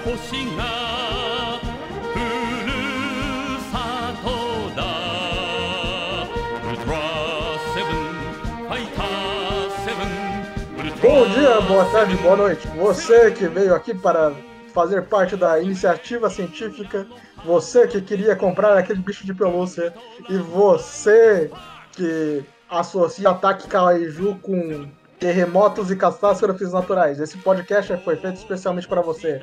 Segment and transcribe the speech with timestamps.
[0.00, 1.60] 星が
[2.12, 2.18] ふ
[2.66, 2.72] る
[3.70, 4.26] さと
[4.74, 4.80] だ
[6.64, 6.96] ウルトラ
[7.74, 8.00] セブン
[8.64, 9.04] ファイター
[9.84, 12.66] セブンウルトラ Bom dia, boa tarde, boa noite.
[12.68, 14.32] Você que veio aqui para
[14.72, 17.06] fazer parte da iniciativa científica,
[17.44, 19.94] você que queria comprar aquele bicho de pelúcia
[20.28, 21.50] e você
[21.92, 27.20] que associa ataque kaiju com terremotos e catástrofes naturais.
[27.20, 29.40] Esse podcast foi feito especialmente para você.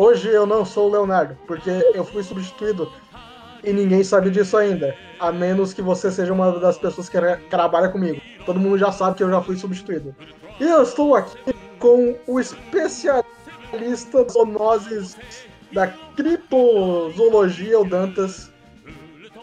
[0.00, 2.88] Hoje eu não sou o Leonardo, porque eu fui substituído
[3.64, 7.18] e ninguém sabe disso ainda, a menos que você seja uma das pessoas que
[7.50, 8.20] trabalha comigo.
[8.46, 10.14] Todo mundo já sabe que eu já fui substituído.
[10.60, 13.24] E eu estou aqui com o especialista
[14.22, 15.16] das zoonoses
[15.72, 18.52] da criptozoologia, o Dantas.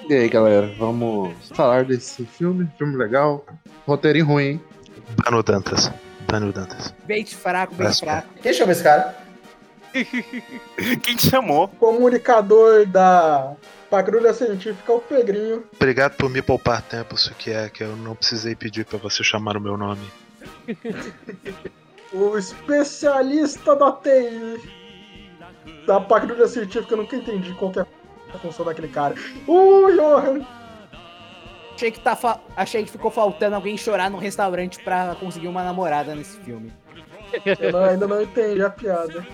[0.09, 3.45] E aí, galera, vamos falar desse filme, filme legal,
[3.85, 4.61] roteirinho ruim, hein?
[5.21, 5.91] Bano Dantas.
[6.31, 6.95] Bano Dantas.
[7.05, 8.29] Bait fraco, bait fraco.
[8.41, 9.24] Quem chama esse cara?
[11.03, 11.67] Quem te chamou?
[11.67, 13.53] Comunicador da
[13.89, 15.63] Patrulha Científica, o Pedrinho.
[15.75, 19.23] Obrigado por me poupar tempo, isso que é que eu não precisei pedir pra você
[19.23, 20.05] chamar o meu nome.
[22.13, 24.61] O especialista da TI
[25.85, 27.85] da Patrulha Científica, eu nunca entendi qual que é
[28.33, 29.15] a função daquele cara.
[29.45, 30.45] O Johan.
[31.73, 35.61] Achei que, tá fa- Achei que ficou faltando alguém chorar num restaurante pra conseguir uma
[35.63, 36.71] namorada nesse filme.
[37.45, 39.27] Eu não- ainda não entendi a piada.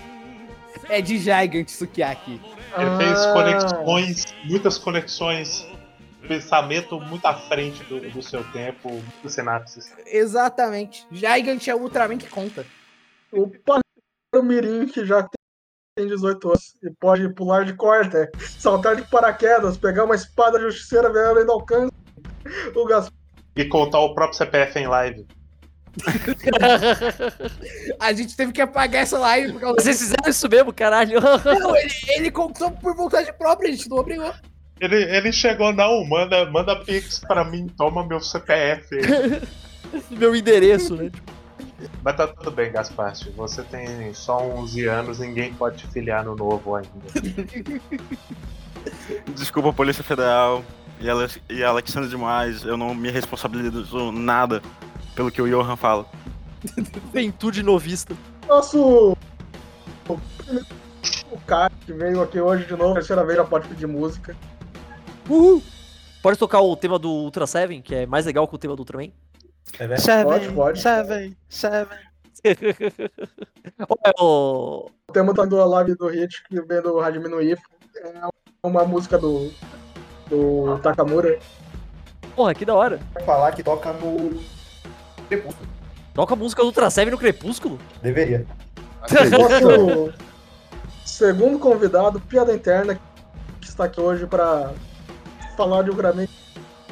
[0.88, 2.40] É de Gigant Sukiyaki.
[2.76, 5.66] Ele fez Ah, conexões, muitas conexões,
[6.26, 9.92] pensamento muito à frente do, do seu tempo, muitas sinapses.
[10.06, 11.06] Exatamente.
[11.10, 12.64] Gigant é o Ultraman que conta.
[13.30, 13.82] O Patrulha
[14.42, 15.26] Mirim, que já
[15.96, 21.12] tem 18 anos e pode pular de corda, saltar de paraquedas, pegar uma espada justiceira,
[21.12, 21.92] ver além do alcance.
[22.74, 23.12] O Gaspar.
[23.54, 25.26] E contar o próprio CPF em live.
[28.00, 31.20] A gente teve que apagar essa live por causa Vocês fizeram isso mesmo, caralho.
[31.20, 34.32] Não, ele, ele contou por vontade própria, a gente não obrigou.
[34.80, 38.88] Ele, ele chegou, não, manda, manda pix pra mim, toma meu CPF.
[40.10, 41.10] Meu endereço, né?
[42.02, 43.12] Mas tá tudo bem, Gaspar.
[43.36, 46.88] Você tem só 11 anos, ninguém pode te filiar no novo ainda.
[49.36, 50.64] Desculpa, Polícia Federal
[50.98, 54.62] e, Alex, e Alexandre demais, eu não me responsabilizo nada
[55.14, 56.06] pelo que o Johan fala.
[57.06, 58.16] Juventude novista.
[58.46, 59.16] Nosso.
[60.08, 64.36] O cara que veio aqui hoje de novo, terceira vez já pode pedir música.
[65.28, 65.62] Uhul.
[66.22, 68.80] Pode tocar o tema do Ultra Seven, que é mais legal que o tema do
[68.80, 69.10] Ultraman?
[70.24, 70.80] Pode, pode.
[70.80, 71.98] Seven, Seven.
[74.18, 74.90] O...
[75.08, 77.62] O tema tá do live do Hit, que vem do Hajime no Ifo.
[77.96, 79.50] É uma música do.
[80.28, 81.38] do Takamura.
[82.34, 82.98] Porra, que da hora.
[83.24, 84.40] falar que toca no
[85.28, 85.68] Crepúsculo.
[86.14, 87.78] Toca a música do Ultra Seven no Crepúsculo?
[88.02, 88.46] Deveria.
[89.30, 90.12] Nosso
[91.04, 92.98] segundo convidado, piada interna,
[93.60, 94.72] que está aqui hoje para
[95.56, 96.26] falar de Ultraman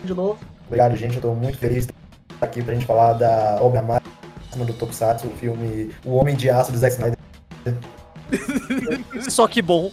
[0.04, 0.38] de novo.
[0.66, 1.16] Obrigado, gente.
[1.16, 1.94] Eu tô muito feliz de
[2.32, 6.48] estar aqui pra gente falar da obra máxima do Tokusatsu, o filme O Homem de
[6.48, 7.18] Aço do Zack Snyder.
[9.28, 9.92] Só que bom.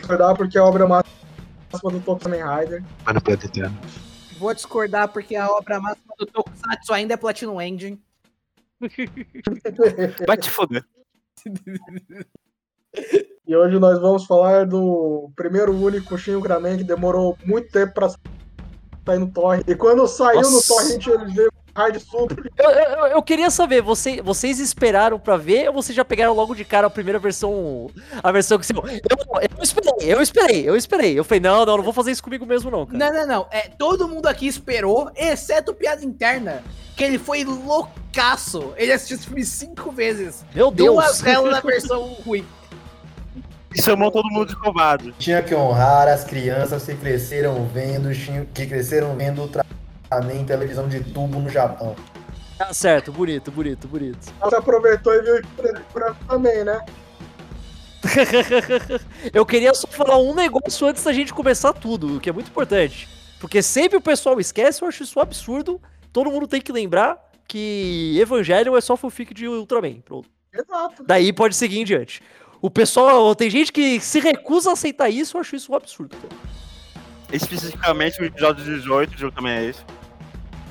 [0.00, 2.82] Recordar porque é a obra máxima do Top Kamen Rider.
[4.38, 8.02] Vou discordar porque a obra máxima do Tokusatsu ainda é Platinum Engine.
[10.26, 10.84] Vai te foder.
[13.46, 18.08] E hoje nós vamos falar do primeiro único Shin Ultraman que demorou muito tempo pra
[19.06, 19.62] sair no torrent.
[19.66, 20.74] E quando saiu no Nossa.
[20.74, 22.52] torrent, ele veio com hard super.
[22.56, 26.54] Eu, eu, eu queria saber, você, vocês esperaram pra ver ou vocês já pegaram logo
[26.54, 27.88] de cara a primeira versão?
[28.22, 28.72] A versão que você.
[28.72, 28.82] Eu,
[29.56, 31.18] eu esperei, eu esperei, eu esperei.
[31.18, 32.98] Eu falei, não, não, não vou fazer isso comigo mesmo, não, cara.
[32.98, 33.46] Não, não, não.
[33.50, 36.62] É, todo mundo aqui esperou, exceto o Piada Interna,
[36.96, 38.72] que ele foi loucaço.
[38.76, 40.44] Ele assistiu esse filme cinco vezes.
[40.54, 40.94] Meu Deus.
[40.94, 42.44] Duas delas na versão ruim.
[43.76, 45.12] E chamou todo mundo de covarde.
[45.18, 48.08] Tinha que honrar as crianças que cresceram vendo,
[48.54, 51.94] que cresceram vendo Ultraman em televisão de tubo no Japão.
[52.56, 54.32] Tá certo, bonito, bonito, bonito.
[54.40, 55.42] Você aproveitou e viu
[55.92, 56.80] pra também, né?
[59.34, 62.48] eu queria só falar um negócio antes da gente começar tudo, o que é muito
[62.48, 63.06] importante.
[63.38, 65.78] Porque sempre o pessoal esquece, eu acho isso um absurdo.
[66.14, 70.00] Todo mundo tem que lembrar que Evangelion é só fanfic de Ultraman.
[70.00, 70.30] Pronto.
[70.50, 71.04] Exato.
[71.04, 72.22] Daí pode seguir em diante.
[72.66, 76.16] O pessoal, tem gente que se recusa a aceitar isso, eu acho isso um absurdo.
[76.16, 76.34] cara.
[77.32, 79.84] Especificamente o episódio 18 de Ultraman é esse.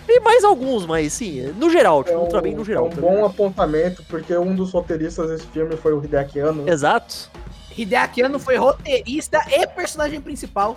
[0.06, 2.88] Tem mais alguns, mas sim, no geral, tipo, É um, Ultraman no é geral.
[2.88, 6.68] um tá bom apontamento, porque um dos roteiristas desse filme foi o Hideaki Anno.
[6.68, 7.32] Exato.
[7.78, 10.76] Hideaki Anno foi roteirista e personagem principal.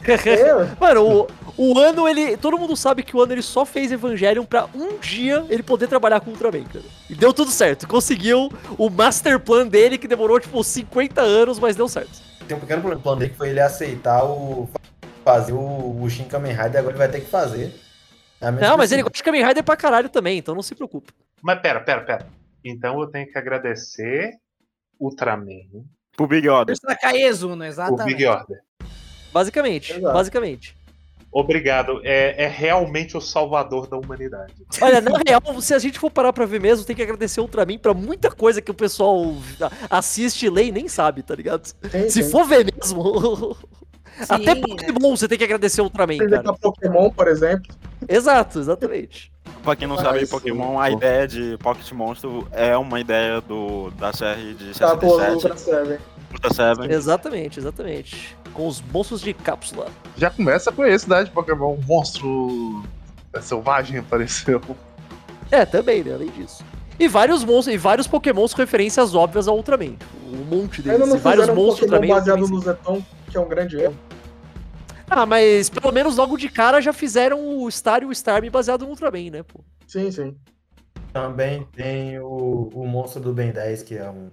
[0.80, 1.26] Mano, o,
[1.56, 2.36] O ano, ele.
[2.36, 5.88] Todo mundo sabe que o ano ele só fez Evangelion pra um dia ele poder
[5.88, 6.84] trabalhar com o Ultraman, cara.
[7.08, 7.86] E deu tudo certo.
[7.86, 12.22] Conseguiu o master plan dele, que demorou, tipo, 50 anos, mas deu certo.
[12.48, 13.00] Tem um pequeno problema.
[13.00, 14.68] O plano dele que foi ele aceitar o.
[15.22, 17.74] fazer o, o Shin Kamen Rider, agora ele vai ter que fazer.
[18.40, 21.12] É Não, mas ele gosta de Kamen Rider pra caralho também, então não se preocupe.
[21.42, 22.26] Mas pera, pera, pera.
[22.64, 24.32] Então eu tenho que agradecer
[24.98, 25.84] Ultraman,
[26.16, 26.74] Pro Big Order.
[26.74, 28.26] Ursa Kaezuno, o Big.
[28.26, 28.60] Order.
[29.32, 30.12] Basicamente, Exato.
[30.14, 30.76] basicamente.
[31.32, 32.00] Obrigado.
[32.02, 34.52] É, é realmente o salvador da humanidade.
[34.80, 37.44] Olha, na real, se a gente for parar pra ver mesmo, tem que agradecer o
[37.44, 39.32] Ultraman pra muita coisa que o pessoal
[39.88, 41.72] assiste, lê e nem sabe, tá ligado?
[41.88, 42.30] Tem, Se tem.
[42.30, 43.56] for ver mesmo.
[44.28, 46.42] Até Sim, Pokémon você tem que agradecer o Ultraman, cara.
[46.42, 47.72] pra Pokémon, por exemplo.
[48.08, 49.30] Exato, exatamente.
[49.62, 53.90] Pra quem não Mas, sabe, Pokémon, a ideia de Pocket Monstro é uma ideia do,
[53.92, 55.16] da série de Tá, pô,
[56.32, 56.96] Ultra 67, Seven.
[56.96, 58.36] Exatamente, exatamente.
[58.52, 59.88] Com os monstros de cápsula.
[60.16, 61.24] Já começa com esse, né?
[61.24, 61.74] De Pokémon.
[61.74, 62.82] Um monstro
[63.40, 64.60] selvagem apareceu.
[65.50, 66.14] É, também, né?
[66.14, 66.64] Além disso.
[66.98, 69.96] E vários monstros, e vários Pokémons com referências óbvias ao Ultraman.
[70.32, 71.00] Um monte deles.
[71.00, 72.20] Ainda não E vários um monstros Pokémon Ultraman.
[72.20, 73.96] baseado no Zeton, que é um grande erro.
[75.08, 78.82] Ah, mas pelo menos logo de cara já fizeram o Star e o Starmie baseado
[78.82, 79.60] no Ultraman, né, pô?
[79.86, 80.36] Sim, sim.
[81.12, 84.30] Também tem o, o monstro do Ben 10, que é um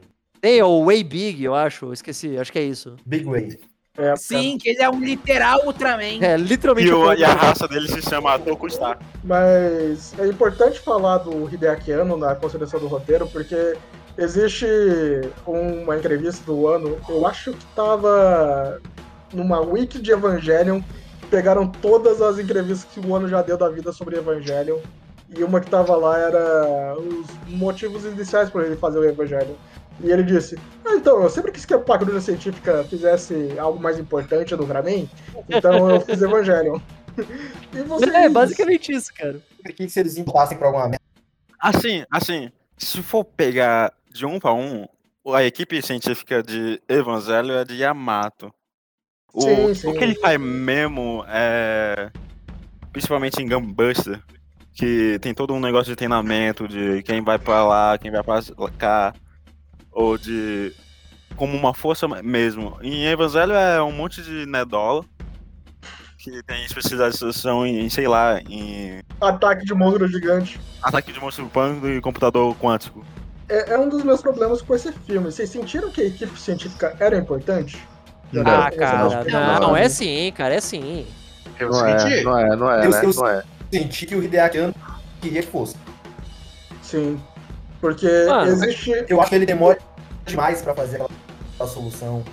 [0.48, 1.88] Tem o Way Big, eu acho.
[1.88, 2.96] eu Esqueci, acho que é isso.
[3.06, 3.60] Big Way.
[3.98, 6.22] É, Sim, que ele é um literal Ultraman.
[6.24, 6.88] É, literalmente.
[6.88, 8.98] E, o- e a raça dele se chama Tokustar.
[9.26, 13.76] Mas é importante falar do Hideaki Anno na construção do roteiro, porque
[14.18, 14.66] existe
[15.46, 18.80] uma entrevista do ano, eu acho que tava
[19.34, 20.80] numa wiki de Evangelion,
[21.30, 24.78] pegaram todas as entrevistas que o ano já deu da vida sobre Evangelion,
[25.38, 29.56] e uma que tava lá era os motivos iniciais para ele fazer o Evangelion.
[30.02, 33.98] E ele disse: ah, então, eu sempre quis que a patrulha científica fizesse algo mais
[34.00, 35.08] importante no Ultraman,
[35.50, 36.80] então eu fiz Evangelion.
[37.74, 38.14] e vocês...
[38.14, 39.42] É, basicamente isso, cara.
[39.64, 41.02] Por que se eles empurrassem pra alguma merda?
[41.60, 44.86] Assim, assim, se for pegar de um pra um,
[45.34, 48.54] a equipe científica de Evangelho é de Yamato.
[49.34, 49.88] O, Sim, sim.
[49.90, 52.10] o que ele faz mesmo é.
[52.92, 54.24] Principalmente em Gunbuster,
[54.74, 58.40] que tem todo um negócio de treinamento de quem vai pra lá, quem vai pra
[58.78, 59.14] cá,
[59.98, 60.72] ou de.
[61.36, 62.78] como uma força mesmo.
[62.84, 65.04] Em Evangelho é um monte de Nedola,
[66.20, 70.60] que tem especialização em, sei lá, em Ataque de monstro gigante.
[70.84, 73.04] ataque de monstro pânico e computador quântico.
[73.50, 75.32] É, é um dos meus problemas com esse filme.
[75.32, 77.78] Vocês sentiram que a equipe científica era importante?
[78.32, 79.78] Já Ah, cara, essa não, noção?
[79.78, 81.08] é sim, cara, é sim.
[81.60, 82.24] Eu Não é, senti.
[82.24, 83.02] não é, não é, Eu- né?
[83.04, 83.44] eu- Não é.
[83.74, 84.58] Senti que o Hideaki
[85.22, 85.76] queria que fosse.
[86.84, 87.20] Sim.
[87.80, 88.92] Porque Mano, existe.
[89.08, 89.78] Eu acho que ele demora
[90.26, 91.10] demais pra fazer aquela,
[91.54, 92.24] aquela solução.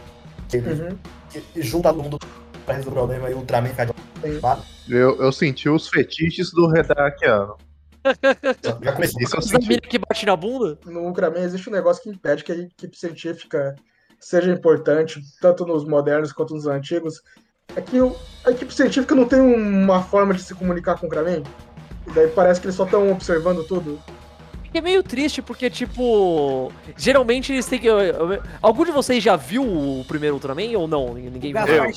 [0.49, 0.99] Que ele Uhum.
[1.31, 2.19] que junta todo mundo
[2.65, 3.91] pra resolver o problema e o Ultraman faz
[4.23, 4.41] Sim.
[4.89, 7.57] Eu, eu senti os fetiches do Redakiano.
[8.83, 9.23] Já comecei.
[9.25, 9.69] Isso senti.
[9.69, 10.79] mina que bate na bunda?
[10.87, 13.75] No Ultraman existe um negócio que impede que a equipe científica
[14.21, 17.21] seja importante, tanto nos modernos quanto nos antigos.
[17.77, 18.15] É que o-
[18.47, 21.43] a equipe científica não tem uma forma de se comunicar com o Ultraman.
[22.07, 23.99] E daí parece que eles só estão observando tudo.
[24.75, 26.73] É meio triste, porque, tipo.
[26.97, 27.89] Geralmente eles têm que.
[28.61, 31.15] Algum de vocês já viu o primeiro Ultraman ou não?
[31.15, 31.53] Ninguém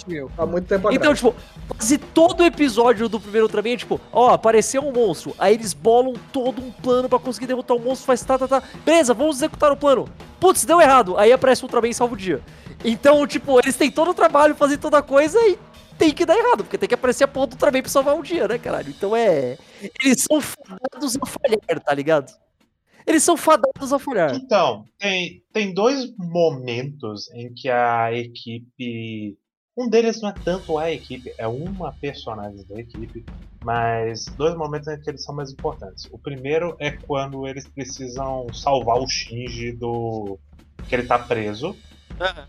[0.08, 0.30] viu?
[0.38, 1.18] Há muito tempo Então, atrás.
[1.18, 1.36] tipo,
[1.68, 5.34] quase todo episódio do primeiro Ultraman é tipo, ó, apareceu um monstro.
[5.40, 8.62] Aí eles bolam todo um plano pra conseguir derrotar o monstro, faz tá, tá, tá.
[8.86, 10.08] Beleza, vamos executar o plano.
[10.40, 11.18] Putz, deu errado.
[11.18, 12.42] Aí aparece o Ultraman e salva o dia.
[12.86, 15.58] Então, tipo, eles têm todo o trabalho, fazer toda a coisa e
[15.98, 18.22] tem que dar errado, porque tem que aparecer a porra do Ultraman pra salvar o
[18.22, 18.94] dia, né, caralho?
[18.96, 19.58] Então é.
[20.04, 22.32] Eles são fadados a falhar, tá ligado?
[23.08, 24.36] Eles são fadados a falhar.
[24.36, 29.38] Então, tem, tem dois momentos em que a equipe.
[29.78, 33.24] Um deles não é tanto a equipe, é uma personagem da equipe,
[33.64, 36.10] mas dois momentos em que eles são mais importantes.
[36.12, 40.38] O primeiro é quando eles precisam salvar o Shinji do.
[40.90, 41.78] que ele tá preso.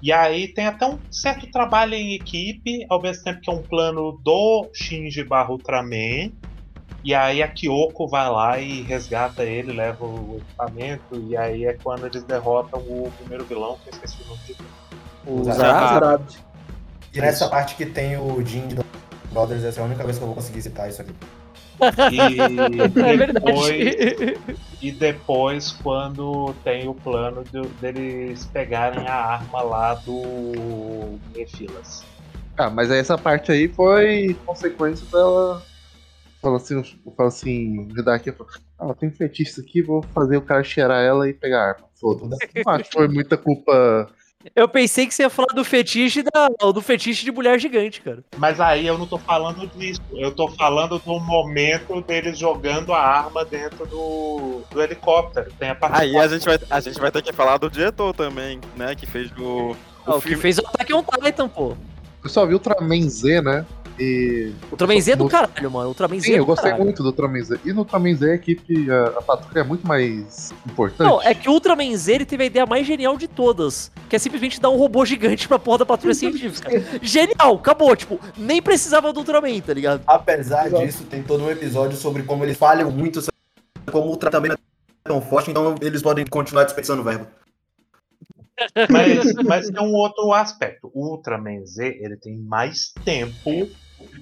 [0.02, 3.62] E aí tem até um certo trabalho em equipe, ao mesmo tempo que é um
[3.62, 6.32] plano do Shinji barra Ultraman.
[7.08, 11.72] E aí a Kyoko vai lá e resgata ele, leva o equipamento, e aí é
[11.72, 14.58] quando eles derrotam o primeiro vilão, que eu esqueci o nome dele.
[15.26, 16.22] O Zarab.
[17.14, 18.76] E nessa parte que tem o Jin de
[19.32, 21.14] Brothers, essa é a única vez que eu vou conseguir citar isso aqui.
[22.12, 22.20] E
[23.00, 24.38] É depois, verdade.
[24.82, 32.04] e depois quando tem o plano do- deles pegarem a arma lá do Nephilas.
[32.58, 35.62] Ah, mas aí essa parte aí foi consequência dela.
[36.40, 36.82] Fala assim,
[37.16, 41.34] fala assim, Redaki falou, ah, tem fetiche aqui, vou fazer o cara cheirar ela e
[41.34, 41.88] pegar a arma.
[42.00, 42.28] Foda-se.
[42.64, 44.08] Não acho que foi muita culpa
[44.54, 48.22] Eu pensei que você ia falar do fetiche da, do fetiche de mulher gigante, cara.
[48.36, 50.00] Mas aí eu não tô falando disso.
[50.12, 55.50] Eu tô falando do momento deles jogando a arma dentro do, do helicóptero.
[55.58, 58.14] Tem a parte Aí a gente, vai, a gente vai ter que falar do diretor
[58.14, 58.94] também, né?
[58.94, 59.76] Que fez o.
[60.06, 61.76] Ah, o que fez o Attack on Titan, pô.
[62.22, 63.66] Eu só vi Ultraman Z, né?
[63.98, 64.52] E.
[64.70, 65.88] Ultraman Z é do No- caralho, mano.
[65.88, 66.84] Ultraman Z Sim, é eu gostei caralho.
[66.84, 67.58] muito do Ultraman Z.
[67.64, 71.08] E no Ultraman Z a equipe, a, a patrulha é muito mais importante.
[71.08, 74.14] Não, é que o Ultraman Z ele teve a ideia mais genial de todas, que
[74.16, 76.70] é simplesmente dar um robô gigante pra porra da patrulha científica.
[77.02, 80.02] Genial, acabou, tipo, nem precisava do Ultraman, tá ligado?
[80.06, 80.84] Apesar Exato.
[80.86, 83.20] disso, tem todo um episódio sobre como eles falham muito,
[83.90, 87.26] como o tratamento é tão forte, então eles podem continuar dispensando verbo.
[88.90, 90.90] Mas, mas tem um outro aspecto.
[90.92, 93.68] O Ultraman Z ele tem mais tempo,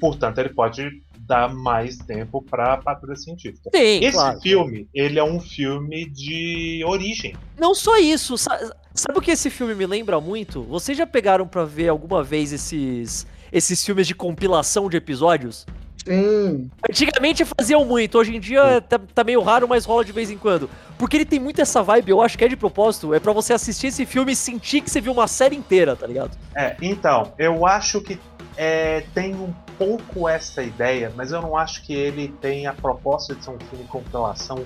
[0.00, 0.88] portanto ele pode
[1.20, 3.68] dar mais tempo pra patrulha científica.
[3.70, 4.40] Tem, Esse claro.
[4.40, 7.34] filme, ele é um filme de origem.
[7.58, 10.62] Não só isso, sa- sabe o que esse filme me lembra muito?
[10.62, 15.64] Vocês já pegaram pra ver alguma vez esses esses filmes de compilação de episódios?
[16.04, 16.70] Sim.
[16.88, 20.38] Antigamente faziam muito, hoje em dia tá, tá meio raro, mas rola de vez em
[20.38, 20.70] quando.
[20.98, 23.52] Porque ele tem muito essa vibe, eu acho que é de propósito, é pra você
[23.52, 26.36] assistir esse filme e sentir que você viu uma série inteira, tá ligado?
[26.54, 28.18] É, então, eu acho que
[28.56, 33.34] é, tem um pouco essa ideia, mas eu não acho que ele tem a proposta
[33.34, 34.64] de ser um filme de compilação,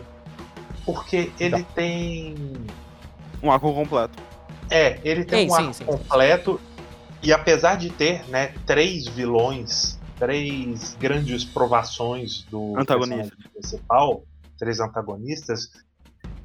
[0.85, 2.37] porque ele tem
[3.43, 4.19] Um arco completo.
[4.71, 5.85] É, ele tem Sim, um sim, arco sim, sim.
[5.85, 6.61] completo.
[7.23, 13.37] E apesar de ter, né, três vilões, três grandes provações do Antagonista.
[13.53, 14.23] principal,
[14.59, 15.69] três antagonistas,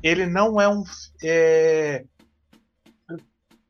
[0.01, 0.83] ele não é um.
[1.23, 2.03] é,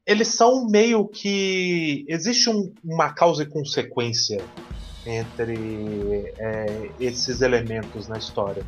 [0.07, 2.05] Eles são meio que.
[2.07, 4.43] Existe um- uma causa e consequência
[5.05, 8.63] entre é, esses elementos na história.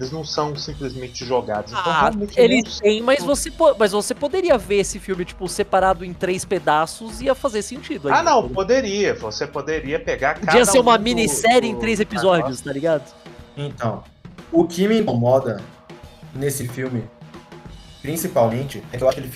[0.00, 1.70] Eles não são simplesmente jogados.
[1.70, 5.46] Então, Ah, realmente ele não tem, mas você, mas você poderia ver esse filme, tipo,
[5.48, 8.08] separado em três pedaços e ia fazer sentido.
[8.08, 8.54] Ah, não, entendeu?
[8.54, 9.14] poderia.
[9.14, 12.72] Você poderia pegar cada Podia ser uma um do- minissérie em do- três episódios, tá
[12.72, 13.12] ligado?
[13.56, 14.02] Então,
[14.50, 15.60] o que me incomoda
[16.34, 17.04] nesse filme,
[18.00, 19.32] principalmente, é que eu acho que ele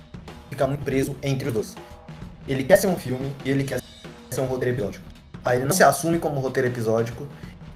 [0.51, 1.75] fica muito preso entre os dois.
[2.49, 3.81] Ele quer ser um filme e ele quer
[4.31, 5.05] ser um roteiro episódico.
[5.47, 7.27] Aí ele não se assume como roteiro episódico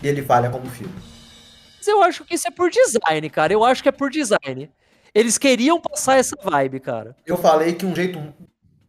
[0.02, 0.92] e ele falha como filme.
[1.78, 3.52] Mas eu acho que isso é por design, cara.
[3.52, 4.70] Eu acho que é por design.
[5.14, 7.16] Eles queriam passar essa vibe, cara.
[7.24, 8.20] Eu falei que um jeito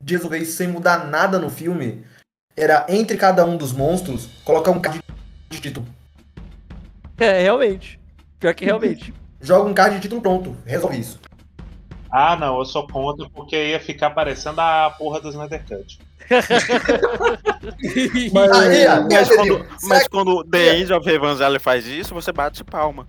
[0.01, 2.03] de resolver isso sem mudar nada no filme
[2.57, 5.01] era entre cada um dos monstros colocar um card
[5.49, 5.85] de título.
[7.17, 7.99] É, realmente.
[8.39, 9.13] Pior que realmente.
[9.39, 11.19] Joga um card de título pronto, resolve isso.
[12.11, 15.99] Ah, não, eu sou contra porque ia ficar parecendo a porra do Snyder Cut.
[18.33, 23.07] Mas, Aí, Mas quando, mas quando The End of Evangelho faz isso, você bate palma.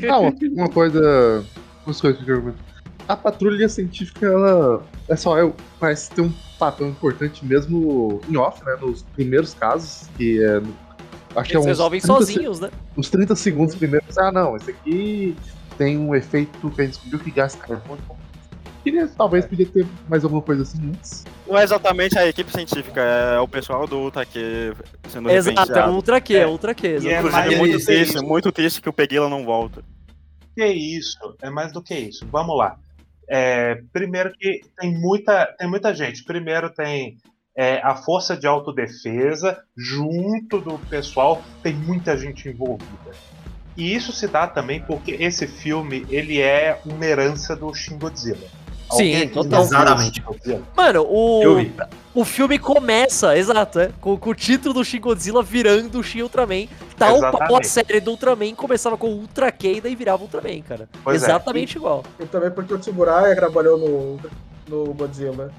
[0.00, 1.44] Não, uma coisa.
[1.86, 2.58] Umas coisas que eu pergunto.
[3.06, 4.82] A patrulha científica, ela.
[5.08, 8.76] É só, eu, parece ter um papel importante mesmo em off, né?
[8.80, 10.60] Nos primeiros casos, que é.
[10.60, 10.76] no-
[11.36, 12.70] Acho que é Eles uns resolvem 30 se- sozinhos, né?
[12.96, 14.16] Uns 30 segundos primeiros.
[14.18, 15.36] Ah, não, esse aqui
[15.76, 18.00] tem um efeito que a gente descobriu que gasta carbono.
[18.82, 21.24] Queria, talvez, podia ter mais alguma coisa assim antes.
[21.46, 24.72] Não é exatamente a equipe científica, é o pessoal do Utaque
[25.08, 25.88] sendo Exato, é.
[25.88, 26.86] Ultra Q, é Ultra Q.
[26.86, 26.96] É.
[26.96, 29.82] Inclusive, mais é muito triste, muito triste que o Peguila não volta.
[30.54, 31.36] Que isso?
[31.40, 32.26] É mais do que isso.
[32.30, 32.78] Vamos lá.
[33.28, 36.24] É, primeiro que tem muita, tem muita gente.
[36.24, 37.18] Primeiro tem
[37.56, 43.12] é, a força de autodefesa, junto do pessoal, tem muita gente envolvida.
[43.76, 48.48] E isso se dá também porque esse filme ele é uma herança do Shin Godzilla.
[48.90, 49.66] Sim, Alguém aqui total.
[49.66, 50.22] já viu Exatamente.
[50.76, 51.42] Mano, o,
[52.14, 56.22] o filme começa, exato, é, com, com o título do Shin Godzilla virando o Shin
[56.22, 56.66] Ultraman.
[56.96, 60.88] Tal qual a série do Ultraman começava com Ultra Q e daí virava Ultraman, cara.
[61.04, 61.26] Pois é.
[61.26, 62.02] Exatamente igual.
[62.18, 64.18] E também porque o Tsuburaya trabalhou no,
[64.68, 65.52] no Godzilla.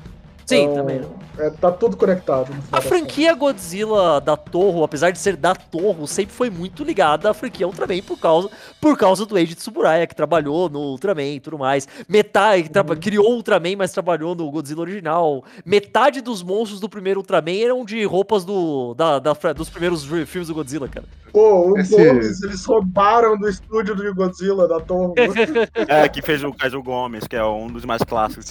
[0.45, 1.01] Sim, Então, também.
[1.39, 2.53] É, tá tudo conectado.
[2.53, 6.83] no final A franquia Godzilla da Torre, apesar de ser da Torre, sempre foi muito
[6.83, 8.49] ligada à franquia Ultraman por causa,
[8.81, 11.87] por causa do Eiji Tsuburaya, que trabalhou no Ultraman e tudo mais.
[12.07, 15.43] Metade, que traba- criou o Ultraman, mas trabalhou no Godzilla original.
[15.65, 20.47] Metade dos monstros do primeiro Ultraman eram de roupas do, da, da dos primeiros filmes
[20.49, 21.05] do Godzilla, cara.
[21.31, 25.13] Pô, os Esse- Gomes, eles roubaram do estúdio do Godzilla, da Torre.
[25.87, 28.47] É, que fez o Kaiju Gomes, que é um dos mais clássicos.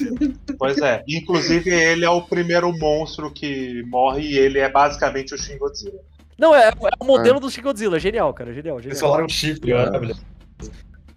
[0.57, 1.03] Pois é.
[1.07, 5.99] Inclusive, ele é o primeiro monstro que morre e ele é basicamente o Shin Godzilla.
[6.37, 9.11] Não, é, é o modelo do Shin Godzilla, genial, cara, genial, Eles genial.
[9.11, 10.15] falaram chifre, olha.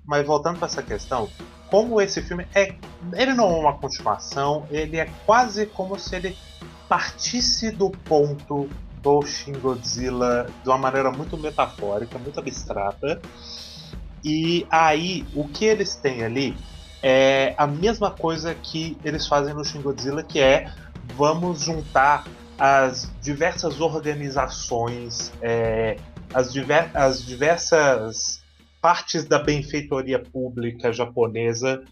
[0.04, 1.28] Mas voltando para essa questão,
[1.70, 2.74] como esse filme é.
[3.14, 6.36] Ele não é uma continuação, ele é quase como se ele
[6.88, 8.68] partisse do ponto
[9.00, 13.20] do Shin Godzilla de uma maneira muito metafórica, muito abstrata.
[14.24, 16.56] E aí, o que eles têm ali
[17.02, 20.70] é a mesma coisa que eles fazem no Shin Godzilla, que é
[21.16, 22.26] vamos juntar
[22.58, 25.96] as diversas organizações, é,
[26.32, 28.40] as, diver- as diversas
[28.80, 31.82] partes da benfeitoria pública japonesa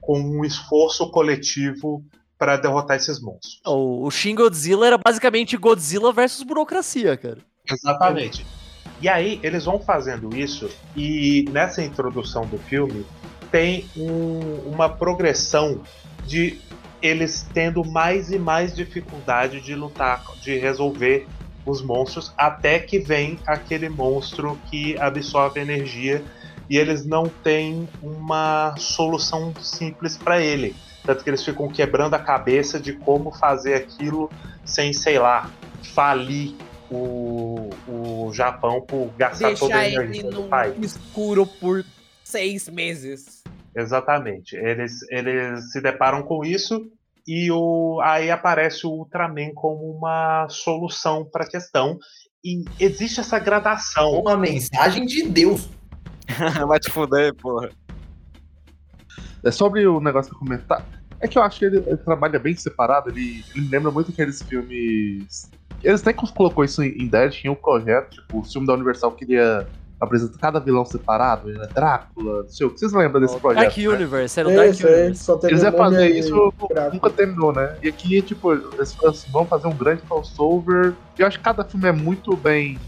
[0.00, 2.04] com um esforço coletivo
[2.38, 3.60] para derrotar esses monstros.
[3.66, 7.38] O, o Shin Godzilla era basicamente Godzilla versus burocracia, cara.
[7.70, 8.46] Exatamente.
[9.02, 13.04] E aí eles vão fazendo isso e nessa introdução do filme
[13.50, 15.82] tem um- uma progressão
[16.26, 16.58] de
[17.02, 21.26] eles tendo mais e mais dificuldade de lutar, de resolver
[21.64, 26.22] os monstros, até que vem aquele monstro que absorve energia
[26.68, 30.74] e eles não têm uma solução simples para ele.
[31.04, 34.30] Tanto que eles ficam quebrando a cabeça de como fazer aquilo
[34.64, 35.50] sem, sei lá,
[35.94, 36.54] falir
[36.90, 40.76] o, o Japão por gastar toda a Deixar energia ele do no país.
[40.96, 41.84] escuro por
[42.24, 43.39] seis meses.
[43.74, 44.56] Exatamente.
[44.56, 46.90] Eles, eles se deparam com isso
[47.26, 51.98] e o, aí aparece o Ultraman como uma solução para a questão.
[52.44, 54.20] E existe essa gradação.
[54.20, 55.68] Uma mensagem de Deus.
[56.66, 57.70] Vai te fuder, porra.
[59.44, 60.84] É sobre o negócio que eu comentar.
[61.20, 63.10] É que eu acho que ele, ele trabalha bem separado.
[63.10, 65.50] Ele, ele lembra muito aqueles filmes.
[65.82, 69.12] Eles até colocou isso em, em Dead, tinha um projeto, tipo, o filme da Universal
[69.12, 69.66] queria
[70.00, 71.68] apresentar cada vilão separado, né?
[71.74, 72.80] Drácula, não sei o que.
[72.80, 73.62] Vocês lembram desse projeto?
[73.62, 73.88] Dark né?
[73.88, 75.22] Universe, era o Dark Universe.
[75.22, 76.94] só Eles iam fazer e isso, gráfico.
[76.94, 77.76] nunca terminou, né?
[77.82, 78.96] E aqui, tipo, eles
[79.30, 80.94] vão fazer um grande crossover.
[81.18, 82.78] Eu acho que cada filme é muito bem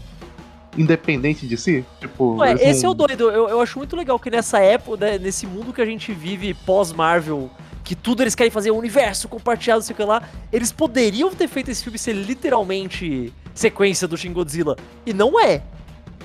[0.75, 1.85] independente de si.
[1.99, 3.29] Tipo, Ué, esse é o doido.
[3.29, 6.53] Eu, eu acho muito legal que nessa época, né, nesse mundo que a gente vive
[6.53, 7.49] pós-Marvel,
[7.83, 11.29] que tudo eles querem fazer um universo compartilhado, não sei o que lá, eles poderiam
[11.31, 14.75] ter feito esse filme ser literalmente sequência do Shin Godzilla.
[15.05, 15.61] E não é.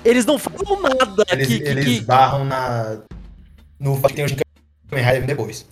[0.03, 3.01] Eles não falam nada Eles, que, que- eles que- barram na.
[3.79, 4.29] No que tem o
[4.89, 5.65] Kamen Rider depois.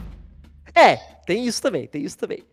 [0.75, 2.43] É, tem isso também, tem isso também.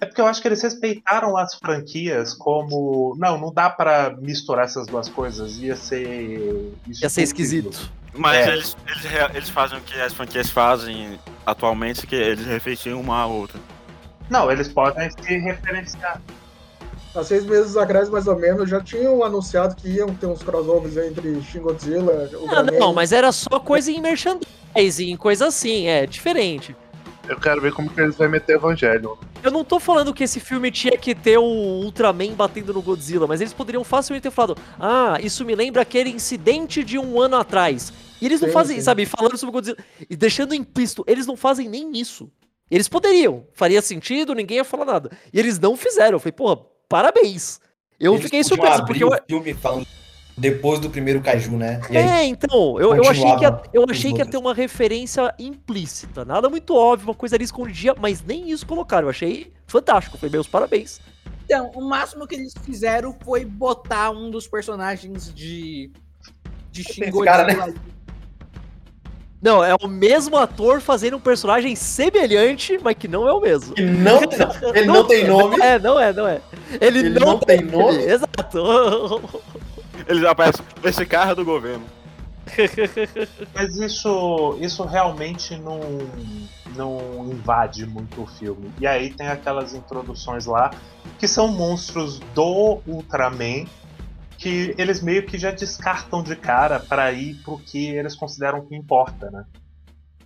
[0.00, 3.14] É porque eu acho que eles respeitaram as franquias como.
[3.18, 5.56] Não, não dá pra misturar essas duas coisas.
[5.58, 6.72] Ia ser.
[7.00, 7.90] Ia ser esquisito.
[8.14, 8.52] Mas É.
[8.52, 13.26] eles, eles, eles fazem o que as franquias fazem atualmente, que eles refletiam uma a
[13.26, 13.60] outra.
[14.30, 16.20] Não, eles podem se referenciar.
[17.16, 20.98] Há seis meses atrás, mais ou menos, já tinham anunciado que iam ter uns crossovers
[20.98, 26.04] entre Shin Godzilla, o Ah, não, mas era só coisa em merchandising, coisa assim, é
[26.04, 26.76] diferente.
[27.26, 29.18] Eu quero ver como que eles vão meter Evangelho.
[29.42, 33.26] Eu não tô falando que esse filme tinha que ter o Ultraman batendo no Godzilla,
[33.26, 37.36] mas eles poderiam facilmente ter falado: Ah, isso me lembra aquele incidente de um ano
[37.36, 37.92] atrás.
[38.20, 38.82] E eles não Sim, fazem, sim.
[38.82, 42.30] sabe, falando sobre o Godzilla e deixando implícito, eles não fazem nem isso.
[42.70, 45.10] Eles poderiam, faria sentido, ninguém ia falar nada.
[45.32, 46.16] E eles não fizeram.
[46.16, 47.60] Eu falei, porra, parabéns.
[47.98, 49.86] Eu Eles fiquei surpreso, porque eu, o filme falando
[50.36, 51.80] depois do primeiro Kaiju, né?
[51.90, 54.52] E aí, É, então, eu, eu achei que ia, eu achei que ia ter uma
[54.52, 59.06] referência implícita, nada muito óbvio, uma coisa ali escondidinha, mas nem isso colocaram.
[59.06, 61.00] Eu achei fantástico, foi meus parabéns.
[61.44, 65.90] Então, o máximo que eles fizeram foi botar um dos personagens de.
[66.70, 67.74] De Shin Esse cara, né?
[69.46, 73.76] Não, é o mesmo ator fazendo um personagem semelhante, mas que não é o mesmo.
[73.76, 74.20] que não,
[74.74, 75.62] ele não, tem nome.
[75.62, 76.40] É, não é, não é.
[76.80, 78.02] Ele, Ele não, não tem nome?
[78.02, 79.22] Exato.
[80.08, 81.84] Eles aparecem esse carro é do governo.
[83.54, 85.78] Mas isso, isso realmente não,
[86.74, 88.72] não invade muito o filme.
[88.80, 90.72] E aí tem aquelas introduções lá
[91.20, 93.64] que são monstros do Ultraman
[94.46, 98.76] que eles meio que já descartam de cara para ir pro que eles consideram que
[98.76, 99.44] importa, né?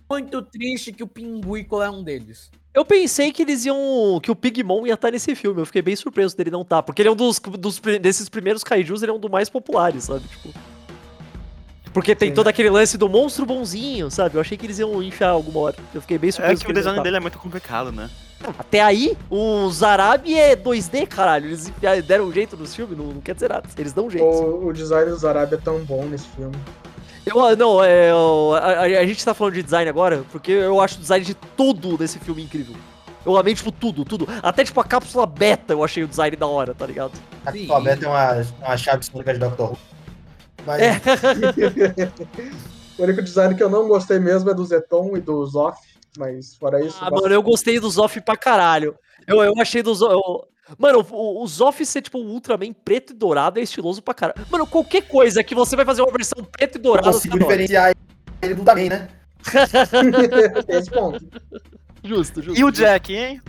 [0.07, 2.51] Muito triste que o Pinguico é um deles.
[2.71, 4.19] Eu pensei que eles iam.
[4.21, 5.59] que o Pigmon ia estar nesse filme.
[5.59, 6.83] Eu fiquei bem surpreso dele não estar.
[6.83, 10.03] Porque ele é um dos, dos desses primeiros kaijus, ele é um dos mais populares,
[10.03, 10.27] sabe?
[10.27, 10.53] Tipo.
[11.93, 12.35] Porque tem Sim.
[12.35, 14.35] todo aquele lance do monstro bonzinho, sabe?
[14.35, 15.75] Eu achei que eles iam enfiar alguma hora.
[15.93, 16.63] Eu fiquei bem É surpreso.
[16.65, 18.09] que o design dele é muito complicado, né?
[18.57, 21.47] Até aí, o Zarabi é 2D, caralho.
[21.47, 21.71] Eles
[22.05, 23.67] deram um jeito nos filmes, não, não quer dizer nada.
[23.77, 24.25] Eles dão um jeito.
[24.25, 26.55] O, o design dos Arábia é tão bom nesse filme.
[27.25, 30.51] Eu, ah, não, é, eu- a, a- a gente tá falando de design agora, porque
[30.53, 32.75] eu acho o design de tudo desse filme incrível.
[33.23, 34.27] Eu amei, tipo, tudo, tudo.
[34.41, 37.11] Até, tipo, a cápsula beta eu achei o design da hora, tá ligado?
[37.45, 37.63] A Sim.
[37.69, 39.61] Alfabeto é uma, uma chave sônica de Dr.
[39.61, 39.77] Who.
[40.65, 41.01] Mas É.
[42.97, 45.81] O único design que eu não gostei mesmo é do Zeton e do Zoff,
[46.19, 46.97] mas fora isso.
[47.01, 48.95] Ah, mano, eu gostei do Zoff pra caralho.
[49.25, 50.45] Eu, eu achei do Zoff.
[50.77, 54.45] Mano, o, o Zoff ser, tipo, um Ultraman preto e dourado é estiloso pra caralho.
[54.51, 57.11] Mano, qualquer coisa que você vai fazer uma versão preto e eu dourado.
[57.11, 57.57] consigo você adora.
[57.57, 57.95] diferenciar
[58.41, 59.07] ele do também, né?
[60.67, 61.25] Esse ponto.
[62.03, 62.59] Justo, justo.
[62.59, 63.41] E o Jack, hein?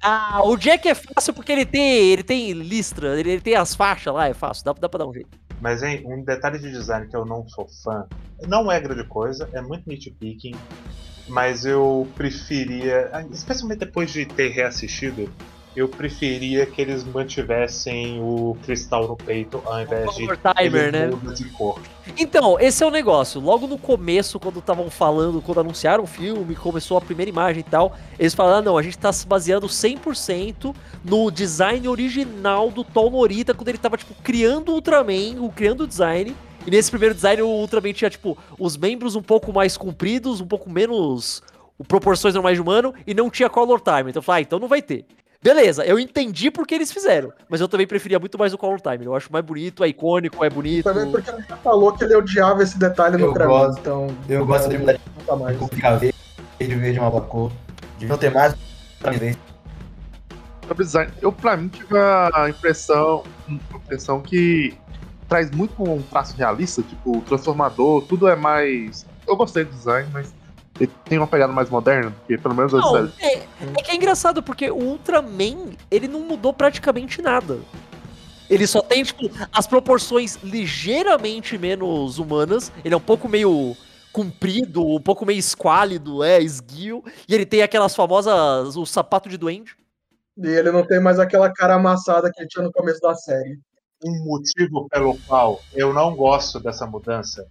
[0.00, 3.74] Ah, o Jack é fácil porque ele tem, ele tem listra, ele, ele tem as
[3.74, 5.28] faixas lá, é fácil, dá, dá pra dar um jeito.
[5.62, 8.04] Mas hein, um detalhe de design que eu não sou fã,
[8.48, 10.56] não é grande coisa, é muito nitpicking,
[11.28, 15.32] mas eu preferia, especialmente depois de ter reassistido,
[15.74, 21.10] eu preferia que eles mantivessem o cristal no peito ao invés de Timer, né?
[21.34, 21.80] de cor.
[22.18, 23.40] Então, esse é o negócio.
[23.40, 27.70] Logo no começo, quando estavam falando, quando anunciaram o filme, começou a primeira imagem e
[27.70, 32.84] tal, eles falaram: ah, não, a gente tá se baseando 100% no design original do
[32.84, 36.36] Tom Morita, quando ele tava, tipo, criando o Ultraman, criando o design.
[36.66, 40.46] E nesse primeiro design, o Ultraman tinha, tipo, os membros um pouco mais compridos, um
[40.46, 41.42] pouco menos.
[41.88, 44.10] proporções normais de humano, e não tinha Color Time.
[44.10, 45.06] Então eu falei, ah, então não vai ter.
[45.42, 49.04] Beleza, eu entendi porque eles fizeram, mas eu também preferia muito mais o Color Time.
[49.04, 50.84] Eu acho mais bonito, é icônico, é bonito.
[50.84, 53.80] Também porque ele já falou que ele odiava esse detalhe no Eu Ultraman, gosto.
[53.80, 55.58] então Eu gosto de mudar nunca mais.
[55.58, 56.14] de ficar verde,
[56.60, 57.50] verde uma boa cor.
[57.98, 58.54] Deviam ter mais
[60.76, 61.12] design.
[61.20, 64.74] Eu, pra mim, tive a impressão, a impressão que
[65.28, 69.04] traz muito um traço realista, tipo, o transformador, tudo é mais.
[69.26, 70.32] Eu gostei do design, mas
[70.80, 73.94] ele tem uma pegada mais moderna, porque pelo menos Não, eu é, é que é
[73.94, 77.58] engraçado, porque o Ultraman, ele não mudou praticamente nada.
[78.48, 82.70] Ele só tem, tipo, as proporções ligeiramente menos humanas.
[82.84, 83.74] Ele é um pouco meio
[84.12, 87.02] comprido, um pouco meio esquálido, é, esguio.
[87.26, 89.74] E ele tem aquelas famosas, o sapato de duende.
[90.36, 93.58] E ele não tem mais aquela cara amassada que ele tinha no começo da série.
[94.04, 97.46] Um motivo pelo qual eu não gosto dessa mudança.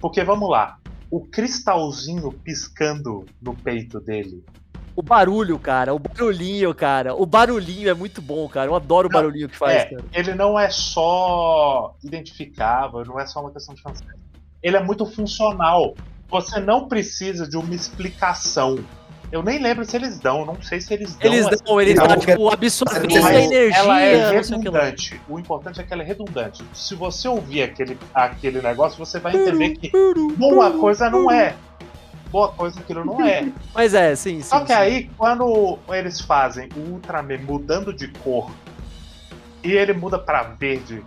[0.00, 0.79] Porque vamos lá,
[1.10, 4.44] o cristalzinho piscando no peito dele.
[4.94, 7.14] O barulho, cara, o barulhinho, cara.
[7.14, 8.68] O barulhinho é muito bom, cara.
[8.68, 13.26] Eu adoro o Não, barulhinho que faz, é, ele não é só identificável, não é
[13.26, 14.18] só uma questão de fanservice.
[14.62, 15.94] Ele é muito funcional.
[16.28, 18.78] Você não precisa de uma explicação.
[19.32, 21.32] Eu nem lembro se eles dão, não sei se eles dão.
[21.32, 23.78] Eles essa dão, eles Não, dão, tipo, absorvência Mas da energia.
[23.78, 25.20] ela é redundante.
[25.28, 26.64] O importante é que ela é redundante.
[26.74, 29.92] Se você ouvir aquele, aquele negócio, você vai entender que
[30.36, 31.54] boa coisa não é.
[32.30, 33.48] Boa coisa aquilo não é.
[33.74, 34.48] Mas é, sim, sim.
[34.48, 34.72] Só que sim.
[34.72, 38.50] aí, quando eles fazem o Ultraman mudando de cor
[39.62, 41.04] e ele muda pra verde,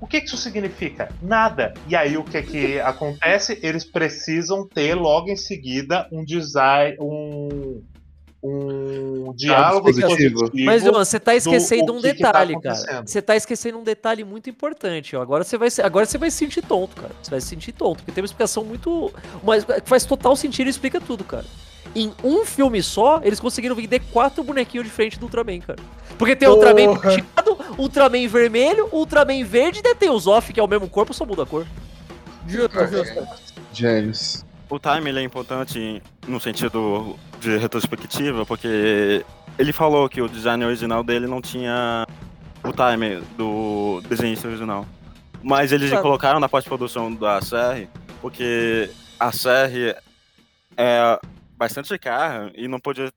[0.00, 1.12] o que isso significa?
[1.22, 1.74] Nada.
[1.86, 3.58] E aí o que que acontece?
[3.62, 7.82] Eles precisam ter logo em seguida um design, um
[8.42, 10.40] um diálogo dispositivo.
[10.40, 10.64] positivo.
[10.64, 12.74] Mas, João, você tá do esquecendo o um que que tá detalhe, cara.
[12.74, 13.06] acontecendo.
[13.08, 15.20] Você tá esquecendo um detalhe muito importante, ó.
[15.20, 17.12] Agora você vai, se- agora você vai se sentir tonto, cara.
[17.22, 19.12] Você vai se sentir tonto, porque tem uma explicação muito.
[19.42, 21.44] Mas que faz total sentido e explica tudo, cara.
[21.94, 25.78] Em um filme só, eles conseguiram vender quatro bonequinhos de frente do Ultraman, cara.
[26.16, 30.62] Porque tem o Ultraman prateado, Ultraman vermelho, Ultraman verde e tem os off, que é
[30.62, 31.66] o mesmo corpo, só muda a cor.
[32.46, 33.26] Justo, justo.
[33.72, 34.44] Gênios.
[34.68, 39.24] O time ele é importante no sentido de retrospectiva, porque
[39.58, 42.06] ele falou que o design original dele não tinha
[42.62, 44.86] o time do desenhista original.
[45.42, 46.02] Mas eles Claro.
[46.02, 47.88] colocaram na pós-produção da série,
[48.20, 49.96] porque a série
[50.76, 51.18] é
[51.60, 53.12] bastante cara e não podia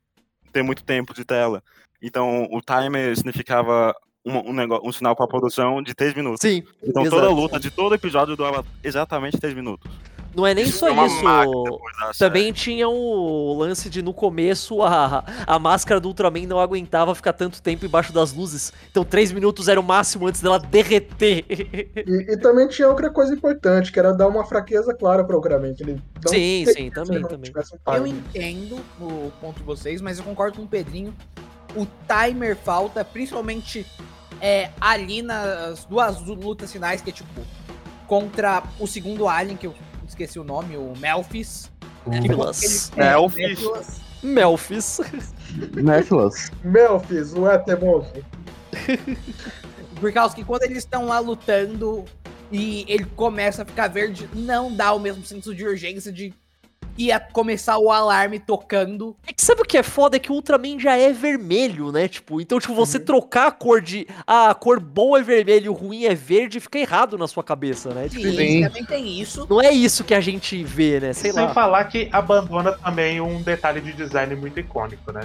[0.51, 1.63] ter muito tempo de tela.
[2.01, 6.41] Então o timer significava um, um, negócio, um sinal para a produção de 3 minutos.
[6.41, 6.61] Sim.
[6.83, 7.21] Então exato.
[7.21, 9.89] toda a luta de todo episódio durava exatamente 3 minutos.
[10.35, 10.95] Não é nem Isso só isso.
[10.95, 12.17] da série.
[12.17, 17.33] Também tinha o lance de no começo a, a máscara do Ultraman não aguentava ficar
[17.33, 18.73] tanto tempo embaixo das luzes.
[18.89, 21.45] Então três minutos era o máximo antes dela derreter.
[21.49, 25.73] E, e também tinha outra coisa importante, que era dar uma fraqueza clara pro Ultraman.
[25.73, 27.51] Que ele não Sim, sim, também, também.
[27.87, 31.13] um Eu entendo o ponto de vocês, mas eu concordo com o Pedrinho.
[31.75, 33.85] O timer falta, principalmente
[34.41, 37.41] é, ali nas duas lutas finais, que é tipo
[38.07, 39.73] contra o segundo Alien, que eu
[40.13, 41.71] esqueci o nome, o Melfis.
[42.05, 42.91] Melfis.
[42.95, 43.59] Ele- é, Melfis.
[43.61, 44.01] Melfis.
[44.23, 44.99] Melfis.
[45.75, 46.51] Necklace.
[46.63, 48.11] Melfis, o Etemoso.
[49.99, 52.03] Por causa que quando eles estão lá lutando
[52.51, 56.33] e ele começa a ficar verde, não dá o mesmo senso de urgência de
[56.97, 59.15] ia começar o alarme tocando.
[59.27, 60.17] É que sabe o que é foda?
[60.17, 62.07] É que o Ultraman já é vermelho, né?
[62.07, 64.07] Tipo, então, tipo, você trocar a cor de.
[64.25, 67.93] Ah, a cor boa é vermelho, o ruim é verde, fica errado na sua cabeça,
[67.93, 68.09] né?
[68.09, 69.47] Tipo, Sim, também tem isso.
[69.49, 71.13] não é isso que a gente vê, né?
[71.13, 71.53] Sei Sem lá.
[71.53, 75.21] falar que abandona também um detalhe de design muito icônico, né?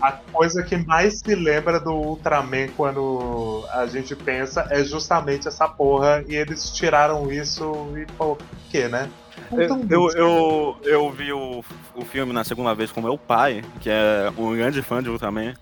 [0.00, 5.68] A coisa que mais se lembra do Ultraman quando a gente pensa é justamente essa
[5.68, 6.22] porra.
[6.28, 9.10] E eles tiraram isso e, pô, por quê, né?
[9.52, 13.64] Eu, tão eu, eu, eu vi o, o filme na segunda vez com meu pai,
[13.80, 15.54] que é um grande fã de Ultraman.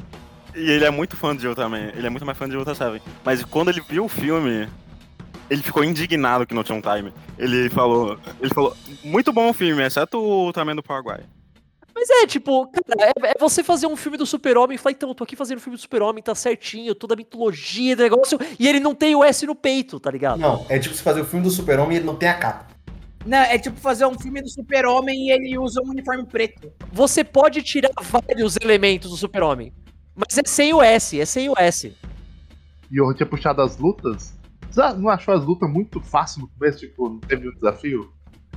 [0.55, 3.01] E ele é muito fã de Ultraman, ele é muito mais fã de Ultra Seven.
[3.25, 4.69] Mas quando ele viu o filme,
[5.51, 7.13] ele ficou indignado que não tinha um time.
[7.39, 11.21] Ele falou, ele falou, muito bom o filme, exceto o Ultraman do Paraguai.
[11.95, 15.09] Mas é, tipo, cara, é, é você fazer um filme do Super-Homem e falar, então,
[15.09, 18.39] eu tô aqui fazendo um filme do Super-Homem, tá certinho, toda a mitologia do negócio,
[18.59, 20.39] e ele não tem o S no peito, tá ligado?
[20.39, 22.76] Não, é tipo você fazer o filme do Super-Homem e ele não tem a capa.
[23.27, 26.73] Não, é tipo fazer um filme do super-homem e ele usa um uniforme preto.
[26.93, 29.73] Você pode tirar vários elementos do Super-Homem.
[30.15, 31.93] Mas é sem o S, é sem o S.
[32.91, 34.33] E eu tinha puxado as lutas.
[34.71, 36.79] Você não achou as lutas muito fácil no começo?
[36.79, 38.13] Tipo, não teve um desafio?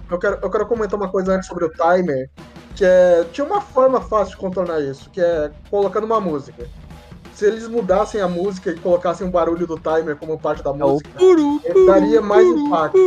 [0.10, 2.30] Eu quero, eu quero comentar uma coisa antes sobre o timer,
[2.76, 3.24] que é.
[3.32, 6.70] Tinha uma forma fácil de contornar isso, que é colocando uma música.
[7.40, 10.74] Se eles mudassem a música e colocassem um barulho do timer como parte da É
[10.74, 11.10] música,
[11.88, 12.98] daria mais impacto.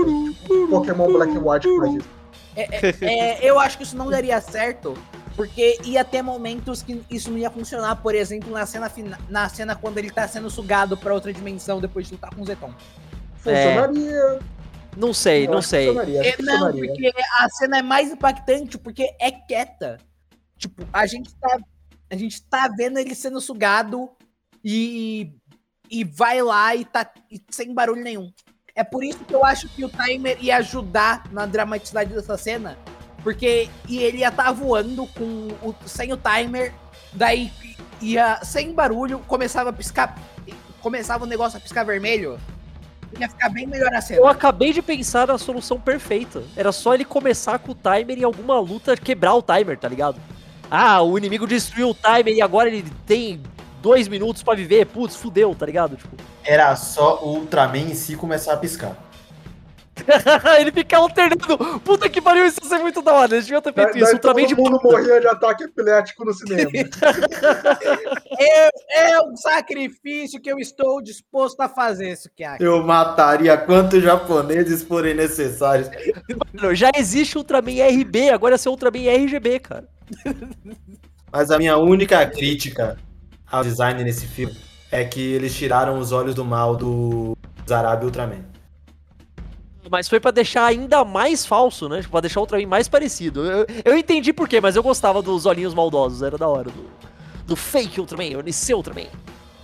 [0.41, 2.09] Tipo, Pokémon Black and White que faz isso.
[2.57, 4.97] É, eu acho que isso não daria certo,
[5.37, 7.97] porque ia ter momentos que isso não ia funcionar.
[7.97, 11.79] Por exemplo, na cena, fina- na cena quando ele tá sendo sugado pra outra dimensão
[11.79, 12.73] depois de lutar com o Zeton.
[13.37, 14.39] Funcionaria.
[14.97, 15.89] Não sei, eu não sei.
[15.89, 19.99] Funcionaria, É, não, porque a cena é mais impactante porque é quieta.
[20.57, 21.59] Tipo, a gente tá,
[22.11, 24.09] a gente tá vendo ele sendo sugado
[24.65, 25.33] e,
[25.91, 28.33] e vai lá e tá e sem barulho nenhum.
[28.75, 32.79] É por isso que eu acho que o timer ia ajudar na dramaticidade dessa cena,
[33.23, 36.73] porque e ele ia estar voando com o, sem o timer,
[37.13, 37.53] daí
[38.01, 40.19] ia sem barulho, começava a piscar,
[40.81, 42.39] começava o negócio a piscar vermelho.
[43.21, 44.21] Ia ficar bem melhor a cena.
[44.21, 46.43] Eu acabei de pensar na solução perfeita.
[46.57, 50.19] Era só ele começar com o timer e alguma luta quebrar o timer, tá ligado?
[50.71, 53.43] Ah, o inimigo destruiu o timer e agora ele tem
[53.83, 54.87] dois minutos pra viver.
[54.87, 55.97] Putz, fudeu, tá ligado?
[55.97, 58.97] Tipo, Era só o Ultraman em si começar a piscar.
[60.59, 61.81] ele fica alternando.
[61.81, 63.35] Puta que pariu, isso ia ser muito da hora.
[63.35, 64.13] Eles deviam ter feito Daí, isso.
[64.15, 66.71] Ultraman de todo mundo morria de ataque epilético no cinema.
[68.39, 72.65] É, é um sacrifício que eu estou disposto a fazer, Sukiaki.
[72.65, 75.89] Eu mataria quantos japoneses forem necessários.
[76.55, 79.87] Mano, já existe Ultraman RB, agora ia ser Ultraman RGB, cara.
[81.31, 82.99] Mas a minha única crítica
[83.53, 84.57] ao design nesse filme
[84.91, 87.37] é que eles tiraram os olhos do mal do
[87.69, 88.45] Zarabi Ultraman.
[89.91, 91.99] Mas foi pra deixar ainda mais falso, né?
[92.01, 93.45] Tipo, pra deixar o Ultraman mais parecido.
[93.45, 96.71] Eu, eu entendi por quê, mas eu gostava dos olhinhos maldosos, era da hora.
[96.71, 96.91] Do,
[97.47, 99.09] do fake Ultraman, o Niseu Ultraman.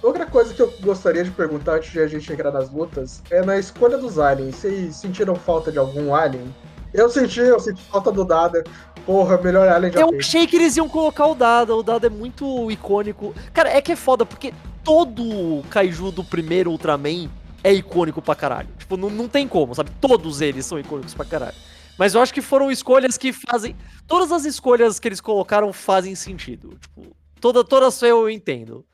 [0.03, 3.43] Outra coisa que eu gostaria de perguntar antes de a gente entrar nas lutas é
[3.43, 4.57] na escolha dos aliens.
[4.57, 6.55] Vocês sentiram falta de algum alien?
[6.93, 8.65] Eu senti, eu senti falta do Dada.
[9.05, 10.21] Porra, melhor alien já Eu feito.
[10.21, 13.35] achei que eles iam colocar o Dada, o Dada é muito icônico.
[13.53, 14.53] Cara, é que é foda, porque
[14.85, 17.29] todo Kaiju do primeiro Ultraman
[17.65, 18.69] é icônico pra caralho.
[18.79, 19.91] Tipo, não, não tem como, sabe?
[20.01, 21.55] Todos eles são icônicos pra caralho.
[21.99, 23.75] Mas eu acho que foram escolhas que fazem.
[24.07, 26.79] Todas as escolhas que eles colocaram fazem sentido.
[26.81, 28.85] Tipo, toda, todas eu entendo.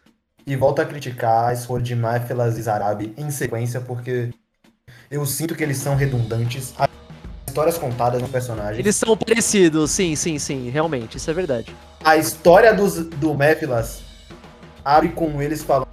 [0.47, 4.31] E volto a criticar a escolha de Mephilas e Zarabi em sequência, porque
[5.11, 6.73] eu sinto que eles são redundantes.
[7.55, 8.81] As histórias contadas no personagem.
[8.81, 11.73] Eles são parecidos, sim, sim, sim, realmente, isso é verdade.
[12.05, 14.03] A história dos, do Mephilas
[14.85, 15.87] abre com eles falando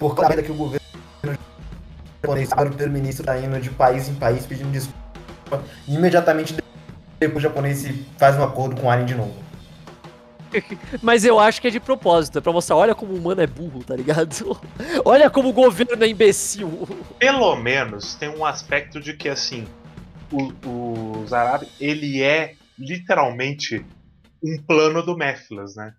[0.00, 0.84] por causa que o governo
[2.20, 5.62] japonês, o primeiro-ministro tá indo de país em país pedindo desculpa.
[5.86, 6.56] E imediatamente
[7.20, 7.86] depois o japonês
[8.18, 9.36] faz um acordo com o Alien de novo.
[11.00, 13.46] Mas eu acho que é de propósito, é pra mostrar, olha como o humano é
[13.46, 14.60] burro, tá ligado?
[15.04, 16.88] olha como o governo é imbecil.
[17.16, 19.66] Pelo menos tem um aspecto de que assim,
[20.36, 23.84] o, o Zarab, ele é literalmente
[24.42, 25.94] um plano do Mephilas, né?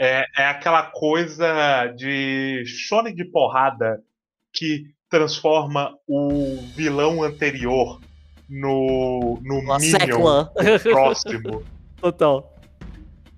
[0.00, 4.02] É, é aquela coisa de shonen de porrada
[4.52, 8.00] que transforma o vilão anterior
[8.48, 10.46] no, no Uma Minion
[10.82, 11.62] próximo.
[12.00, 12.54] Total.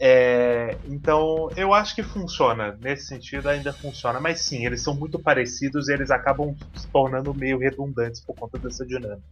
[0.02, 2.78] É, então, eu acho que funciona.
[2.80, 4.18] Nesse sentido, ainda funciona.
[4.20, 8.58] Mas sim, eles são muito parecidos e eles acabam se tornando meio redundantes por conta
[8.58, 9.22] dessa dinâmica.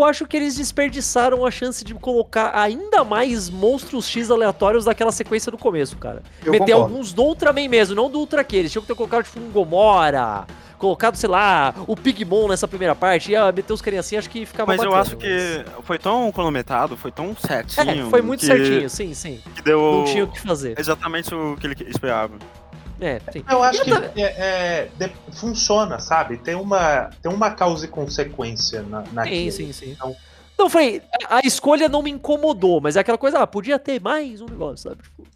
[0.00, 5.12] Eu acho que eles desperdiçaram a chance de colocar ainda mais monstros X aleatórios daquela
[5.12, 6.22] sequência do começo, cara.
[6.42, 6.82] Eu Meter concordo.
[6.94, 8.56] alguns do Ultraman mesmo, não do Ultra Q.
[8.56, 10.46] Eles tinham que ter colocado, tipo, um Gomora,
[10.78, 14.46] colocado, sei lá, o Pigmon nessa primeira parte, ia meter os carinhas assim, acho que
[14.46, 18.06] ficava Mas eu bacana, acho que foi tão cronometrado, foi tão certinho.
[18.06, 19.38] É, foi muito que- certinho, sim, sim.
[19.54, 20.80] Que deu Não tinha o que fazer.
[20.80, 22.32] exatamente o que ele esperava.
[23.00, 23.42] É, sim.
[23.48, 24.92] Eu acho que é, é,
[25.38, 26.42] funciona, sabe?
[26.42, 29.50] Tem uma, tem uma causa e consequência na, naquilo.
[29.52, 29.90] Sim, sim, sim.
[29.92, 30.14] Então,
[30.58, 31.02] Não, foi.
[31.28, 34.90] A escolha não me incomodou, mas é aquela coisa, ah, podia ter mais um negócio,
[34.90, 35.02] sabe?
[35.02, 35.26] Tipo,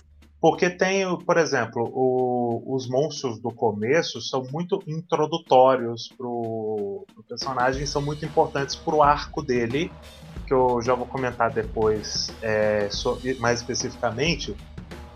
[0.40, 7.86] Porque tem, por exemplo, o- os monstros do começo são muito introdutórios pro, pro personagem,
[7.86, 9.90] são muito importantes pro arco dele,
[10.46, 14.54] que eu já vou comentar depois é, so- mais especificamente.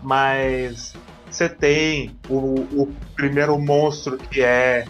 [0.01, 0.93] Mas
[1.29, 2.35] você tem o,
[2.81, 4.85] o primeiro monstro que é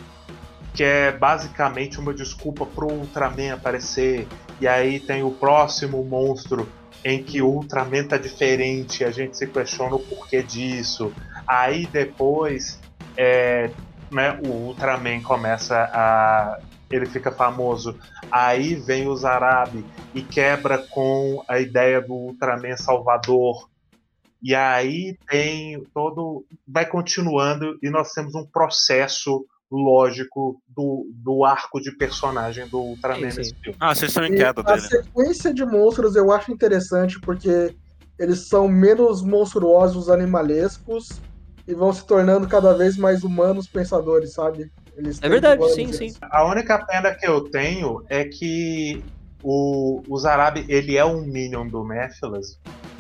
[0.74, 4.28] que é basicamente uma desculpa pro Ultraman aparecer.
[4.62, 6.70] E aí tem o próximo monstro
[7.04, 11.14] em que o Ultraman tá diferente, a gente se questiona o porquê disso.
[11.48, 12.80] Aí depois,
[13.18, 13.70] é,
[14.12, 16.60] né, o Ultraman começa a.
[16.90, 17.98] Ele fica famoso.
[18.32, 23.70] Aí vem o Zarabi e quebra com a ideia do Ultraman Salvador.
[24.42, 26.46] E aí tem todo.
[26.68, 33.30] Vai continuando e nós temos um processo lógico do, do arco de personagem do Ultraman
[33.32, 33.78] Sim, nesse filme.
[33.80, 34.82] Ah, vocês estão em E queda a dele.
[34.82, 37.76] sequência de monstros eu acho interessante porque
[38.18, 41.08] eles são menos monstruosos animalescos
[41.68, 44.72] e vão se tornando cada vez mais humanos pensadores, sabe?
[44.98, 46.14] Eles É verdade, sim, eles- sim.
[46.32, 49.04] A única pena que eu tenho é que
[49.44, 52.60] o, o Zarabi, ele é um minion do Mephilas,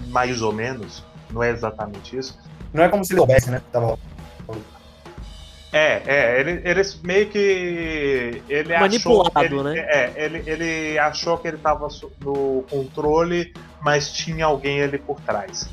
[0.09, 2.37] mais ou menos, não é exatamente isso.
[2.73, 3.61] Não é como se ele soubesse, né?
[3.71, 3.97] Tava...
[5.71, 8.41] É, é, ele, ele meio que.
[8.49, 9.79] Ele Manipulado, achou, ele, né?
[9.79, 11.87] É, ele, ele achou que ele estava
[12.21, 15.69] no controle, mas tinha alguém ali por trás.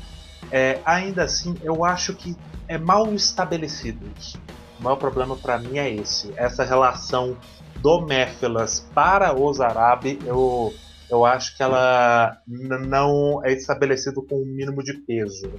[0.51, 2.35] É, ainda assim, eu acho que
[2.67, 4.39] é mal estabelecido isso.
[4.79, 6.31] O maior problema pra mim é esse.
[6.37, 7.35] Essa relação
[7.77, 10.73] do Mephilas para o Zarabi, eu,
[11.09, 15.51] eu acho que ela não é estabelecido com o mínimo de peso.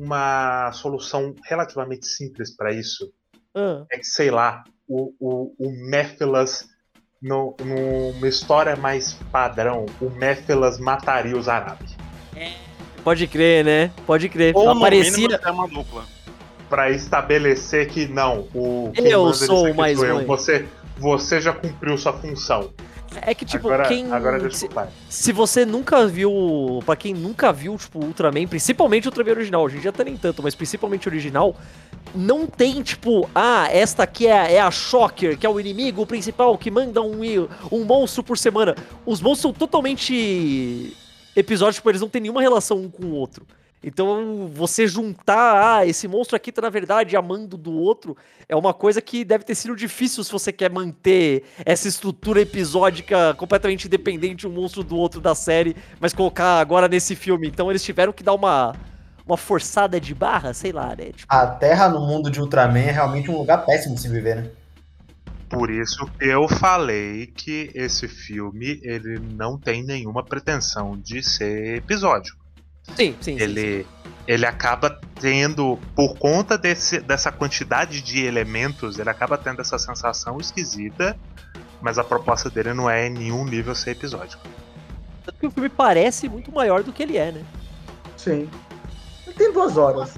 [0.00, 3.12] Uma solução relativamente simples para isso
[3.54, 6.68] Ah, é que, sei lá, o, o, o Mephilas,
[7.22, 11.96] no, numa história mais padrão, o Mephilas mataria os árabes.
[13.04, 13.92] pode crer, né?
[14.06, 14.56] Pode crer.
[14.56, 15.28] Ou no Aparecia.
[15.28, 16.04] mínimo é uma dupla.
[16.68, 20.24] Pra estabelecer que não, o Eu sou o aqui mais ruim.
[20.24, 20.66] Você,
[20.98, 22.72] você já cumpriu sua função.
[23.20, 24.10] É que, tipo, agora, quem.
[24.12, 24.68] agora se,
[25.08, 26.80] se você nunca viu.
[26.86, 30.16] Pra quem nunca viu, tipo, Ultraman, principalmente o Ultraman original, hoje em dia tá nem
[30.16, 31.56] tanto, mas principalmente original,
[32.14, 36.06] não tem, tipo, ah, esta aqui é, a- é a Shocker, que é o inimigo
[36.06, 37.20] principal que manda um,
[37.70, 38.74] um monstro por semana.
[39.04, 40.96] Os monstros são totalmente
[41.34, 43.46] episódios, tipo, eles não têm nenhuma relação um com o outro.
[43.82, 48.16] Então, você juntar, ah, esse monstro aqui tá na verdade amando do outro,
[48.48, 53.34] é uma coisa que deve ter sido difícil se você quer manter essa estrutura episódica
[53.34, 57.48] completamente independente um monstro do outro da série, mas colocar agora nesse filme.
[57.48, 58.74] Então, eles tiveram que dar uma,
[59.26, 61.06] uma forçada de barra, sei lá, né?
[61.06, 64.36] Tipo, A Terra no mundo de Ultraman é realmente um lugar péssimo de se viver,
[64.36, 64.50] né?
[65.48, 71.76] Por isso que eu falei que esse filme ele não tem nenhuma pretensão de ser
[71.76, 72.41] episódico.
[72.96, 73.70] Sim, sim, sim, sim.
[73.70, 73.86] ele,
[74.26, 80.38] ele acaba tendo, por conta desse, dessa quantidade de elementos, ele acaba tendo essa sensação
[80.40, 81.18] esquisita,
[81.80, 84.42] mas a proposta dele não é em nenhum nível ser episódico.
[85.24, 87.44] Tanto que o filme parece muito maior do que ele é, né?
[88.16, 88.48] Sim.
[89.26, 90.14] Ele tem duas horas.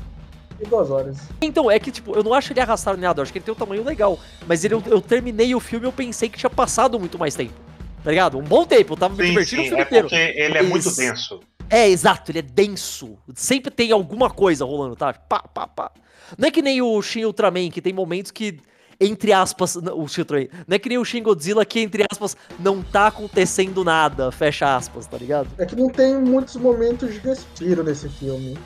[0.59, 1.19] Tem duas horas.
[1.43, 3.45] Então, é que, tipo, eu não acho ele arrastado nem nada, eu acho que ele
[3.45, 4.19] tem um tamanho legal.
[4.47, 7.35] Mas ele, eu, eu terminei o filme e eu pensei que tinha passado muito mais
[7.35, 7.55] tempo.
[8.03, 8.39] Tá ligado?
[8.39, 10.09] Um bom tempo, eu tava me Sim, divertindo o sim, filme é inteiro.
[10.09, 11.41] porque ele é muito denso.
[11.71, 13.19] É, exato, ele é denso.
[13.35, 15.13] Sempre tem alguma coisa rolando, tá?
[15.13, 15.91] Pá, pá, pá.
[16.39, 18.61] Não é que nem o Shin Ultraman, que tem momentos que,
[19.01, 22.05] entre aspas, não, o Shin Ultraman, não é que nem o Shin Godzilla, que, entre
[22.11, 25.49] aspas, não tá acontecendo nada, fecha aspas, tá ligado?
[25.59, 28.59] É que não tem muitos momentos de respiro nesse filme.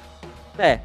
[0.58, 0.80] É,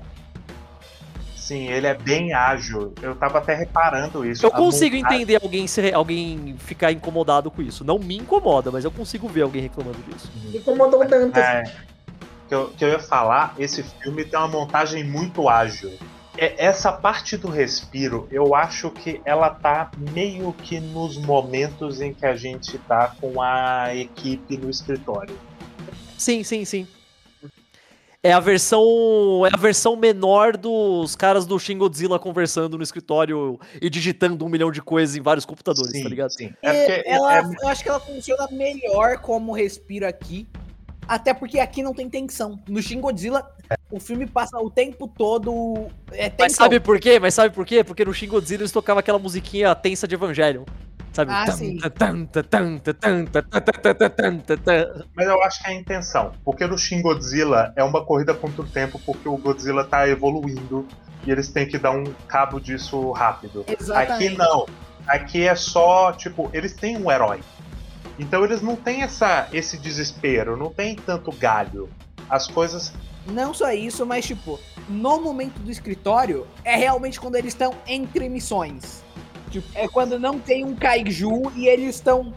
[1.43, 2.93] Sim, ele é bem ágil.
[3.01, 4.45] Eu tava até reparando isso.
[4.45, 7.83] eu consigo entender alguém, ser, alguém ficar incomodado com isso.
[7.83, 10.31] Não me incomoda, mas eu consigo ver alguém reclamando disso.
[10.45, 11.37] Me incomodou tanto.
[11.37, 11.63] É,
[12.53, 15.91] que, eu, que eu ia falar, esse filme tem uma montagem muito ágil.
[16.37, 22.13] É, essa parte do respiro, eu acho que ela tá meio que nos momentos em
[22.13, 25.35] que a gente tá com a equipe no escritório.
[26.17, 26.87] Sim, sim, sim.
[28.21, 28.81] É a versão.
[29.45, 34.49] É a versão menor dos caras do Shin Godzilla conversando no escritório e digitando um
[34.49, 36.29] milhão de coisas em vários computadores, tá ligado?
[36.29, 36.53] sim.
[36.61, 40.47] É, É porque ela, é- Eu acho que ela funciona melhor como respiro aqui.
[41.07, 42.59] Até porque aqui não tem tensão.
[42.67, 43.49] No Shin Godzilla,
[43.91, 45.87] o filme passa o tempo todo.
[46.11, 46.45] É tensão.
[46.45, 47.19] Mas sabe por quê?
[47.19, 47.83] Mas sabe por quê?
[47.83, 50.65] Porque no Shin Godzilla eles tocavam aquela musiquinha tensa de Evangelho.
[51.13, 51.31] Sabe?
[51.31, 51.77] Ah, sim.
[55.15, 56.31] Mas eu acho que é a intenção.
[56.43, 60.87] Porque no Shin Godzilla é uma corrida contra o tempo, porque o Godzilla tá evoluindo
[61.25, 63.63] e eles têm que dar um cabo disso rápido.
[63.79, 64.25] Exatamente.
[64.25, 64.65] Aqui não.
[65.07, 67.41] Aqui é só, tipo, eles têm um herói.
[68.17, 71.89] Então eles não têm essa, esse desespero, não tem tanto galho.
[72.29, 72.93] As coisas.
[73.27, 78.29] Não só isso, mas tipo, no momento do escritório, é realmente quando eles estão entre
[78.29, 79.03] missões.
[79.49, 82.33] Tipo, é quando não tem um kaiju e eles estão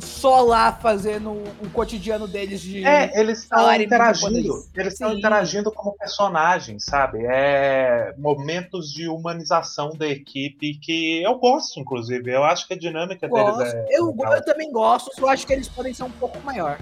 [0.00, 2.84] só lá fazendo o cotidiano deles de.
[2.84, 4.66] É, eles estão interagindo.
[4.74, 7.18] Eles estão interagindo como personagens, sabe?
[7.26, 12.30] É momentos de humanização da equipe que eu gosto, inclusive.
[12.30, 13.58] Eu acho que a dinâmica Gosto.
[13.58, 13.86] deles é.
[13.90, 14.34] eu, legal.
[14.34, 16.78] eu também gosto, só acho que eles podem ser um pouco maior.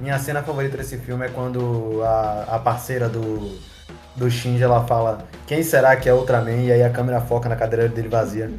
[0.00, 3.58] Minha cena favorita desse filme é quando a, a parceira do,
[4.18, 6.64] do Shinji ela fala quem será que é Ultraman?
[6.64, 8.50] E aí a câmera foca na cadeira dele vazia.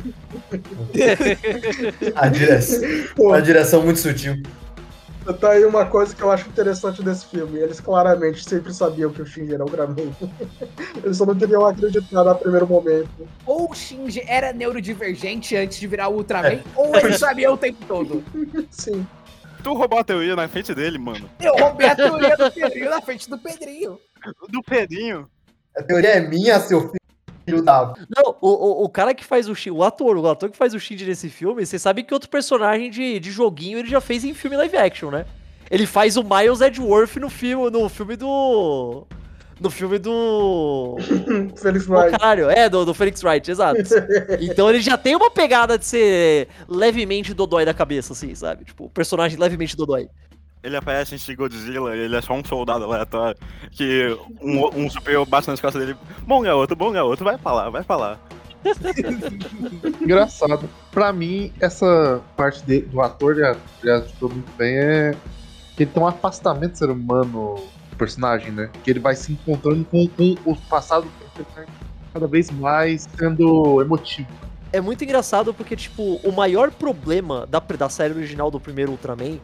[2.15, 2.81] a, direção,
[3.19, 4.41] uma direção muito sutil.
[5.39, 7.59] Tá aí uma coisa que eu acho interessante desse filme.
[7.59, 10.11] Eles claramente sempre sabiam que o Shinji era o Ultraman.
[11.03, 13.27] Eles só não teriam acreditado a primeiro momento.
[13.45, 17.85] Ou o Shinji era neurodivergente antes de virar o Ultraman, ou ele sabia o tempo
[17.85, 18.23] todo.
[18.71, 19.05] Sim.
[19.61, 21.29] Tu roubou a teoria na frente dele, mano.
[21.39, 23.99] Eu roubei a teoria do Pedrinho na frente do Pedrinho.
[24.49, 25.29] Do Pedrinho.
[25.77, 26.91] A teoria é minha, seu
[27.45, 27.93] filho da.
[28.15, 30.73] Não, o, o, o cara que faz o Shinji, o ator, o ator que faz
[30.73, 34.23] o Shinji nesse filme, você sabe que outro personagem de, de joguinho ele já fez
[34.23, 35.25] em filme live action, né?
[35.69, 39.05] Ele faz o Miles Edgeworth no filme, no filme do...
[39.59, 40.95] No filme do...
[41.61, 42.17] Felix Oh, Wright.
[42.17, 43.79] caralho, é, do, do Felix Wright, exato.
[44.39, 48.63] Então ele já tem uma pegada de ser levemente dodói da cabeça, assim, sabe?
[48.65, 50.09] Tipo, o personagem levemente dodói.
[50.61, 53.37] Ele aparece em Godzilla, ele é só um soldado aleatório.
[53.71, 55.97] Que um, um superior bate nas costas dele.
[56.27, 58.19] Bom garoto, bom garoto, vai lá, vai lá.
[60.01, 60.69] Engraçado.
[60.91, 65.11] Pra mim, essa parte de- do ator já, já ajudou muito bem é
[65.77, 67.55] que ele tem um afastamento do ser humano
[67.89, 68.69] do personagem, né?
[68.83, 71.07] Que ele vai se encontrando com, com o passado
[72.13, 74.27] cada vez mais sendo emotivo.
[74.73, 79.39] É muito engraçado porque, tipo, o maior problema da, da série original do primeiro Ultraman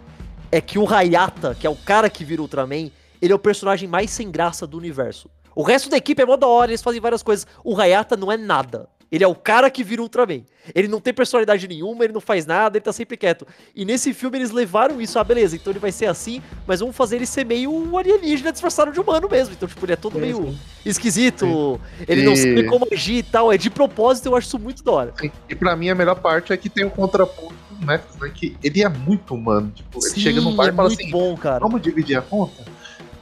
[0.55, 2.89] é que o Hayata, que é o cara que vira Ultraman,
[3.21, 5.29] ele é o personagem mais sem graça do universo.
[5.53, 7.45] O resto da equipe é mó da hora, eles fazem várias coisas.
[7.61, 8.87] O Hayata não é nada.
[9.15, 10.41] Ele é o cara que vira Ultraman.
[10.73, 13.47] Ele não tem personalidade nenhuma, ele não faz nada, ele tá sempre quieto.
[13.73, 16.93] E nesse filme eles levaram isso, ah, beleza, então ele vai ser assim, mas vamos
[16.97, 19.53] fazer ele ser meio alienígena disfarçado de humano mesmo.
[19.53, 20.59] Então, tipo, ele é todo Sim, meio sim.
[20.85, 23.53] esquisito, ele não E- sabe como agir e tal.
[23.53, 25.13] É de propósito, eu acho isso muito da hora.
[25.47, 28.29] E pra mim a melhor parte é que tem um contraponto do Memphis, né?
[28.35, 29.71] Que ele é muito humano.
[29.73, 31.59] Tipo, ele Sim, chega no bar é e fala muito assim, bom, cara.
[31.59, 32.65] vamos dividir a conta?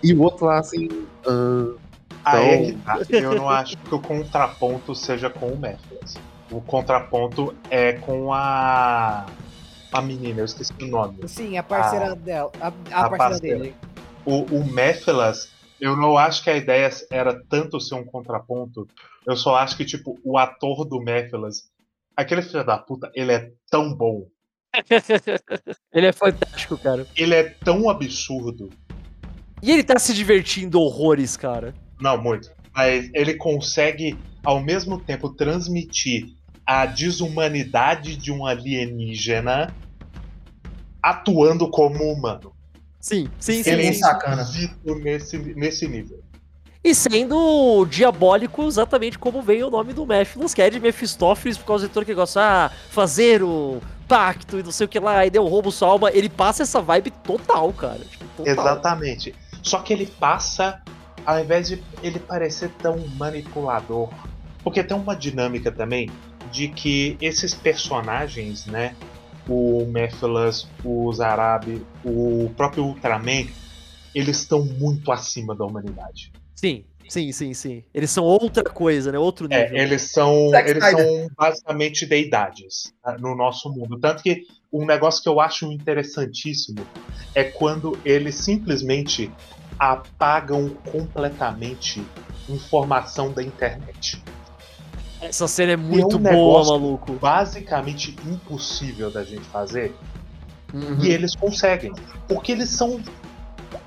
[0.02, 0.88] E o outro lá assim.
[2.24, 3.18] "Ah, Aí é Então- que tá.
[3.18, 6.16] Eu não acho que o contraponto seja com o Mephilas.
[6.52, 9.26] O contraponto é com a.
[9.92, 11.28] A menina, eu esqueci o nome.
[11.28, 12.52] Sim, a parceira Ah, dela.
[12.60, 12.72] A, a, a
[13.10, 13.60] parceira parceira.
[13.60, 13.76] dele.
[14.26, 15.50] O, o Mephilas,
[15.80, 18.88] eu não acho que a ideia era tanto ser um contraponto.
[19.26, 21.70] Eu só acho que, tipo, o ator do Mephilas,
[22.16, 24.26] aquele filho da puta, ele é tão bom.
[25.94, 27.06] Ele é fantástico, cara.
[27.16, 28.72] Ele é tão absurdo.
[29.62, 31.76] E ele tá se divertindo horrores, cara.
[32.04, 32.52] Não, muito.
[32.76, 36.36] Mas ele consegue, ao mesmo tempo, transmitir
[36.66, 39.74] a desumanidade de um alienígena
[41.02, 42.52] atuando como humano.
[43.00, 43.70] Sim, sim, sim.
[43.70, 44.46] Ele é sacana.
[45.02, 46.22] Nesse, nesse nível.
[46.84, 51.66] E sendo diabólico exatamente como vem o nome do Mephilas, que é de Mephistófeles, por
[51.66, 55.26] causa do editor que gosta ah, fazer o pacto e não sei o que lá,
[55.26, 56.12] e deu roubo sua alma.
[56.12, 58.00] Ele passa essa vibe total, cara.
[58.00, 58.54] Tipo, total.
[58.54, 59.34] Exatamente.
[59.62, 60.82] Só que ele passa,
[61.26, 64.10] ao invés de ele parecer tão manipulador.
[64.64, 66.10] Porque tem uma dinâmica também
[66.52, 68.96] de que esses personagens, né?
[69.48, 73.48] O Mephilas, o Zarabi, o próprio Ultraman,
[74.16, 76.32] eles estão muito acima da humanidade.
[76.56, 77.84] Sim, sim, sim, sim.
[77.94, 79.20] Eles são outra coisa, né?
[79.20, 79.76] Outro nível.
[79.76, 81.06] É, eles são, Zack eles Snyder.
[81.06, 84.00] são basicamente deidades tá, no nosso mundo.
[84.00, 86.86] Tanto que um negócio que eu acho interessantíssimo
[87.36, 89.30] é quando eles simplesmente
[89.80, 92.06] apagam completamente
[92.50, 94.22] informação da internet.
[95.22, 97.14] Essa cena é muito um boa, maluco.
[97.14, 99.96] Basicamente impossível da gente fazer.
[100.74, 100.98] Uhum.
[101.02, 101.94] E eles conseguem.
[102.28, 103.02] Porque eles são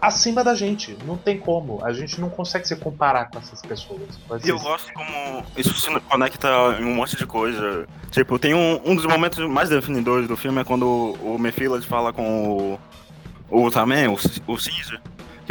[0.00, 0.96] acima da gente.
[1.04, 1.84] Não tem como.
[1.84, 4.00] A gente não consegue se comparar com essas pessoas.
[4.26, 6.48] com E eu gosto como isso se conecta
[6.80, 7.86] em um monte de coisa.
[8.10, 10.86] Tipo, tem um, um dos momentos mais definidores do filme é quando
[11.20, 12.80] o Mephilas fala com o,
[13.50, 14.14] o Ultraman, o,
[14.52, 15.02] o Caesar,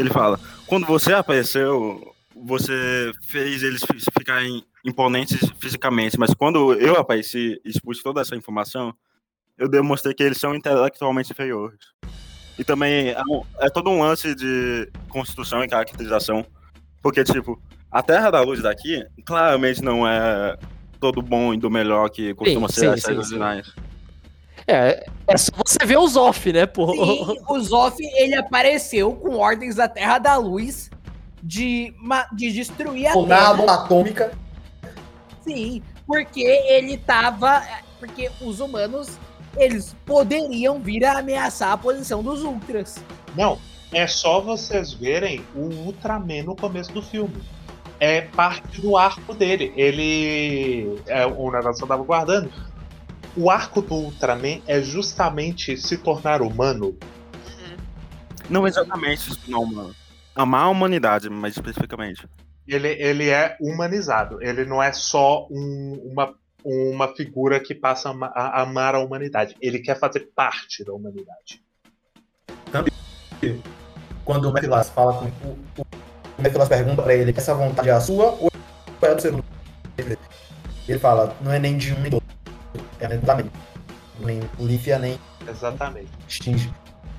[0.01, 6.95] ele fala, quando você apareceu, você fez eles fi- ficarem imponentes fisicamente, mas quando eu
[6.97, 8.93] apareci e expus toda essa informação,
[9.57, 11.79] eu demonstrei que eles são intelectualmente inferiores.
[12.57, 16.45] E também é, um- é todo um lance de construção e caracterização,
[17.01, 20.57] porque, tipo, a Terra da Luz daqui claramente não é
[20.99, 23.73] todo bom e do melhor que costuma Sim, ser sim, as séries originais.
[24.67, 26.91] É, é só você ver os off, né, pô?
[26.91, 30.89] Sim, o Zoff, ele apareceu com ordens da Terra da Luz
[31.43, 31.93] de,
[32.33, 33.53] de destruir a a Terra.
[33.53, 34.31] bomba atômica.
[35.41, 37.61] Sim, porque ele tava.
[37.99, 39.17] Porque os humanos
[39.55, 42.97] eles poderiam vir a ameaçar a posição dos Ultras.
[43.35, 43.57] Não,
[43.93, 47.35] é só vocês verem o Ultraman no começo do filme.
[47.99, 49.71] É parte do arco dele.
[49.75, 50.99] Ele.
[51.07, 52.51] É o negócio que eu tava guardando.
[53.37, 56.97] O arco do Ultraman é justamente se tornar humano.
[58.49, 59.95] Não exatamente isso, não, mano.
[60.35, 62.27] Amar a humanidade, mais especificamente.
[62.67, 64.41] Ele, ele é humanizado.
[64.41, 66.33] Ele não é só um- uma,
[66.63, 69.55] uma figura que passa a, a amar a humanidade.
[69.61, 71.61] Ele quer fazer parte da humanidade.
[74.23, 75.81] quando o Mephilas fala com o, o,
[76.37, 78.49] o Mephilas pergunta pra ele, essa vontade é a sua ou
[79.01, 79.45] é do segundo?
[80.87, 82.24] Ele fala, não é nem de um nem do outro.
[83.13, 83.19] É
[84.19, 86.09] nem Lífia, nem Exatamente.
[86.29, 86.71] Stinge.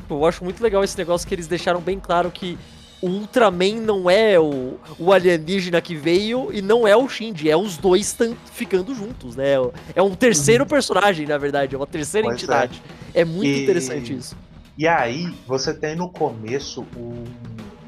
[0.08, 2.56] Eu acho muito legal esse negócio que eles deixaram bem claro que
[3.02, 7.56] o Ultraman não é o, o alienígena que veio e não é o Shinji, é
[7.56, 8.16] os dois
[8.52, 9.52] ficando juntos, né?
[9.94, 12.42] É um terceiro personagem, na verdade, é uma terceira Pois é.
[12.42, 12.82] entidade.
[13.12, 14.36] É, muito E- interessante isso.
[14.78, 17.24] E aí, você tem no começo um-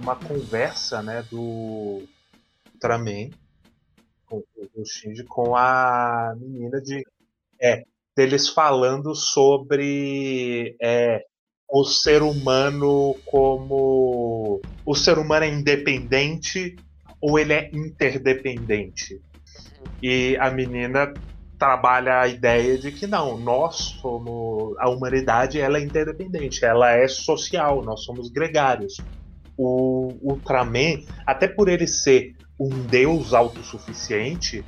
[0.02, 2.02] uma conversa, né, do
[2.74, 3.30] Ultraman
[4.26, 4.42] com
[4.76, 7.02] o Shinji com a menina de
[7.60, 7.82] é
[8.16, 11.22] deles falando sobre é,
[11.70, 16.74] o ser humano como o ser humano é independente
[17.20, 19.20] ou ele é interdependente
[20.02, 21.12] e a menina
[21.58, 27.08] trabalha a ideia de que não, nós somos a humanidade, ela é interdependente, ela é
[27.08, 28.98] social, nós somos gregários.
[29.56, 34.64] O Ultraman, até por ele ser um deus autossuficiente,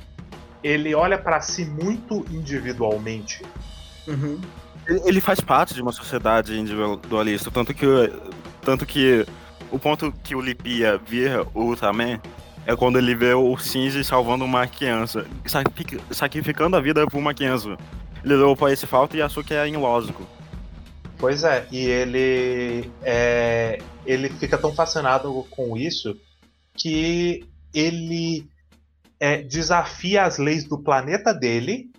[0.63, 3.41] ele olha para si muito individualmente.
[4.07, 4.39] Uhum.
[4.87, 7.85] Ele faz parte de uma sociedade individualista, tanto que,
[8.61, 9.25] tanto que
[9.71, 12.19] o ponto que o Lipia vira o Ultraman
[12.65, 17.33] é quando ele vê o Shinji salvando uma criança, sacrific- sacrificando a vida por uma
[17.33, 17.77] criança.
[18.23, 20.27] Ele olhou pra esse fato e achou que era ilógico.
[21.17, 26.17] Pois é, e ele é, ele fica tão fascinado com isso
[26.75, 28.47] que ele
[29.21, 31.91] é, desafia as leis do planeta dele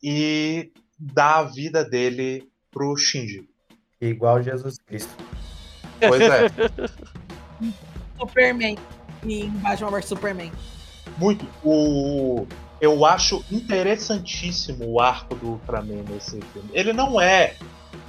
[0.00, 3.48] e dá a vida dele pro Shinji.
[4.00, 5.12] Igual Jesus Cristo.
[5.98, 6.46] Pois é,
[8.16, 8.78] Superman.
[9.24, 10.52] Em Batman vs Superman.
[11.18, 11.44] muito.
[11.64, 12.46] O,
[12.80, 16.70] eu acho interessantíssimo o arco do Ultraman nesse filme.
[16.72, 17.56] Ele não é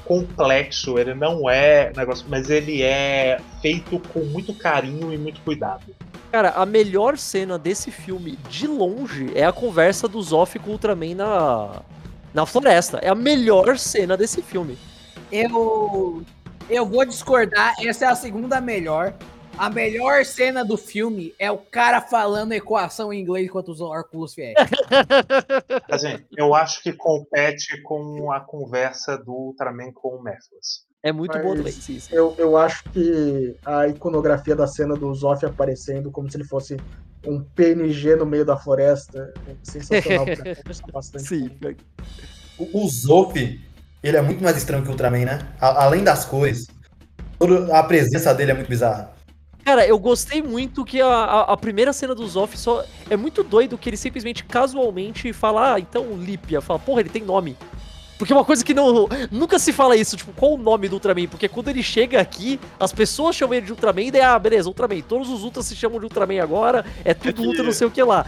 [0.06, 5.84] complexo, ele não é negócio, mas ele é feito com muito carinho e muito cuidado.
[6.32, 10.74] Cara, a melhor cena desse filme, de longe, é a conversa do Zoff com o
[10.74, 11.82] Ultraman na,
[12.34, 13.00] na floresta.
[13.00, 14.78] É a melhor cena desse filme.
[15.32, 16.24] Eu.
[16.70, 19.14] Eu vou discordar, essa é a segunda melhor.
[19.60, 24.34] A melhor cena do filme é o cara falando equação em inglês enquanto os óculos
[24.34, 24.56] fiéis.
[25.92, 30.86] Assim, eu acho que compete com a conversa do Ultraman com o Mephilas.
[31.04, 32.10] É muito bom Mas também, sim, sim.
[32.10, 36.78] Eu, eu acho que a iconografia da cena do Zoff aparecendo como se ele fosse
[37.28, 40.26] um PNG no meio da floresta é sensacional.
[40.94, 41.28] bastante.
[41.28, 41.50] Sim,
[42.58, 43.38] O, o Zoff,
[44.02, 45.54] ele é muito mais estranho que o Ultraman, né?
[45.60, 46.66] A- além das cores,
[47.38, 49.19] toda a presença dele é muito bizarra.
[49.64, 52.84] Cara, eu gostei muito que a, a, a primeira cena do Zoff só.
[53.10, 56.62] É muito doido que ele simplesmente casualmente fala, ah, então Lípia.
[56.62, 57.56] Fala, porra, ele tem nome.
[58.20, 59.08] Porque é uma coisa que não.
[59.32, 61.28] Nunca se fala isso, tipo, qual o nome do Ultraman?
[61.28, 64.68] Porque quando ele chega aqui, as pessoas chamam ele de Ultraman e daí, ah, beleza,
[64.68, 65.00] Ultraman.
[65.02, 68.04] Todos os Ultras se chamam de Ultraman agora, é tudo Ultra não sei o que
[68.04, 68.26] lá.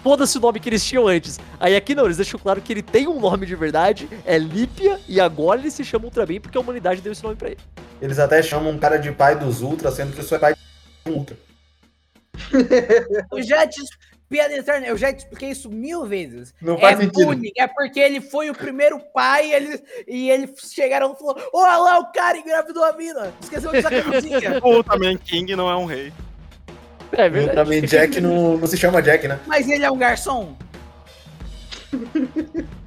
[0.00, 1.40] Foda-se o nome que eles tinham antes.
[1.58, 5.00] Aí aqui não, eles deixam claro que ele tem um nome de verdade, é Lípia,
[5.08, 7.60] e agora ele se chama Ultraman porque a humanidade deu esse nome pra ele.
[8.00, 10.54] Eles até chamam um cara de pai dos Ultras, sendo que isso é pai
[11.06, 11.36] Ultra.
[13.30, 13.80] Eu já te.
[14.28, 16.54] Piada eterna, eu já te expliquei isso mil vezes.
[16.58, 17.26] Não faz é sentido.
[17.26, 21.50] bullying, é porque ele foi o primeiro pai e eles, e eles chegaram e falaram:
[21.52, 23.30] Olha lá, o cara engravidou a mina.
[23.42, 24.40] Esqueceu de usar camisinha.
[24.64, 26.10] O Ultraman King não é um rei.
[27.12, 29.38] É O Ultraman Jack não, não se chama Jack, né?
[29.46, 30.56] Mas ele é um garçom.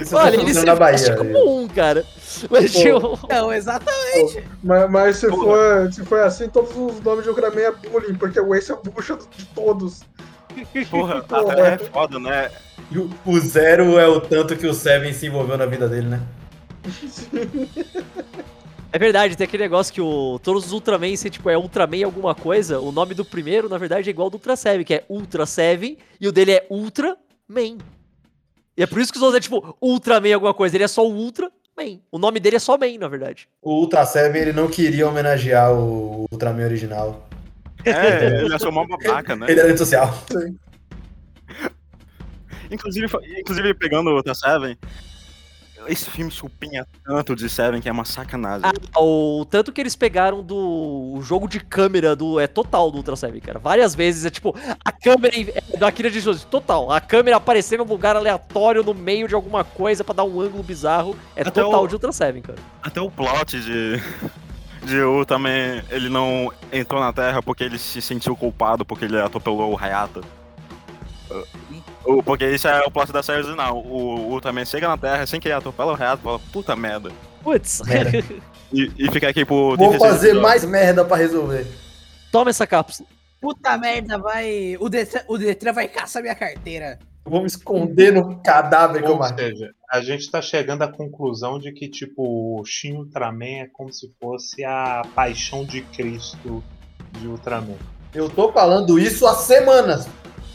[0.00, 2.04] Isso Olha, ele se veste como um, cara.
[2.50, 2.78] Mas, Pô.
[2.80, 4.44] tipo, Não, exatamente.
[4.62, 8.40] Mas, mas se, for, se for assim, todos os nomes de Ultraman é bullying, porque
[8.40, 10.02] o Ace é o bucha de todos.
[10.90, 11.52] Porra, Porra.
[11.52, 12.50] até é foda, né?
[12.90, 16.08] E o, o Zero é o tanto que o Seven se envolveu na vida dele,
[16.08, 16.20] né?
[18.94, 22.32] É verdade, tem aquele negócio que o, todos os Ultraman, se tipo, é Ultraman alguma
[22.32, 25.04] coisa, o nome do primeiro, na verdade, é igual ao do Ultra Seven, que é
[25.08, 27.78] Ultra Seven, e o dele é Ultraman.
[28.76, 31.06] E é por isso que os outros é tipo Ultraman alguma coisa, ele é só
[31.06, 31.52] o Ultraman.
[32.10, 33.48] O nome dele é só Man, na verdade.
[33.62, 37.28] O Ultra Seven ele não queria homenagear o Ultraman original.
[37.84, 39.46] É, ele achou mó babaca, né?
[39.48, 40.12] Ele é antissocial.
[42.70, 44.76] Inclusive, fa- inclusive pegando o Ultra Seven,
[45.86, 48.62] esse filme chupinha tanto de Seven que é uma sacanagem.
[48.94, 52.96] Ah, o tanto que eles pegaram do o jogo de câmera do é total do
[52.98, 53.58] Ultra Seven, cara.
[53.58, 54.54] Várias vezes é tipo
[54.84, 56.90] a câmera em- é, da Akira de Jesus, total.
[56.90, 60.62] A câmera aparecendo num lugar aleatório no meio de alguma coisa pra dar um ângulo
[60.62, 61.16] bizarro.
[61.36, 62.58] É Até total o- de Ultra Seven, cara.
[62.82, 64.02] Até o plot de,
[64.86, 69.72] de Ultraman, ele não entrou na Terra porque ele se sentiu culpado porque ele atropelou
[69.72, 70.20] o Hayata.
[72.04, 73.78] O- Porque isso é o plot da série original.
[73.78, 77.10] O Ultraman chega na Terra sem querer atropela o e fala, puta merda.
[77.42, 77.82] Putz.
[78.72, 79.76] E, e ficar aqui por.
[79.76, 81.66] Vou 36 fazer mais merda pra resolver.
[82.32, 83.08] Toma essa cápsula.
[83.40, 84.76] Puta merda, vai.
[84.80, 86.98] O Detran, o Detran vai caçar minha carteira.
[87.24, 89.50] Vou me esconder no cadáver que eu Ou matei.
[89.50, 93.92] seja, a gente tá chegando à conclusão de que, tipo, o Shin Ultraman é como
[93.92, 96.62] se fosse a paixão de Cristo
[97.20, 97.76] de Ultraman.
[98.14, 100.06] Eu tô falando isso há semanas.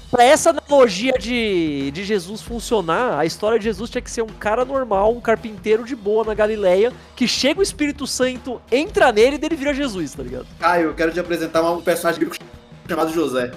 [0.09, 4.27] Pra essa analogia de, de Jesus funcionar, a história de Jesus tinha que ser um
[4.27, 9.35] cara normal, um carpinteiro de boa na Galileia, que chega o Espírito Santo, entra nele
[9.35, 10.47] e dele vira Jesus, tá ligado?
[10.59, 12.43] Caio, eu quero te apresentar um personagem bíblico
[12.87, 13.51] chamado José.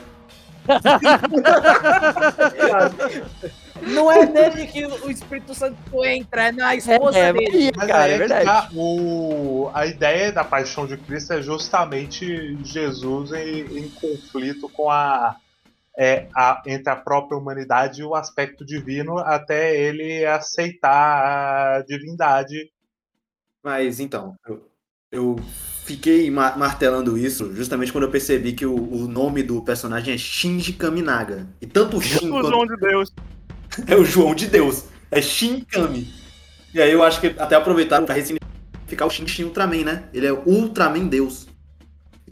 [3.81, 7.51] Não é nele que o Espírito Santo entra, é na esposa é, dele.
[7.51, 8.45] Maria, Mas cara, é é verdade.
[8.45, 9.71] tá, o...
[9.75, 15.37] a ideia da paixão de Cristo é justamente Jesus em, em conflito com a,
[15.99, 22.71] é, a- entre a própria humanidade e o aspecto divino, até ele aceitar a divindade.
[23.65, 24.69] Mas então, eu,
[25.11, 25.37] eu
[25.85, 30.19] fiquei ma- martelando isso justamente quando eu percebi que o, o nome do personagem é
[30.19, 31.47] Shinji Kaminaga.
[31.61, 33.13] E tanto o Shin O João de Deus.
[33.87, 34.85] é o João de Deus.
[35.11, 36.13] É Shin Kami.
[36.75, 40.05] E aí eu acho que até aproveitaram pra ressignificar o Shin Shin Ultraman, né?
[40.13, 41.47] Ele é Ultraman Deus.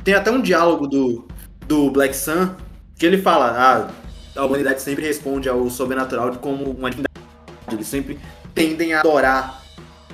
[0.03, 1.29] Tem até um diálogo do,
[1.67, 2.55] do Black Sun
[3.01, 3.91] que ele fala: ah,
[4.41, 7.11] a humanidade sempre responde ao sobrenatural como uma divindade.
[7.73, 8.21] Eles sempre
[8.55, 9.63] tendem a adorar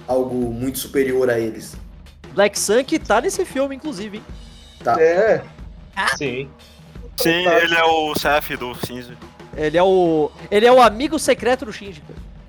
[0.06, 1.76] algo muito superior a eles.
[2.32, 4.24] Black Sun que tá nesse filme, inclusive, hein?
[4.98, 5.42] É,
[6.16, 6.48] Sim.
[7.16, 7.58] Sim, Tá.
[7.58, 9.16] ele é o chefe do Shinji.
[9.56, 10.30] Ele é o.
[10.50, 12.02] Ele é o amigo secreto do Shinji.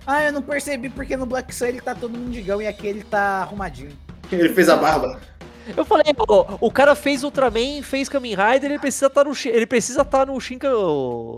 [0.06, 3.04] Ah, eu não percebi porque no Black Sun ele tá todo mendigão e aqui ele
[3.04, 3.92] tá arrumadinho.
[4.32, 5.20] Ele fez a barba.
[5.76, 9.50] Eu falei, ó, o cara fez Ultraman, fez Kamen Rider, ele precisa estar no Shin-
[9.50, 10.60] ele precisa estar no Shin,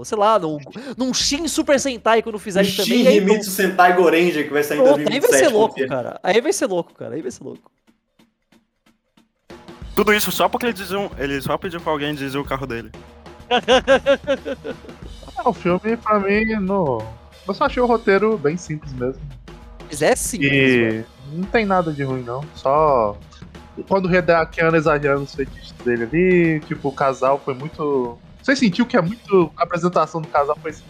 [0.04, 0.60] sei lá, no,
[0.98, 3.04] num Shin Super Sentai quando O fizerem também.
[3.06, 5.32] Shin Himitsu Sentai Gorenja que vai sair em pronto, aí 2027.
[5.32, 5.88] vai ser louco, confia.
[5.88, 6.20] cara.
[6.22, 7.16] Aí vai ser louco, cara.
[7.16, 7.72] Aí vai ser louco.
[9.96, 12.92] Tudo isso só porque ele, diziam, ele só pediu pra alguém dizer o carro dele.
[15.44, 17.02] O filme, pra mim, no...
[17.48, 19.22] eu só achei o roteiro bem simples mesmo.
[19.88, 20.38] Mas é sim.
[20.42, 21.04] E
[21.34, 22.44] não tem nada de ruim, não.
[22.56, 23.18] Só
[23.88, 28.18] quando o Redakiano exagerando os feitiços dele ali, tipo, o casal foi muito.
[28.42, 29.52] Você sentiu que é muito.
[29.58, 30.84] A apresentação do casal foi assim,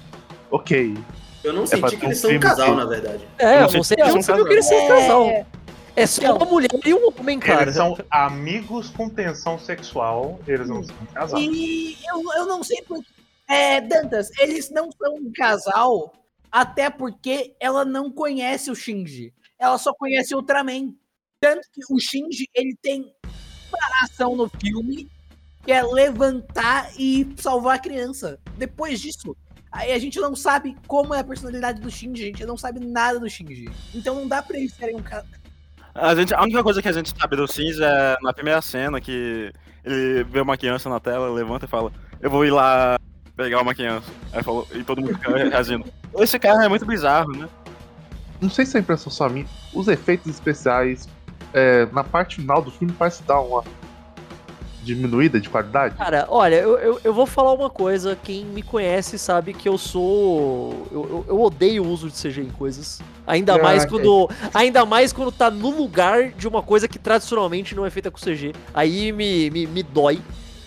[0.51, 0.97] ok.
[1.43, 3.27] Eu não pra senti que um eles são um casal, que- na verdade.
[3.37, 5.25] É, não sei você não sabia que eles são um casal.
[5.27, 5.45] casal.
[5.95, 7.63] É só uma mulher e um homem, cara.
[7.63, 11.43] Eles são amigos com tensão sexual, eles não são casados.
[11.43, 12.99] E eu, eu não sei por
[13.49, 16.13] É, Dantas, eles não são um casal,
[16.51, 19.33] até porque ela não conhece o Shinji.
[19.57, 20.93] Ela só conhece o Ultraman.
[21.41, 23.13] Tanto que o Shinji, ele tem
[23.69, 25.09] uma ação no filme
[25.63, 28.37] que é levantar e salvar a criança.
[28.57, 29.35] Depois disso,
[29.71, 32.79] aí a gente não sabe como é a personalidade do Shinji, a gente não sabe
[32.85, 33.69] nada do Shinji.
[33.95, 35.27] Então não dá pra eles serem um casal.
[35.95, 38.99] A, gente, a única coisa que a gente sabe do Shinji é na primeira cena
[38.99, 39.53] que
[39.85, 42.99] ele vê uma criança na tela, levanta e fala, eu vou ir lá
[43.37, 44.11] pegar uma criança.
[44.33, 45.85] Aí falou, e todo mundo fica reagindo.
[46.17, 47.47] Esse cara é muito bizarro, né?
[48.41, 49.45] Não sei se é impressão só minha.
[49.73, 51.07] Os efeitos especiais
[51.53, 53.63] é, na parte final do filme parece dar uma
[54.83, 55.95] diminuída de qualidade.
[55.95, 58.17] Cara, olha, eu, eu, eu vou falar uma coisa.
[58.23, 60.87] Quem me conhece sabe que eu sou.
[60.91, 62.99] Eu, eu, eu odeio o uso de CG em coisas.
[63.27, 64.29] Ainda Ah, mais quando.
[64.53, 68.17] Ainda mais quando tá no lugar de uma coisa que tradicionalmente não é feita com
[68.17, 68.53] CG.
[68.73, 70.21] Aí me, me, me dói.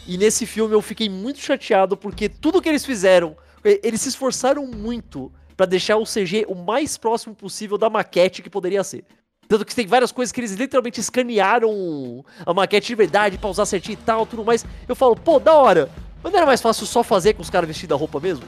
[0.07, 4.67] E nesse filme eu fiquei muito chateado porque tudo que eles fizeram, eles se esforçaram
[4.67, 9.05] muito pra deixar o CG o mais próximo possível da maquete que poderia ser.
[9.49, 13.67] Tanto que tem várias coisas que eles literalmente escanearam a maquete de verdade pra usar
[13.67, 14.65] certinho e tal, tudo mais.
[14.89, 15.91] Eu falo, pô, da hora.
[16.23, 18.45] Mas não era mais fácil só fazer com os caras vestidos a roupa mesmo?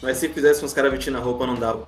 [0.00, 1.86] Mas se fizesse com os caras vestindo a roupa, não dava.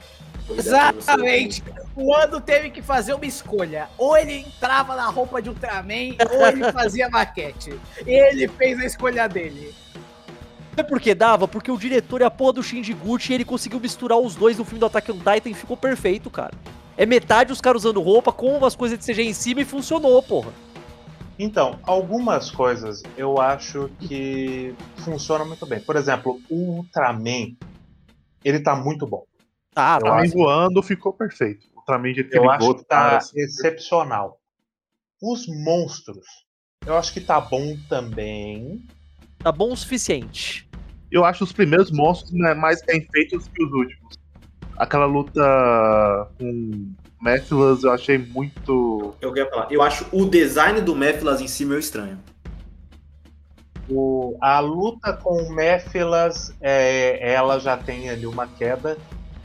[0.51, 1.63] Exatamente.
[1.95, 3.89] O Ando teve que fazer uma escolha.
[3.97, 7.79] Ou ele entrava na roupa de Ultraman, ou ele fazia maquete.
[8.07, 9.75] Ele fez a escolha dele.
[10.75, 11.49] Sabe por que dava?
[11.49, 14.57] Porque o diretor é a porra do Shinji Gucci e ele conseguiu misturar os dois
[14.57, 16.55] no filme do Attack on Titan e ficou perfeito, cara.
[16.99, 20.21] É metade os caras usando roupa com umas coisas de CG em cima e funcionou,
[20.21, 20.53] porra.
[21.39, 24.75] Então, algumas coisas eu acho que
[25.05, 25.79] funcionam muito bem.
[25.79, 27.57] Por exemplo, o Ultraman,
[28.45, 29.23] ele tá muito bom.
[29.73, 30.07] Tá, Eu tá.
[30.07, 31.69] Ultraman acho- voando ficou perfeito.
[31.73, 34.41] O Ultraman de Eu acho que tá assim, excepcional.
[35.23, 36.27] Os monstros,
[36.85, 38.85] eu acho que tá bom também.
[39.39, 40.69] Tá bom o suficiente.
[41.13, 44.17] Eu acho os primeiros monstros né, mais bem feitos que os últimos.
[44.79, 49.13] Aquela luta com Mephilas eu achei muito.
[49.21, 49.67] Eu quero falar.
[49.71, 52.19] Eu acho o design do Mephilas em si meio estranho.
[53.91, 58.97] O- a luta com o Mephilas, é, ela já tem ali uma queda.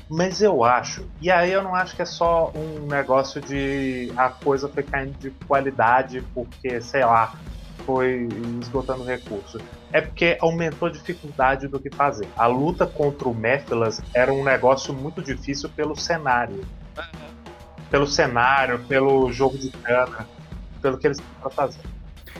[0.09, 4.29] Mas eu acho, e aí eu não acho que é só um negócio de a
[4.29, 7.33] coisa foi caindo de qualidade porque, sei lá,
[7.85, 8.27] foi
[8.61, 9.59] esgotando recurso.
[9.91, 12.27] É porque aumentou a dificuldade do que fazer.
[12.35, 16.65] A luta contra o Mephilas era um negócio muito difícil pelo cenário.
[17.89, 20.27] Pelo cenário, pelo jogo de câmera,
[20.81, 21.81] pelo que eles tentaram fazer.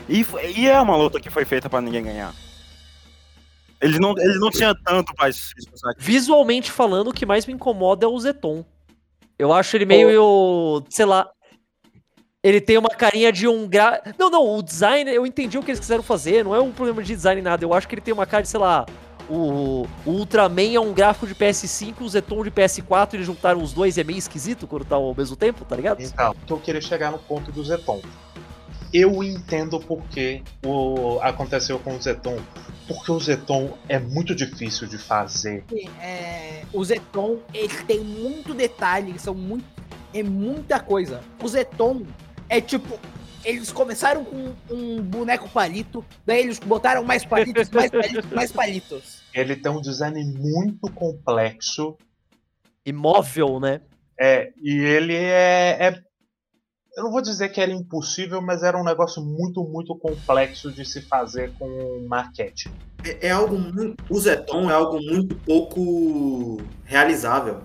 [0.08, 0.26] E,
[0.56, 2.34] e é uma luta que foi feita pra ninguém ganhar.
[3.80, 5.28] Eles não, eles não tinham tanto pra.
[5.98, 8.64] Visualmente falando, o que mais me incomoda é o Zeton.
[9.38, 11.28] Eu acho ele meio, sei lá.
[12.44, 14.02] Ele tem uma carinha de um gra...
[14.18, 17.02] Não, não, o design, eu entendi o que eles quiseram fazer, não é um problema
[17.02, 17.64] de design nada.
[17.64, 18.84] Eu acho que ele tem uma cara de, sei lá,
[19.30, 23.72] o, o Ultraman é um gráfico de PS5, o Zeton de PS4, eles juntaram os
[23.72, 26.02] dois e é meio esquisito quando tá ao mesmo tempo, tá ligado?
[26.02, 28.02] Então, que eu queria chegar no ponto do Zeton.
[28.92, 32.38] Eu entendo porque o aconteceu com o Zeton.
[32.86, 35.64] Porque o Zeton é muito difícil de fazer.
[35.98, 39.64] É, o Zeton, ele tem muito detalhe, são muito,
[40.12, 41.22] é muita coisa.
[41.42, 42.02] O Zeton
[42.48, 42.98] é tipo,
[43.44, 49.22] eles começaram com um boneco palito, daí eles botaram mais palitos, mais palitos, mais palitos.
[49.32, 51.96] Ele tem um design muito complexo.
[52.86, 53.80] Imóvel, né?
[54.18, 56.02] É, e ele é, é-
[56.96, 60.84] Eu não vou dizer que era impossível, mas era um negócio muito, muito complexo de
[60.84, 62.70] se fazer com maquete.
[63.04, 63.96] É, é algo muito.
[64.08, 67.62] O Zeton é algo muito pouco realizável.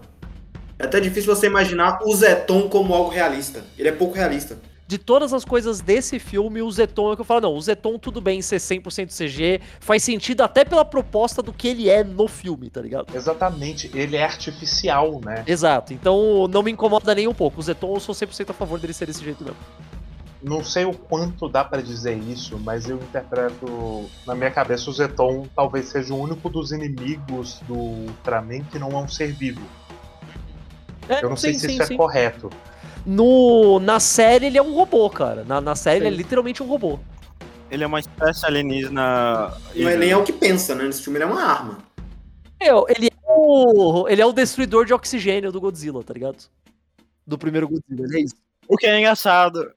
[0.79, 3.63] É até difícil você imaginar o Zeton como algo realista.
[3.77, 4.57] Ele é pouco realista.
[4.89, 7.61] De todas as coisas desse filme, o Zeton é o que eu falo, não, o
[7.61, 12.03] Zeton tudo bem ser 100% CG, faz sentido até pela proposta do que ele é
[12.03, 13.15] no filme, tá ligado?
[13.15, 15.43] Exatamente, ele é artificial, né?
[15.45, 17.59] Exato, então não me incomoda nem um pouco.
[17.59, 19.59] O Zeton eu sou 100% a favor dele ser desse jeito mesmo.
[20.41, 24.93] Não sei o quanto dá pra dizer isso, mas eu interpreto na minha cabeça o
[24.93, 29.61] Zeton talvez seja o único dos inimigos do Ultraman que não é um ser vivo.
[31.07, 31.93] É, Eu não sei sim, se sim, isso sim.
[31.93, 32.49] é correto.
[33.05, 35.43] No, na série ele é um robô, cara.
[35.43, 36.99] Na, na série ele é literalmente um robô.
[37.71, 39.53] Ele é uma espécie alienígena.
[39.75, 40.85] Não é nem é o que pensa, né?
[40.85, 41.77] Nesse filme ele é uma arma.
[42.59, 46.45] É, ele é o, ele é o destruidor de oxigênio do Godzilla, tá ligado?
[47.25, 48.35] Do primeiro Godzilla, ele é isso.
[48.67, 49.71] O que é engraçado.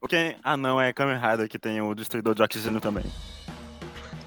[0.00, 0.36] O que é...
[0.42, 3.04] Ah, não, é Kamen Rider que tem o destruidor de oxigênio também.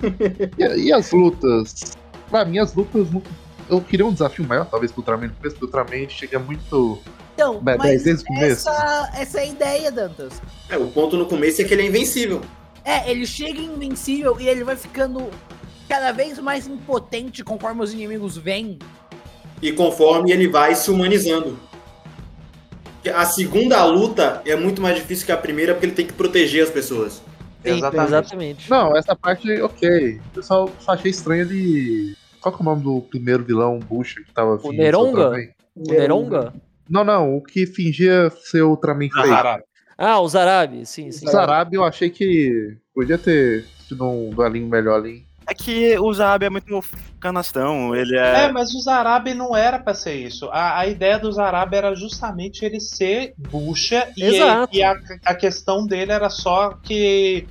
[0.57, 1.97] E, e as lutas?
[2.29, 3.11] Pra mim, as lutas.
[3.11, 3.21] não-
[3.69, 6.99] Eu queria um desafio maior, talvez, pro Ultraman no começo, porque o Ultraman chega muito.
[7.35, 8.51] Então, Bem, mas dez vezes por mês.
[8.65, 10.41] essa, essa é a ideia, Dantas.
[10.69, 12.41] É, o ponto no começo é que ele é invencível.
[12.83, 15.29] É, ele chega invencível e ele vai ficando
[15.87, 18.79] cada vez mais impotente conforme os inimigos vêm.
[19.61, 21.57] E conforme ele vai se humanizando.
[23.13, 26.63] A segunda luta é muito mais difícil que a primeira porque ele tem que proteger
[26.63, 27.21] as pessoas.
[27.63, 28.07] Sim, Exatamente.
[28.07, 28.69] exatamente.
[28.69, 30.19] Não, essa parte, ok.
[30.35, 32.15] Eu só, só achei estranho ele.
[32.41, 35.31] Qual que é o nome do primeiro vilão Bucha que tava fingindo ser Neronga?
[35.75, 36.53] O Neronga?
[36.89, 39.09] Não, não, o que fingia ser o Ultraman.
[39.09, 39.63] Caralho.
[39.97, 41.27] Ah, o Zarabi, sim, sim.
[41.27, 45.25] O Zarabi eu achei que podia ter tido um duelinho melhor ali.
[45.45, 46.79] É que o Zab é muito
[47.19, 48.45] canastrão, ele é.
[48.45, 50.47] É, mas o Zarabi não era pra ser isso.
[50.51, 54.75] A, a ideia do Zarabi era justamente ele ser bucha e, Exato.
[54.75, 57.47] e a, a questão dele era só que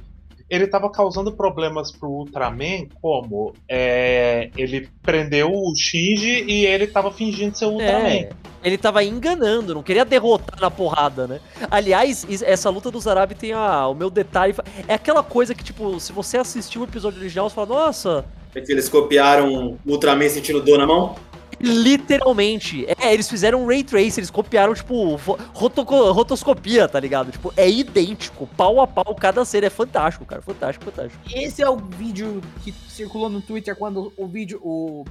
[0.49, 7.11] ele tava causando problemas pro Ultraman, como é, ele prendeu o Shinji e ele tava
[7.13, 8.09] fingindo ser o Ultraman.
[8.09, 8.31] É,
[8.65, 11.41] ele tava enganando, não queria derrotar na porrada, né?
[11.71, 14.55] Aliás, essa luta do Zarabi tem a, o meu detalhe.
[14.87, 18.25] É aquela coisa que, tipo, se você assistiu o episódio original, você fala, nossa,
[18.55, 21.15] É que eles copiaram o Ultraman sentindo dor na mão.
[21.61, 22.87] Literalmente.
[23.01, 25.17] É, eles fizeram um ray trace, eles copiaram, tipo,
[25.55, 27.31] rotoscopia, tá ligado?
[27.33, 29.67] Tipo, é idêntico, pau a pau, cada cena.
[29.67, 30.43] É fantástico, cara.
[30.43, 31.23] Fantástico, fantástico.
[31.33, 35.05] Esse é o vídeo que circulou no Twitter quando o vídeo, o,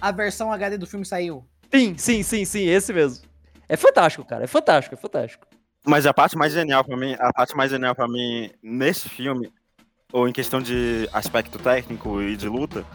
[0.00, 1.44] a versão HD do filme saiu.
[1.72, 3.24] Sim, sim, sim, sim, esse mesmo.
[3.68, 4.44] É fantástico, cara.
[4.44, 5.46] É fantástico, é fantástico.
[5.86, 9.52] Mas a parte mais genial pra mim, a parte mais genial para mim nesse filme,
[10.12, 12.86] ou em questão de aspecto técnico e de luta,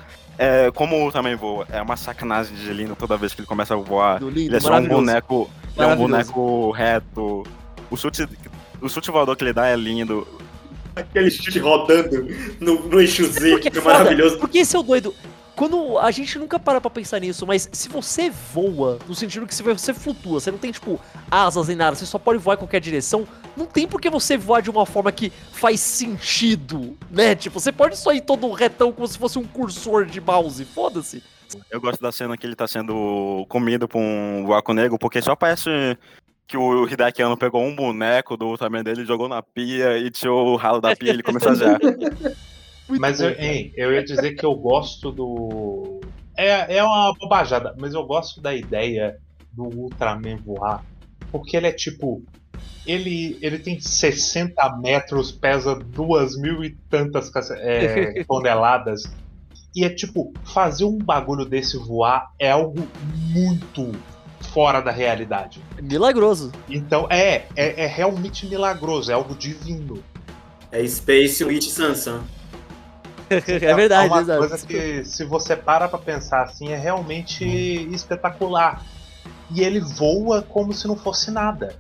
[0.41, 1.67] é como o também voa.
[1.69, 4.19] É uma sacanagem de lindo toda vez que ele começa a voar.
[4.19, 7.45] Do lindo, Ele é só um boneco, é um boneco reto.
[7.91, 8.25] O chute,
[8.81, 10.25] o chute voador que ele dá é lindo.
[10.95, 12.25] Aquele chute rodando
[12.57, 14.37] no, no eixo Z, Porque que é foda, maravilhoso.
[14.39, 15.13] Porque esse é o doido.
[15.57, 19.53] Quando a gente nunca para pra pensar nisso, mas se você voa, no sentido que
[19.53, 20.97] se você flutua, você não tem, tipo,
[21.29, 24.37] asas nem nada, você só pode voar em qualquer direção, não tem por que você
[24.37, 27.35] voar de uma forma que faz sentido, né?
[27.35, 31.23] Tipo, você pode só ir todo retão como se fosse um cursor de mouse, foda-se.
[31.69, 35.35] Eu gosto da cena que ele tá sendo comido por um buraco negro, porque só
[35.35, 35.97] parece
[36.47, 40.49] que o Hideki Anno pegou um boneco do Ultraman dele, jogou na pia e tirou
[40.49, 41.55] o ralo da pia e ele começou a.
[42.89, 46.01] Muito Mas bom, eu, hein, eu ia dizer que eu gosto do.
[46.35, 49.19] É, é uma bobajada, mas eu gosto da ideia
[49.53, 50.83] do Ultraman voar.
[51.31, 52.23] Porque ele é tipo.
[52.89, 59.03] Ele, ele tem 60 metros, pesa duas mil e tantas é, toneladas.
[59.75, 62.87] E é tipo, fazer um bagulho desse voar é algo
[63.29, 63.91] muito
[64.51, 65.61] fora da realidade.
[65.81, 66.51] Milagroso.
[66.67, 70.03] Então é, é, é realmente milagroso, é algo divino.
[70.71, 72.23] É Space Witch Sansan.
[73.29, 74.39] É verdade, é uma exato.
[74.39, 77.45] coisa que, se você para pra pensar assim, é realmente
[77.93, 78.83] espetacular.
[79.51, 81.75] E ele voa como se não fosse nada.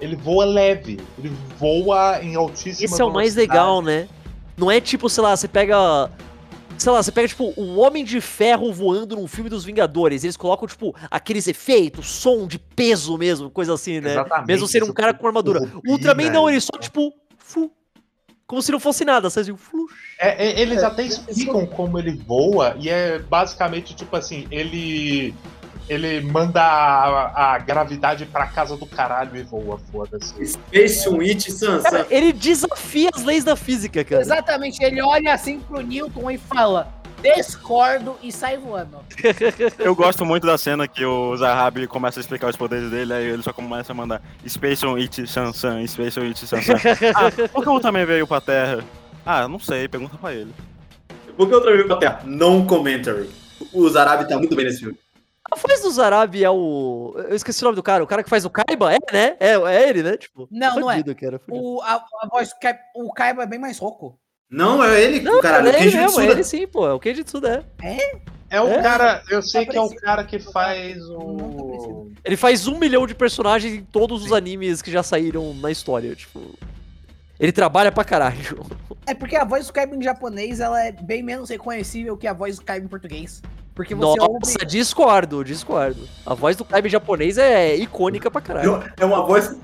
[0.00, 4.08] Ele voa leve, ele voa em altíssima Esse é o mais legal, né?
[4.56, 6.10] Não é tipo, sei lá, você pega.
[6.78, 10.24] Sei lá, você pega, tipo, um Homem de Ferro voando num filme dos Vingadores.
[10.24, 14.12] Eles colocam, tipo, aqueles efeitos, som de peso mesmo, coisa assim, né?
[14.12, 15.60] Exatamente, Mesmo sendo um cara com armadura.
[15.60, 17.72] turbina, O Ultraman não, ele só, tipo, fu,
[18.46, 19.50] como se não fosse nada, sabe?
[19.50, 19.86] assim, Flu.
[20.20, 25.34] É, é, eles até explicam como ele voa, e é basicamente tipo assim, ele.
[25.88, 30.44] Ele manda a, a gravidade pra casa do caralho e voa, foda-se.
[30.44, 31.82] Space Witch Sansan.
[31.82, 34.20] Cara, ele desafia as leis da física, cara.
[34.20, 38.98] Exatamente, ele olha assim pro Newton e fala: discordo e sai voando.
[39.78, 43.24] Eu gosto muito da cena que o Zahabi começa a explicar os poderes dele, aí
[43.24, 46.74] ele só começa a mandar Space on It Sansan, Space on It Sansan.
[47.14, 48.84] ah, por que o também veio pra Terra?
[49.24, 50.52] Ah, não sei, pergunta pra ele.
[51.36, 52.20] Por que outra vez pra terra?
[52.24, 53.28] Non commentary.
[53.72, 54.96] O Zarabi tá muito bem nesse filme.
[55.50, 57.14] A voz do Zarabi é o.
[57.28, 58.92] Eu esqueci o nome do cara, o cara que faz o Kaiba?
[58.92, 59.36] É, né?
[59.38, 60.16] É, é ele, né?
[60.16, 60.96] Tipo, Não, não é.
[60.96, 61.64] fudido, cara, fudido.
[61.64, 64.18] O, a, a voz do Kai- o Kaiba é bem mais rouco.
[64.50, 65.68] Não, é ele, Não, caralho.
[65.68, 66.86] é o ele mesmo, é ele sim, pô.
[66.86, 68.20] É o Kenji Tsuda, é.
[68.48, 68.80] É o É?
[68.82, 71.36] cara, eu sei Tá que é o cara que faz tá o.
[71.36, 72.12] parecido.
[72.24, 76.14] Ele faz um milhão de personagens em todos os animes que já saíram na história,
[76.14, 76.40] tipo.
[77.38, 78.64] Ele trabalha pra caralho.
[79.06, 82.32] É porque a voz do Kaiba em japonês ela é bem menos reconhecível que a
[82.32, 83.42] voz do Kaiba em português.
[83.76, 84.66] Porque você Nossa, ouve.
[84.66, 86.08] discordo, discordo.
[86.24, 88.82] A voz do Kaiba em japonês é icônica pra caralho.
[88.98, 89.56] É uma voz que,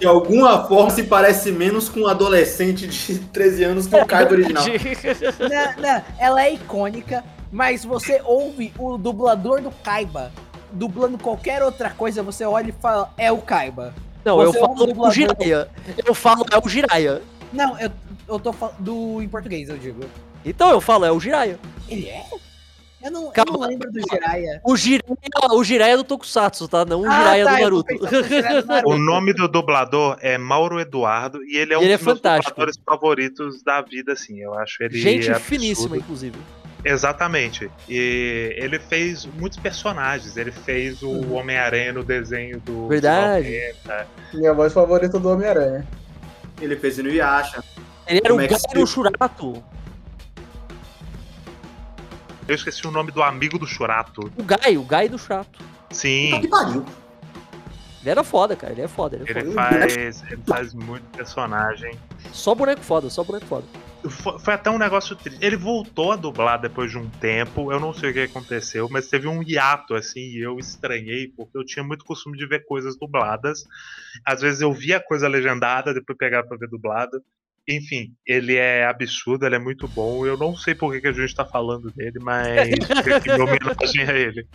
[0.00, 4.32] de alguma forma, se parece menos com um adolescente de 13 anos que o Kaido
[4.34, 4.64] original.
[4.66, 10.32] Não, não, ela é icônica, mas você ouve o dublador do Kaiba
[10.72, 13.92] dublando qualquer outra coisa, você olha e fala, é o Kaiba.
[14.24, 15.12] Não, eu Você é um falo o dublador.
[15.12, 15.68] Jiraya.
[16.06, 17.22] Eu falo é o Jiraya.
[17.52, 17.90] Não, eu,
[18.26, 20.04] eu tô falando do em português, eu digo.
[20.44, 21.58] Então eu falo é o Jiraya.
[21.88, 22.24] Ele é?
[23.02, 23.52] Eu não, eu Calma.
[23.52, 24.60] não lembro do Jiraiya.
[24.64, 25.02] O Jiraya,
[25.52, 26.84] o Jiraya é do Tokusatsu, tá?
[26.84, 27.94] Não o Ah, Jiraya tá, do eu Naruto.
[27.98, 28.06] do.
[28.90, 32.18] O nome do dublador é Mauro Eduardo e ele é um Ele é dos meus
[32.18, 32.50] fantástico.
[32.50, 34.38] dubladores favoritos da vida, assim.
[34.40, 34.98] Eu acho ele.
[34.98, 35.40] Gente absurdo.
[35.48, 36.36] finíssima, inclusive.
[36.84, 37.70] Exatamente.
[37.88, 40.36] E ele fez muitos personagens.
[40.36, 42.88] Ele fez o Homem-Aranha no desenho do.
[42.88, 43.48] Verdade.
[44.34, 45.86] Minha voz favorita do Homem-Aranha.
[46.60, 47.62] Ele fez o Inuyasha.
[48.06, 49.62] Ele era o é que Gai no se- Shurato.
[52.50, 54.28] Eu esqueci o nome do amigo do Churato.
[54.36, 55.16] O Gai, o Gai do.
[55.16, 55.46] Puta
[55.92, 56.40] Sim.
[56.40, 56.84] que pariu.
[58.00, 58.72] Ele era foda, cara.
[58.72, 59.52] Ele é foda, ele é Ele foda.
[59.54, 61.96] faz, ele faz muito personagem.
[62.32, 63.64] Só boneco foda, só boneco foda.
[64.08, 65.38] Foi, foi até um negócio triste.
[65.40, 67.70] Ele voltou a dublar depois de um tempo.
[67.70, 71.56] Eu não sei o que aconteceu, mas teve um hiato assim e eu estranhei porque
[71.56, 73.64] eu tinha muito costume de ver coisas dubladas.
[74.26, 77.22] Às vezes eu via coisa legendada, depois pegava pra ver dublado.
[77.68, 80.26] Enfim, ele é absurdo, ele é muito bom.
[80.26, 82.68] Eu não sei por que, que a gente tá falando dele, mas
[83.24, 84.46] minha homenagem a ele.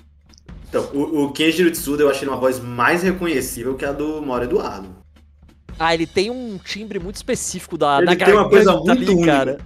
[0.67, 4.43] Então, o, o Kenji Tsuda eu achei uma voz mais reconhecível que a do Mauro
[4.43, 4.95] Eduardo.
[5.77, 9.11] Ah, ele tem um timbre muito específico da, Ele da tem uma coisa garganta muito
[9.13, 9.25] única.
[9.25, 9.57] cara.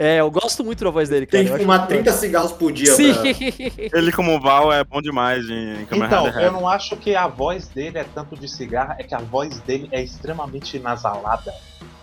[0.00, 1.42] É, eu gosto muito da voz dele, cara.
[1.42, 3.12] Tem que fumar muito 30 cigarros por dia Sim.
[3.12, 3.98] pra...
[3.98, 7.26] Ele como Val é bom demais em Kamen Então, Rider eu não acho que a
[7.26, 11.52] voz dele é tanto de cigarra, é que a voz dele é extremamente nasalada.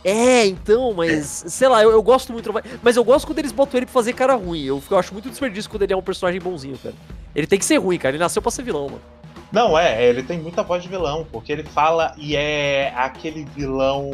[0.04, 2.66] É, então, mas, sei lá, eu, eu gosto muito da voz.
[2.84, 4.66] Mas eu gosto quando eles botam ele pra fazer cara ruim.
[4.66, 6.96] Eu, eu acho muito desperdício quando ele é um personagem bonzinho, cara.
[7.34, 8.12] Ele tem que ser ruim, cara.
[8.12, 9.02] Ele nasceu pra ser vilão, mano.
[9.54, 14.12] Não, é, ele tem muita voz de vilão, porque ele fala e é aquele vilão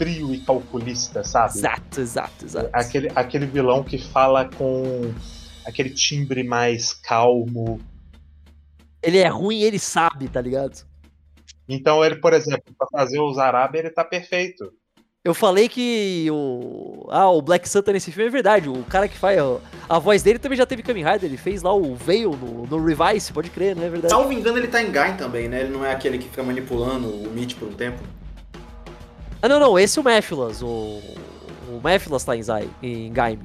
[0.00, 1.58] frio e calculista, sabe?
[1.58, 2.70] Exato, exato, exato.
[2.72, 5.12] Aquele, aquele vilão que fala com
[5.66, 7.78] aquele timbre mais calmo.
[9.02, 10.86] Ele é ruim e ele sabe, tá ligado?
[11.68, 14.72] Então ele, por exemplo, pra fazer o Zarab, ele tá perfeito.
[15.22, 17.06] Eu falei que o.
[17.10, 18.70] Ah, o Black Santa nesse filme é verdade.
[18.70, 19.38] O cara que faz.
[19.86, 21.24] A voz dele também já teve Kamen Rider.
[21.24, 24.14] Ele fez lá o Veil no, no Revice, pode crer, não é verdade?
[24.14, 25.60] Salvo engano, ele tá em Gain também, né?
[25.60, 28.00] Ele não é aquele que fica manipulando o Meat por um tempo.
[29.42, 29.78] Ah, não, não.
[29.78, 30.62] Esse é o Mephilas.
[30.62, 33.42] O, o Mephilas tá em, Zai, em Gaime.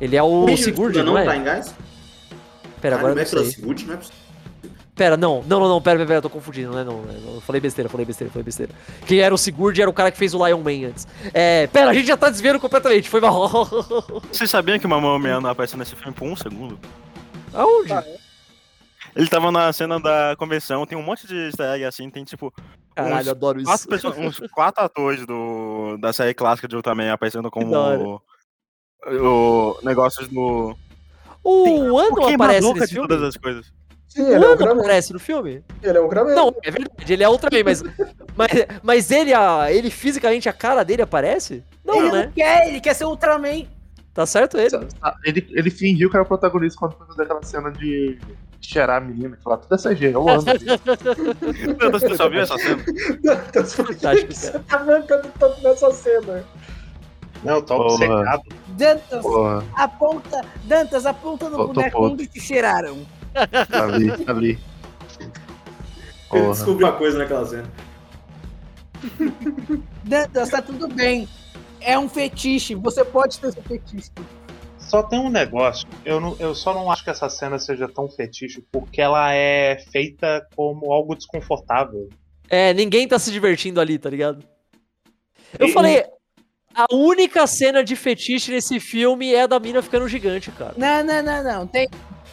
[0.00, 1.24] Ele é o Kenji Sigurd, não, não é?
[1.24, 1.74] tá em Gás?
[2.80, 3.44] Pera, agora eu não sei.
[3.46, 3.98] Sigurd, não é.
[4.98, 7.34] Pera, não, não, não, não, pera, pera, pera, eu tô confundindo, não é não, não,
[7.36, 8.72] eu falei besteira, falei besteira, falei besteira.
[9.06, 11.06] Quem era o Sigurd era o cara que fez o Lion Man antes.
[11.32, 13.64] É, pera, a gente já tá desviando completamente, foi mal.
[14.32, 16.76] Vocês sabiam que o Mamão Man apareceu nesse filme por um segundo?
[17.54, 17.92] Aonde?
[17.92, 18.04] Ah,
[19.14, 22.52] Ele tava na cena da convenção, tem um monte de easter egg assim, tem tipo.
[22.98, 23.88] Caralho, uns adoro isso.
[23.88, 28.20] quatro, uns quatro atores do, da série clássica de Ultraman aparecendo como o,
[29.06, 30.76] o negócios do.
[31.44, 33.08] O o Ano queimador aparece de nesse filme?
[33.08, 33.72] todas as coisas.
[34.08, 35.62] Sim, O ele é aparece no filme?
[35.80, 36.34] Ele é Ultraman.
[36.34, 37.82] Não, é verdade, ele é Ultraman, mas,
[38.34, 38.48] mas,
[38.82, 41.62] mas ele, a, ele fisicamente, a cara dele aparece?
[41.84, 42.24] Não, ele né?
[42.24, 43.64] não quer, ele quer ser Ultraman.
[44.12, 44.76] Tá certo ele?
[45.24, 48.18] Ele, ele fingiu que era o protagonista quando foi fazer aquela cena de
[48.60, 50.14] cheirar a menina e falar tudo essa gente.
[50.14, 50.42] Eu amo.
[50.42, 52.82] Deus, você só viu essa cena?
[54.10, 56.44] Acho que você tá mancando tanto nessa cena?
[57.44, 58.42] Não, tá obcecado.
[58.68, 62.12] Dantas, Porra, aponta, Dantas, aponta no Tô- tô boneco puto.
[62.14, 63.06] onde te cheiraram.
[63.34, 64.58] ali, ali.
[65.20, 65.30] Ele
[66.28, 66.50] Porra.
[66.52, 67.70] descobriu uma coisa naquela cena.
[70.04, 71.28] Dantas, tá tudo bem.
[71.80, 74.10] É um fetiche, você pode ter esse fetiche.
[74.88, 78.08] Só tem um negócio, eu, não, eu só não acho que essa cena seja tão
[78.08, 82.08] fetiche porque ela é feita como algo desconfortável.
[82.48, 84.42] É, ninguém tá se divertindo ali, tá ligado?
[85.58, 86.04] Eu E- falei,
[86.74, 90.72] a única cena de fetiche nesse filme é a da mina ficando gigante, cara.
[90.76, 91.66] Não, não, não, não.
[91.66, 91.86] Tem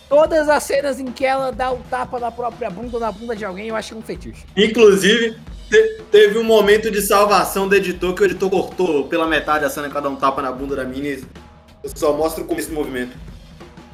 [0.07, 3.35] todas as cenas em que ela dá o tapa na própria bunda ou na bunda
[3.35, 4.45] de alguém, eu acho que é um fetiche.
[4.55, 5.37] Inclusive,
[5.69, 9.69] te- teve um momento de salvação do editor que o editor cortou pela metade a
[9.69, 11.23] cena que ela dá um tapa na bunda da mina e
[11.95, 13.17] só mostra o começo do movimento.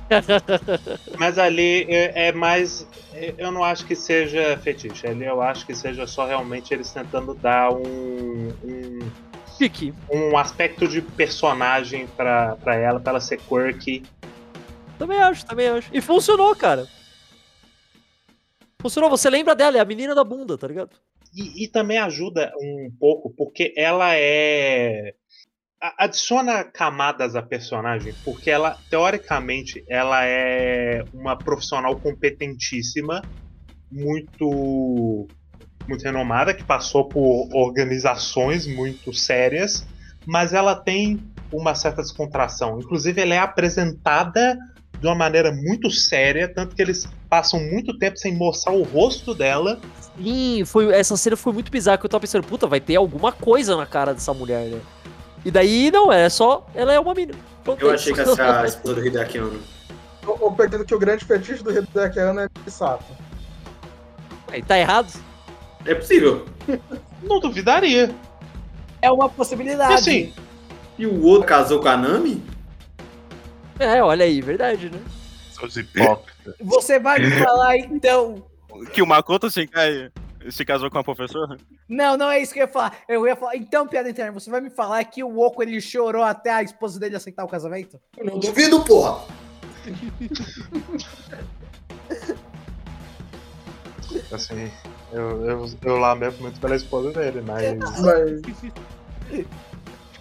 [1.18, 2.86] Mas ali é, é mais.
[3.14, 5.08] é- Eu não acho que seja fetiche.
[5.08, 8.50] Ali eu acho que seja só realmente eles tentando dar um.
[8.64, 9.00] um,
[9.58, 9.94] Chique.
[10.12, 14.04] um aspecto de personagem pra, pra ela, pra ela ser quirky.
[14.98, 15.90] Também acho, também acho.
[15.94, 16.88] E funcionou, cara.
[18.82, 20.90] Funcionou, você lembra dela, é a menina da bunda, tá ligado?
[21.34, 25.14] E, e também ajuda um pouco, porque ela é.
[25.98, 33.24] Adiciona camadas à personagem, porque ela, teoricamente, ela é uma profissional competentíssima,
[33.92, 35.28] muito,
[35.88, 39.84] muito renomada, que passou por organizações muito sérias,
[40.24, 41.20] mas ela tem
[41.52, 42.80] uma certa descontração.
[42.80, 44.56] Inclusive, ela é apresentada
[45.00, 49.34] de uma maneira muito séria, tanto que eles passam muito tempo sem mostrar o rosto
[49.34, 49.80] dela.
[50.16, 53.32] Sim, foi, essa cena foi muito bizarra, que eu tava pensando, puta, vai ter alguma
[53.32, 54.80] coisa na cara dessa mulher, né?
[55.44, 57.34] E daí, não, é só, ela é uma mina.
[57.64, 59.60] Pronto, Eu achei que essa era a esposa do Hideaki Anno.
[60.24, 63.06] Eu, eu percebo que o grande fetiche do Hideki Anno é Misato.
[64.48, 65.12] Aí, tá errado?
[65.86, 66.46] É possível.
[67.24, 68.14] Não duvidaria.
[69.02, 69.94] É uma possibilidade.
[69.94, 70.34] E assim,
[70.98, 72.44] E o outro casou com a Nami?
[73.80, 75.00] É, olha aí, verdade, né?
[75.54, 76.54] Seus hipócritas.
[76.60, 78.44] Você vai me falar então.
[78.94, 80.12] Que o Makoto Shinkai
[80.50, 81.58] se casou com a professora?
[81.88, 82.98] Não, não é isso que eu ia falar.
[83.08, 83.56] Eu ia falar.
[83.56, 87.00] Então, piada interna, você vai me falar que o Oco ele chorou até a esposa
[87.00, 88.00] dele aceitar o casamento?
[88.18, 89.26] Eu não duvido, porra!
[94.32, 94.72] assim,
[95.12, 97.78] eu, eu, eu lamento muito pela esposa dele, mas.
[98.02, 98.42] Mas.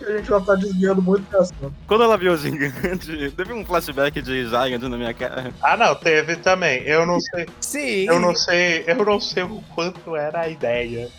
[0.01, 1.53] Que a gente já tá desviando muito dessa.
[1.87, 5.53] Quando ela viu o gigante, teve um flashback de Gigant na minha cara.
[5.63, 6.83] Ah não, teve também.
[6.85, 7.47] Eu não sei.
[7.61, 8.07] Sim.
[8.07, 8.85] Eu não sei.
[8.87, 11.11] Eu não sei o quanto era a ideia.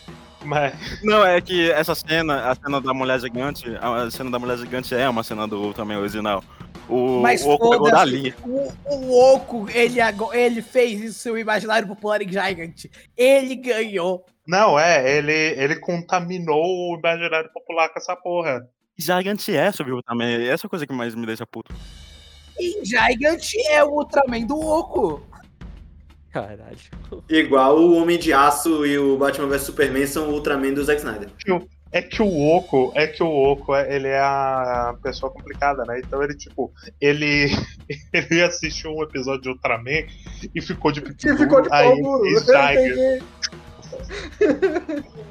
[0.43, 0.73] Mas.
[1.03, 4.95] Não, é que essa cena, a cena da mulher gigante, a cena da mulher gigante
[4.95, 6.43] é uma cena do Ultraman original.
[6.89, 8.33] O, Mas o Oco pegou dali.
[8.43, 9.97] O, o Oco, ele,
[10.33, 12.85] ele fez isso seu imaginário popular em Gigant.
[13.15, 14.25] Ele ganhou.
[14.47, 18.67] Não, é, ele, ele contaminou o imaginário popular com essa porra.
[18.97, 21.73] Gigant é sobre o Ultraman, essa é a coisa que mais me deixa puto.
[22.59, 25.25] E Gigant é o Ultraman do Oco.
[26.31, 26.77] Caralho.
[27.29, 30.99] Igual o Homem de Aço e o Batman vs Superman são o Ultraman do Zack
[30.99, 31.29] Snyder.
[31.91, 35.99] É que o Oco, é que o Oco, é- ele é a pessoa complicada, né?
[35.99, 36.71] Então ele, tipo,
[37.01, 37.47] ele,
[38.13, 40.05] ele assistiu um episódio de Ultraman
[40.55, 42.23] e ficou de Que ficou de pau aí, duro.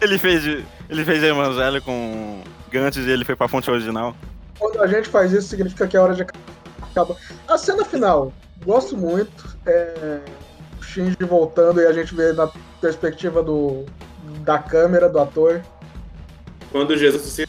[0.00, 0.44] Ele fez,
[0.88, 2.40] ele fez Evangelho com
[2.70, 4.14] Gantes e ele foi pra fonte original.
[4.58, 7.16] Quando a gente faz isso, significa que é hora de acabar.
[7.48, 8.32] A cena final,
[8.64, 9.56] gosto muito.
[9.66, 10.20] É...
[10.78, 12.48] O Shinji voltando e a gente vê na
[12.80, 13.84] perspectiva do...
[14.44, 15.62] da câmera, do ator.
[16.70, 17.46] Quando Jesus se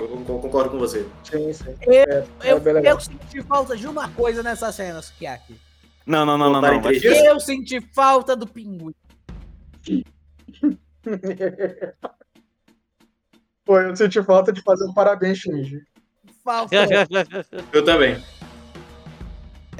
[0.00, 0.08] eu
[0.40, 1.06] concordo com você.
[1.22, 1.74] Sim, sim.
[1.82, 2.94] Eu, É, é eu, legal.
[2.94, 5.60] eu senti falta de uma coisa nessa cena, Sukiaki.
[6.06, 6.80] Não, não, não, não, não.
[6.92, 7.18] dias?
[7.18, 8.94] Eu senti falta do pinguim.
[13.64, 15.80] Pô, eu senti falta de fazer um parabéns, Shinji.
[16.44, 16.76] Falta.
[17.72, 18.22] Eu também.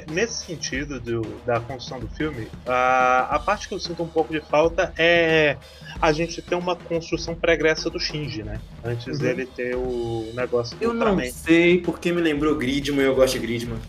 [0.07, 4.31] Nesse sentido do- da construção do filme, a, a parte que eu sinto um pouco
[4.31, 5.57] de falta é
[5.99, 8.59] a gente ter uma construção pregressa do Shinji, né?
[8.83, 9.23] Antes Uhum.
[9.25, 13.33] dele ter o negócio do Eu não sei porque me lembrou Gridman e eu gosto
[13.33, 13.79] de Gridman.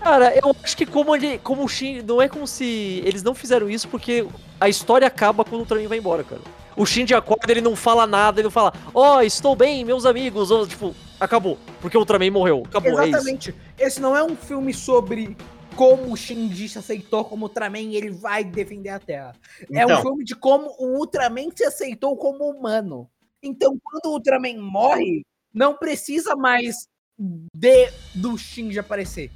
[0.00, 2.00] Cara, eu acho que como, ele, como o Shin.
[2.02, 3.02] Não é como se.
[3.04, 4.26] Eles não fizeram isso porque
[4.60, 6.40] a história acaba quando o Ultraman vai embora, cara.
[6.76, 10.50] O Shinji acorda, ele não fala nada, ele não fala, ó, estou bem, meus amigos,
[10.50, 11.58] ou, tipo, acabou.
[11.80, 12.62] Porque o Ultraman morreu.
[12.66, 13.16] Acabou, é isso.
[13.16, 13.54] Exatamente.
[13.78, 15.36] Esse não é um filme sobre
[15.74, 19.34] como o Shinji se aceitou como Ultraman e ele vai defender a Terra.
[19.72, 20.02] É um Então.
[20.02, 23.08] filme de como o Ultraman se aceitou como humano.
[23.42, 26.88] Então, quando o Ultraman morre, não precisa mais
[27.18, 29.30] de do Shinji aparecer.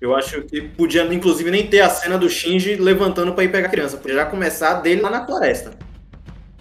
[0.00, 3.66] Eu acho que podia, inclusive, nem ter a cena do Shinji levantando pra ir pegar
[3.68, 3.96] a criança.
[3.98, 5.72] Podia já começar dele lá na floresta.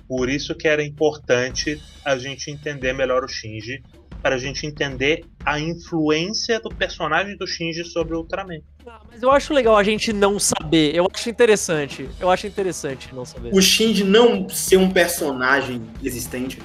[0.07, 3.81] Por isso que era importante a gente entender melhor o Shinji,
[4.21, 8.59] para a gente entender a influência do personagem do Shinji sobre o Ultraman.
[8.85, 10.93] Ah, Mas eu acho legal a gente não saber.
[10.93, 12.09] Eu acho interessante.
[12.19, 13.53] Eu acho interessante não saber.
[13.53, 16.59] O Shinji não ser um personagem existente,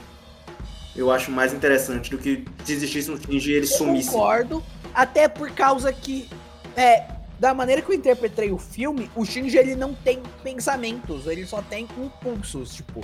[0.96, 4.10] eu acho mais interessante do que se existisse um Shinji e ele Eu sumisse.
[4.10, 6.28] concordo, até por causa que,
[6.76, 7.06] é,
[7.38, 11.60] da maneira que eu interpretei o filme, o Shinji ele não tem pensamentos, ele só
[11.62, 13.00] tem impulsos, tipo.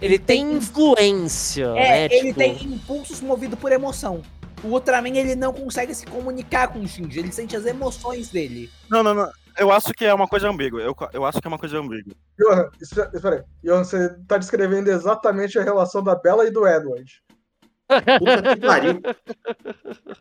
[0.00, 2.04] Ele tem influência, É, né?
[2.06, 4.22] ele tipo- tem impulsos movidos por emoção.
[4.62, 8.70] O Ultraman ele não consegue se comunicar com o Shinji, ele sente as emoções dele.
[8.90, 9.30] Não, não, não.
[9.56, 10.80] Eu acho que é uma coisa ambígua.
[10.80, 12.14] Eu, eu acho que é uma coisa ambígua.
[12.38, 13.42] Johan, espera espera aí.
[13.64, 17.20] Johan, você tá descrevendo exatamente a relação da Bella e do Edward.
[18.18, 19.00] Puta que pariu.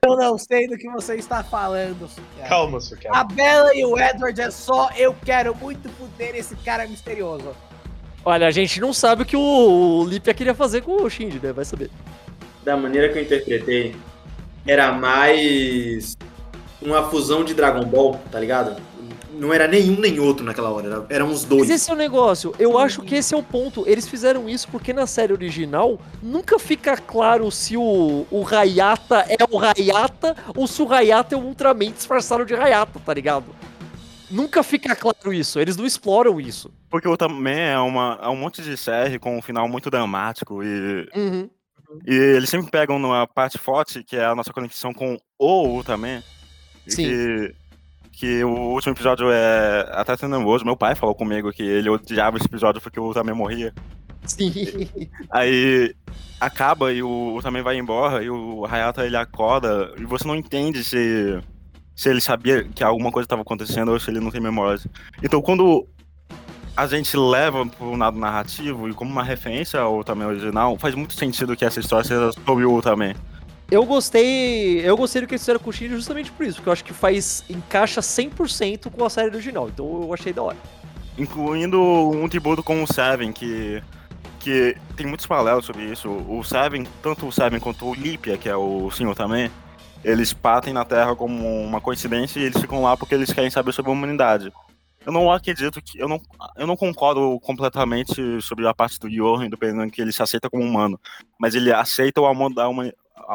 [0.06, 2.08] Eu não sei do que você está falando.
[2.08, 2.50] Sukiara.
[2.50, 3.18] Calma, Sukiara.
[3.18, 7.54] A Bella e o Edward é só eu quero muito fuder esse cara misterioso.
[8.24, 11.52] Olha, a gente não sabe o que o Lipia queria fazer com o Shinji, né?
[11.52, 11.90] Vai saber.
[12.64, 13.96] Da maneira que eu interpretei,
[14.66, 16.18] era mais
[16.82, 18.82] uma fusão de Dragon Ball, tá ligado?
[19.38, 21.70] Não era nenhum nem outro naquela hora, era- eram os Mas dois.
[21.70, 22.54] esse é o negócio.
[22.58, 23.84] Eu acho que esse é o ponto.
[23.88, 29.38] Eles fizeram isso porque na série original nunca fica claro se o, o Hayata é
[29.50, 33.46] o Hayata ou se o Hayata é o Ultraman disfarçado de Hayata, tá ligado?
[34.30, 35.60] Nunca fica claro isso.
[35.60, 36.70] Eles não exploram isso.
[36.90, 40.64] Porque o Ultraman é, uma, é um monte de série com um final muito dramático
[40.64, 41.50] e, Uhum.
[42.06, 46.22] e eles sempre pegam numa parte forte, que é a nossa conexão com o Ultraman.
[46.86, 47.04] e Sim.
[47.04, 47.56] Que,
[48.18, 50.66] que o último episódio é até tenebroso.
[50.66, 53.72] Meu pai falou comigo que ele odiava esse episódio porque o Ultraman morria.
[54.26, 54.52] Sim.
[55.30, 55.96] Aí
[56.42, 60.84] acaba e o Ultraman vai embora e o Hayata ele acorda e você não entende
[60.84, 61.40] se,
[61.96, 64.82] se ele sabia que alguma coisa estava acontecendo ou se ele não tem memória.
[65.22, 65.88] Então quando
[66.76, 71.14] a gente leva pro lado narrativo e como uma referência ao Ultraman original, faz muito
[71.14, 73.14] sentido que essa história seja sobre o Ultraman.
[73.70, 74.80] Eu gostei.
[74.80, 76.84] Eu gostei do que eles fizeram com o Shinji justamente por isso, porque eu acho
[76.84, 77.44] que faz.
[77.50, 79.68] encaixa 100% com a série original.
[79.68, 80.58] Então eu achei da hora.
[81.18, 83.82] Incluindo um tributo com o Seven, que,
[84.40, 86.10] que tem muitos paralelos sobre isso.
[86.10, 89.52] O Seven, tanto o Seven quanto o Lipia, que é o Senhor também,
[90.04, 93.74] eles partem na Terra como uma coincidência e eles ficam lá porque eles querem saber
[93.74, 94.54] sobre a humanidade.
[95.06, 95.98] Eu não acredito que.
[95.98, 96.22] Eu não,
[96.58, 100.50] eu não concordo completamente sobre a parte do Johan do Penan que ele se aceita
[100.50, 101.00] como humano.
[101.40, 102.68] Mas ele aceita o amor, da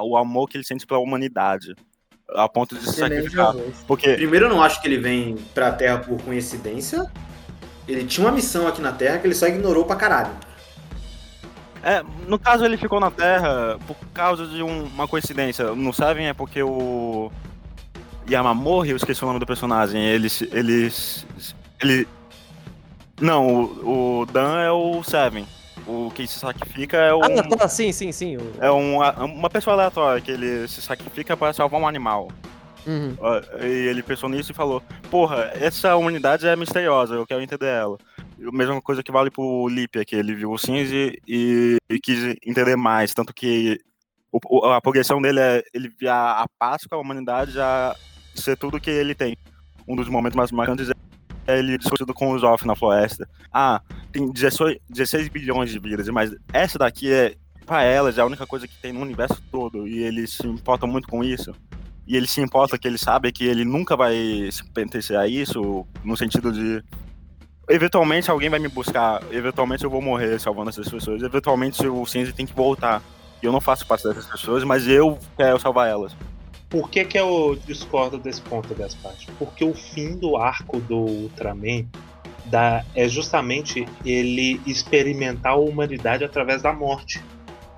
[0.02, 1.74] o amor que ele sente pela humanidade.
[2.34, 3.54] A ponto de se sacrificar.
[3.86, 7.10] Porque Primeiro, eu não acho que ele vem pra Terra por coincidência.
[7.86, 10.30] Ele tinha uma missão aqui na Terra que ele só ignorou pra caralho.
[11.82, 15.74] É, no caso ele ficou na Terra por causa de um- uma coincidência.
[15.74, 17.30] No Seven é porque o
[18.30, 21.26] Yamamori, eu esqueci o nome do personagem, ele se- ele se-
[21.82, 22.06] ele
[23.20, 25.44] não, o, o Dan é o Seven.
[25.86, 28.36] O que se sacrifica é um Ah, tá, sim, sim, sim.
[28.36, 32.28] o- é um, uma pessoa aleatória que ele se sacrifica para salvar um animal.
[32.86, 33.16] Uhum.
[33.20, 37.66] Ó, E ele pensou nisso e falou: Porra, essa humanidade é misteriosa, eu quero entender
[37.66, 37.98] ela.
[38.44, 42.36] A mesma coisa que vale pro Lipia, que ele viu o Cinze e, e quis
[42.46, 43.12] entender mais.
[43.12, 43.78] Tanto que
[44.32, 47.94] o- a progressão dele é ele ver a, a paz com a humanidade a
[48.34, 49.36] ser tudo que ele tem.
[49.86, 50.92] Um dos momentos mais marcantes é
[51.46, 53.28] ele discutindo com os Off na floresta.
[53.52, 53.80] Ah,
[54.12, 57.34] tem 16, 16 bilhões de vidas, mas essa daqui é,
[57.66, 59.86] pra elas, é a única coisa que tem no universo todo.
[59.86, 61.54] E eles se importam muito com isso
[62.06, 64.14] e ele se importa que ele sabe que ele nunca vai
[64.50, 66.82] se pertencer a isso, no sentido de.
[67.70, 72.32] Eventualmente alguém vai me buscar, eventualmente eu vou morrer salvando essas pessoas, eventualmente o Cinzy
[72.32, 73.00] tem que voltar.
[73.40, 76.14] E eu não faço parte dessas pessoas, mas eu quero salvar elas.
[76.72, 79.14] Por que, que eu discordo desse ponto, Gaspar?
[79.38, 81.86] Porque o fim do arco do Ultraman
[82.46, 87.22] da, é justamente ele experimentar a humanidade através da morte.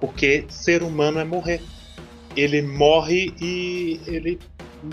[0.00, 1.60] Porque ser humano é morrer.
[2.36, 4.38] Ele morre e ele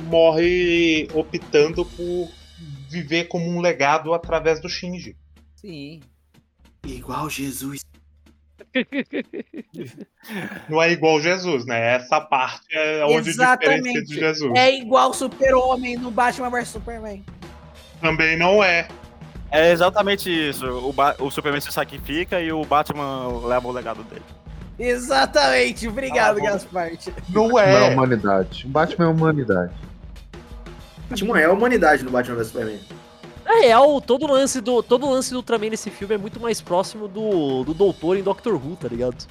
[0.09, 2.27] morre optando por
[2.89, 5.15] viver como um legado através do Shinji.
[5.57, 5.99] Sim.
[6.83, 7.81] Igual Jesus.
[10.69, 11.95] Não é igual Jesus, né?
[11.95, 14.51] Essa parte é onde diferencia de Jesus.
[14.55, 17.23] É igual Super-Homem no Batman vs Superman.
[17.99, 18.87] Também não é.
[19.51, 20.65] É exatamente isso.
[20.65, 24.21] O, Ba- o Superman se sacrifica e o Batman leva o legado dele.
[24.79, 25.87] Exatamente.
[25.87, 26.45] Obrigado, Ah, bom.
[26.47, 27.07] Gaspart.
[27.29, 27.93] Não Não é a é.
[27.93, 28.65] humanidade.
[28.65, 29.73] O Batman é a humanidade.
[31.09, 32.79] Batman é a humanidade no Batman vs Superman.
[33.51, 37.05] Na real, todo lance do todo lance do Ultraman nesse filme é muito mais próximo
[37.05, 39.27] do, do Doutor em Doctor Who, tá ligado?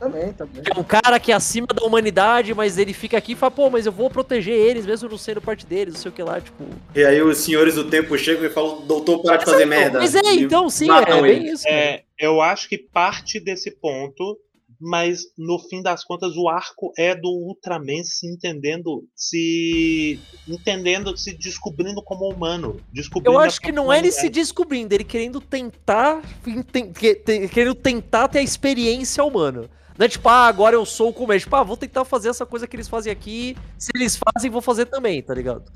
[0.00, 0.62] Também, também.
[0.68, 3.70] É um cara que é acima da humanidade, mas ele fica aqui e fala, pô,
[3.70, 6.40] mas eu vou proteger eles, mesmo não sendo parte deles, não sei o que lá,
[6.40, 6.64] tipo.
[6.94, 10.00] E aí os senhores do tempo chegam e falam, doutor, para de fazer merda.
[10.00, 11.62] Mas é, então sim, matam é bem isso.
[11.62, 11.74] cara.
[11.76, 14.36] É, eu acho que parte desse ponto,
[14.80, 21.36] mas no fim das contas o arco é do Ultraman se entendendo, se entendendo, se
[21.36, 26.22] descobrindo como humano, descobrindo Eu acho que não é ele se descobrindo, ele querendo tentar.
[27.52, 29.68] Querendo tentar ter a experiência humana.
[29.98, 31.40] Não é tipo, ah, agora eu sou o comer.
[31.40, 33.56] Tipo, ah, vou tentar fazer essa coisa que eles fazem aqui.
[33.78, 35.72] Se eles fazem, vou fazer também, tá ligado?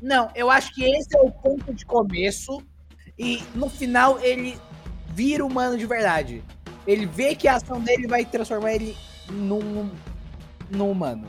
[0.00, 2.62] Não, eu acho que esse é o ponto de começo.
[3.18, 4.56] E no final ele
[5.08, 6.42] vira humano de verdade.
[6.90, 8.96] Ele vê que a ação dele vai transformar ele
[9.30, 9.90] num,
[10.68, 11.28] num humano.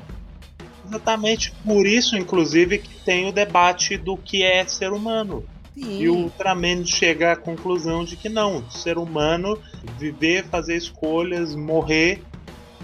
[0.88, 5.46] Exatamente por isso, inclusive, que tem o debate do que é ser humano.
[5.76, 6.02] Sim.
[6.02, 9.58] E o Ultraman chega à conclusão de que não, ser humano,
[10.00, 12.22] viver, fazer escolhas, morrer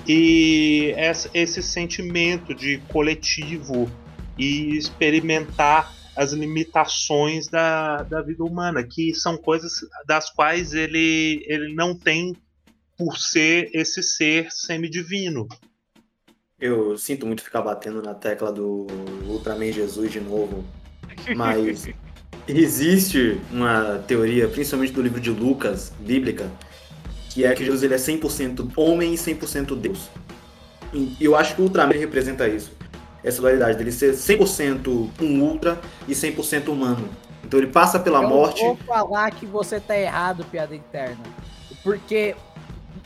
[0.08, 0.94] e
[1.34, 3.92] esse sentimento de coletivo
[4.38, 11.74] e experimentar as limitações da, da vida humana, que são coisas das quais ele, ele
[11.76, 12.36] não tem
[12.98, 15.48] por ser esse ser semidivino.
[16.60, 18.88] Eu sinto muito ficar batendo na tecla do
[19.28, 20.66] Ultraman Jesus de novo,
[21.36, 21.88] mas
[22.48, 26.50] existe uma teoria, principalmente do livro de Lucas, bíblica,
[27.30, 30.10] que é que Jesus ele é 100% homem e 100% Deus.
[30.92, 32.72] E eu acho que o Ultraman representa isso.
[33.24, 37.08] Essa dualidade dele ser 100% um ultra e 100% humano.
[37.44, 38.64] Então ele passa pela eu morte.
[38.64, 41.24] vou falar que você tá errado, piada interna.
[41.84, 42.36] Porque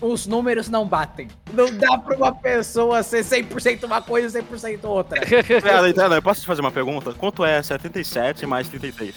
[0.02, 1.28] os números não batem.
[1.54, 5.22] Não dá pra uma pessoa ser 100% uma coisa e 100% outra.
[5.62, 7.14] Piada interna, eu posso te fazer uma pergunta?
[7.14, 9.16] Quanto é 77 mais 33?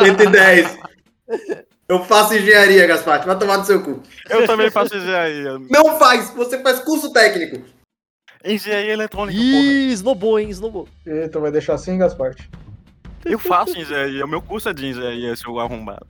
[0.00, 0.78] 110.
[1.88, 3.24] Eu faço engenharia, Gaspar.
[3.24, 4.02] Vai tomar no seu cu.
[4.28, 5.58] Eu também faço engenharia.
[5.70, 6.28] Não faz!
[6.34, 7.64] Você faz curso técnico.
[8.44, 9.50] Engenharia eletrônica, porra.
[9.50, 10.86] Ih, snowball, hein, snowball.
[11.06, 12.42] Eita, vai deixar assim, Gaspart?
[13.24, 16.06] Eu faço engenharia, o meu curso é de engenharia, seu arrombado.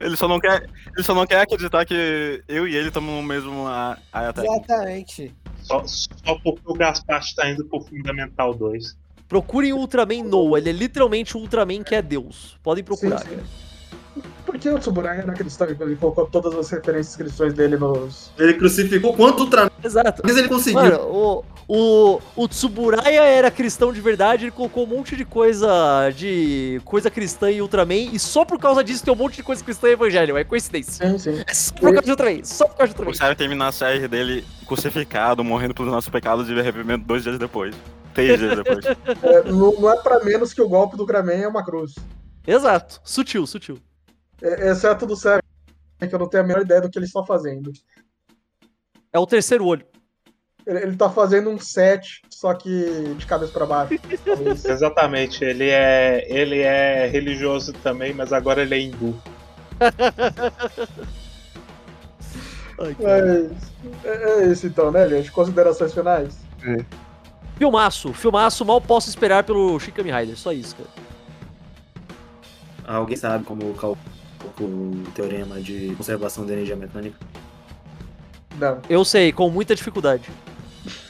[0.00, 3.22] Ele só não quer, ele só não quer acreditar que eu e ele estamos no
[3.22, 4.64] mesmo área técnica.
[4.64, 5.34] Exatamente.
[5.62, 8.96] Só, só porque o Gaspar está indo pro Fundamental 2.
[9.28, 12.56] Procurem o Ultraman Noah, ele é literalmente o Ultraman que é Deus.
[12.62, 13.34] Podem procurar, Sim, sim.
[13.36, 13.65] cara.
[14.56, 15.68] Por que o Tsuburaya era cristão?
[15.68, 18.30] Ele colocou todas as referências e inscrições dele nos.
[18.38, 20.22] Ele crucificou quanto Ultraman Exato.
[20.26, 20.80] ele conseguiu.
[20.80, 26.10] Mano, o, o, o Tsuburaya era cristão de verdade, ele colocou um monte de coisa
[26.16, 29.62] de coisa cristã em Ultraman, e só por causa disso tem um monte de coisa
[29.62, 31.06] cristã em Evangelho, é coincidência.
[31.06, 31.44] Sim, sim.
[31.46, 33.18] É só por causa de Ultraman, só por causa de O Ultraman.
[33.18, 37.74] Sarah termina a série dele crucificado, morrendo pelos nossos pecados e arrependimento dois dias depois.
[38.14, 38.86] Três dias depois.
[39.22, 41.94] É, não, não é pra menos que o golpe do Kramen é uma cruz.
[42.46, 43.78] Exato, sutil, sutil.
[44.42, 45.40] É, exceto do Seven,
[45.98, 47.72] que eu não tenho a menor ideia do que ele está fazendo.
[49.12, 49.86] É o terceiro olho.
[50.66, 53.94] Ele, ele tá fazendo um set, só que de cabeça pra baixo.
[54.68, 59.16] Exatamente, ele é, ele é religioso também, mas agora ele é hindu.
[62.78, 62.94] Ai.
[63.00, 63.72] Mas
[64.04, 65.32] é, é isso então, né, gente?
[65.32, 66.36] Considerações finais?
[67.56, 70.90] Filmaço, filmaço, mal posso esperar pelo Shin Kamen Rider, só isso, cara.
[72.84, 74.15] Alguém sabe como calcula
[74.60, 77.18] o teorema de conservação da energia mecânica?
[78.58, 78.80] Não.
[78.88, 80.30] Eu sei, com muita dificuldade.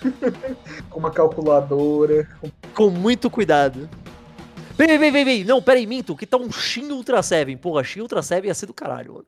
[0.90, 2.28] Com uma calculadora.
[2.74, 3.88] Com muito cuidado.
[4.76, 5.44] Vem, vem, vem, vem, vem.
[5.44, 7.56] Não, pera aí, minto, que tá um Shin Ultra 7.
[7.56, 9.26] Porra, Shin Ultra 7 ia ser do caralho, mano.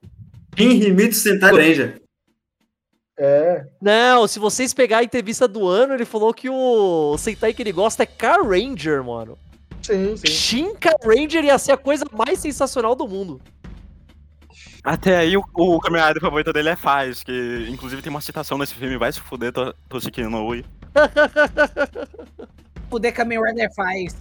[0.56, 2.00] Shin Himitsu Sentai Ranger.
[3.18, 3.66] É.
[3.80, 7.72] Não, se vocês pegar a entrevista do ano, ele falou que o Sentai que ele
[7.72, 9.36] gosta é Car Ranger, mano.
[9.82, 10.26] Sim, sim.
[10.26, 13.40] Shin Car Ranger ia ser a coisa mais sensacional do mundo.
[14.84, 18.56] Até aí o, o Kamen Rider favorito dele é Faz, que inclusive tem uma citação
[18.56, 19.52] nesse filme, vai se fuder,
[19.88, 20.64] Toshiki no Ui.
[22.90, 24.16] O The Kamen Rider faz.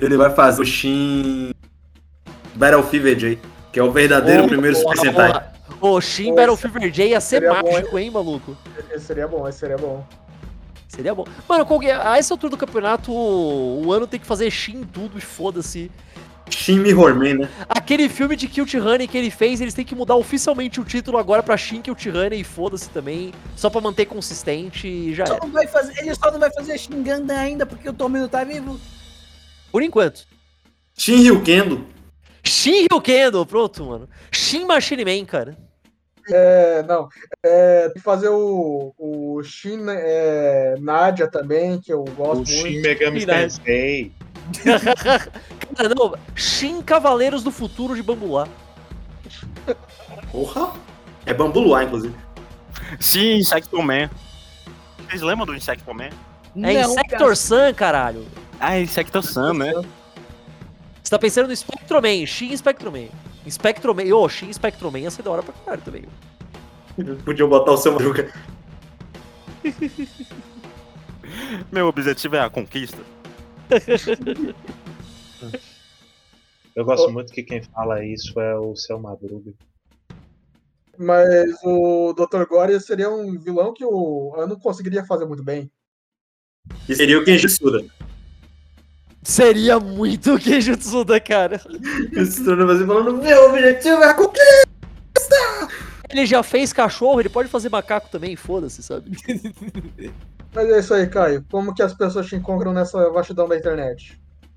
[0.00, 1.52] Ele vai fazer o Shin
[2.54, 3.38] Battle Fever J,
[3.72, 5.50] que é o verdadeiro Ô, primeiro Super Sentai.
[5.80, 8.56] Ô, Shin Esse Battle Fever J ia ser seria bom, mágico, hein, maluco?
[8.90, 10.06] Esse seria bom, esse seria bom.
[10.88, 11.24] Seria bom.
[11.48, 15.18] Mano, qualquer- a essa altura do campeonato, o, o ano tem que fazer Shin tudo
[15.18, 15.90] e foda-se.
[16.50, 17.48] Shin Mihorman, né?
[17.68, 21.18] Aquele filme de Kilt Honey que ele fez, eles têm que mudar oficialmente o título
[21.18, 25.38] agora pra Shin Kilt Honey e foda-se também, só pra manter consistente e já Só
[25.46, 28.80] vai fazer, ele só não vai fazer xingando ainda porque o Tommy não tá vivo.
[29.72, 30.24] Por enquanto.
[30.96, 31.86] Shin Ryukendo.
[32.42, 34.08] Shin Ryukendo, pronto, mano.
[34.32, 35.56] Shin Machine Man, cara.
[36.28, 37.08] É, não.
[37.44, 42.62] É, tem que fazer o, o Shin é, Nadia também, que eu gosto O Shin
[42.62, 42.82] muito.
[42.82, 43.40] Megami Irado.
[43.42, 44.12] Tensei.
[45.74, 48.46] Cara, não, Shin Cavaleiros do Futuro de Bambuá.
[50.30, 50.72] Porra!
[51.24, 52.14] É Bambu Luar, inclusive.
[53.00, 54.08] Sim, Insecto Man.
[55.08, 56.10] Vocês lembram do Insecto Man?
[56.62, 58.26] É Insector Sun, caralho.
[58.60, 59.72] Ah, Insecto Sun, né?
[61.02, 63.08] Você tá pensando no Spectroman, Shin Spectroman.
[63.48, 66.04] Spectroman, ô, Shin Spectroman ia ser da hora pra caralho também.
[67.24, 68.32] Podiam botar o seu Madruga.
[71.70, 72.98] Meu objetivo é a conquista.
[76.74, 79.52] Eu gosto muito que quem fala isso é o Seu Madruga.
[80.98, 82.46] Mas o Dr.
[82.48, 85.70] Gore seria um vilão que o Ano conseguiria fazer muito bem.
[86.88, 87.84] E seria o Kenji Suda.
[89.26, 91.60] Seria muito Queijo Tsuda, cara.
[92.14, 92.44] Você
[92.86, 94.66] falando, meu objetivo é a conquista!
[96.08, 99.10] Ele já fez cachorro, ele pode fazer macaco também, foda-se, sabe?
[100.54, 101.44] Mas é isso aí, Caio.
[101.50, 104.16] Como que as pessoas te encontram nessa vastidão da internet?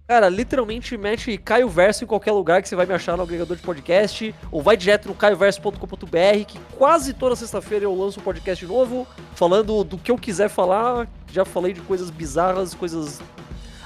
[0.09, 3.55] Cara, literalmente mete Caio Verso em qualquer lugar que você vai me achar no agregador
[3.55, 8.65] de podcast, ou vai direto no caioverso.com.br, que quase toda sexta-feira eu lanço um podcast
[8.65, 9.05] novo,
[9.35, 11.07] falando do que eu quiser falar.
[11.31, 13.21] Já falei de coisas bizarras, coisas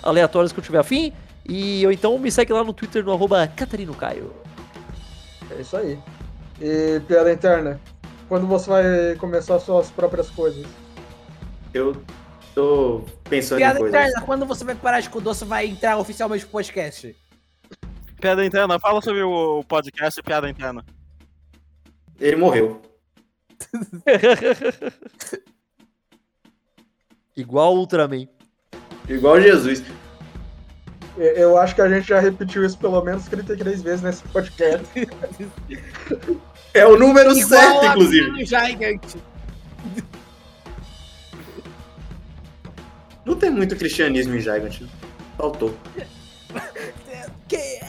[0.01, 1.11] aleatórias que eu tiver afim.
[1.45, 4.33] E ou então me segue lá no Twitter no arroba Catarino Caio.
[5.51, 5.99] É isso aí.
[6.61, 7.81] E piada interna.
[8.29, 10.65] Quando você vai começar suas próprias coisas?
[11.73, 12.01] Eu
[12.53, 13.99] tô pensando Piada em coisas.
[14.01, 17.15] interna, quando você vai parar de com o doce, vai entrar oficialmente pro podcast.
[18.19, 20.85] Piada interna, fala sobre o podcast Piada Interna.
[22.19, 22.81] Ele morreu.
[27.35, 28.27] Igual Ultraman.
[29.09, 29.83] Igual Jesus.
[31.17, 34.87] Eu acho que a gente já repetiu isso pelo menos 33 vezes nesse podcast.
[36.75, 38.31] É o número Igual certo, inclusive.
[38.31, 38.47] Mini
[43.25, 44.81] Não tem muito cristianismo em Gigant.
[45.37, 45.73] Faltou.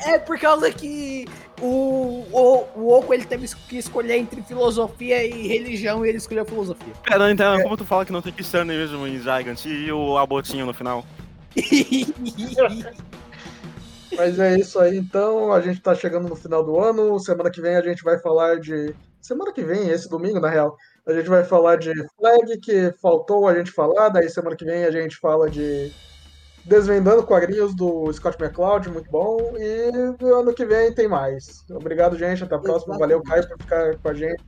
[0.07, 1.27] É por causa que
[1.61, 6.45] o, o, o Oco ele teve que escolher entre filosofia e religião e ele escolheu
[6.45, 6.93] filosofia.
[7.03, 10.75] Piada interna, como tu fala que não tem cristianismo em Gigant e o abotinho no
[10.75, 11.05] final?
[14.17, 15.53] Mas é isso aí, então.
[15.53, 17.19] A gente tá chegando no final do ano.
[17.19, 18.95] Semana que vem a gente vai falar de.
[19.21, 20.77] Semana que vem, esse domingo, na real.
[21.07, 24.09] A gente vai falar de Flag, que faltou a gente falar.
[24.09, 25.93] Daí semana que vem a gente fala de
[26.65, 29.53] Desvendando Quadrinhos do Scott McCloud, muito bom.
[29.59, 31.63] E no ano que vem tem mais.
[31.71, 32.43] Obrigado, gente.
[32.43, 32.97] Até a próxima.
[32.97, 34.43] Valeu, Caio, por ficar com a gente.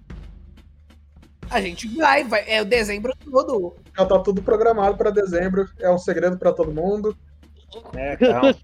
[1.50, 3.74] A gente vai, vai, é o dezembro todo.
[3.96, 5.68] Já tá tudo programado para dezembro.
[5.78, 7.16] É um segredo para todo mundo.
[7.94, 8.54] É, calma.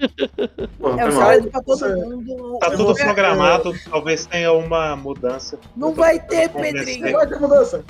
[0.79, 1.31] Porra, É foi o mal.
[1.33, 2.59] segredo pra todo mundo.
[2.61, 5.59] Tá tudo programado, talvez tenha uma mudança.
[5.77, 7.12] Não vai ter, Pedrinho.
[7.12, 7.85] Vai ter mudança.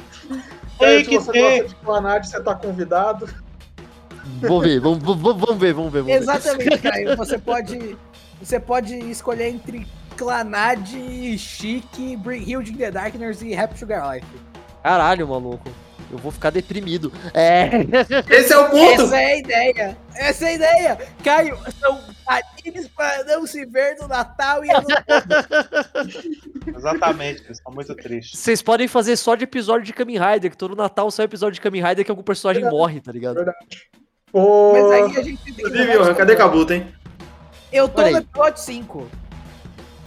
[0.79, 1.41] Tem que você ter.
[1.63, 3.29] gosta de Clanad, você tá convidado.
[4.41, 6.03] Vamos ver, vamos, vamos, vamos ver, vamos ver.
[6.03, 6.23] Vamos ver.
[6.23, 7.17] Exatamente, Caio.
[7.17, 7.97] Você pode,
[8.41, 9.87] você pode escolher entre
[10.17, 10.89] Clanad,
[11.39, 14.27] Chique, Bring Hill in the Darkness e Rap Sugar Life.
[14.83, 15.71] Caralho, maluco.
[16.13, 17.11] Eu vou ficar deprimido.
[17.33, 17.71] É.
[18.29, 19.03] Esse é o ponto!
[19.03, 19.99] Essa é a ideia.
[20.15, 20.99] Essa é a ideia.
[21.25, 24.87] Caio, são animes para não se ver no Natal e ano
[26.77, 28.39] Exatamente, eles estão muito tristes.
[28.39, 31.61] Vocês podem fazer só de episódio de Kamen Rider, que todo Natal sai episódio de
[31.61, 33.43] Kamen Rider que algum personagem morre, tá ligado?
[34.31, 36.87] Pô, Mas aí a gente tem que Johan, cadê Kabuto, hein?
[37.73, 39.09] Eu tô no episódio 5.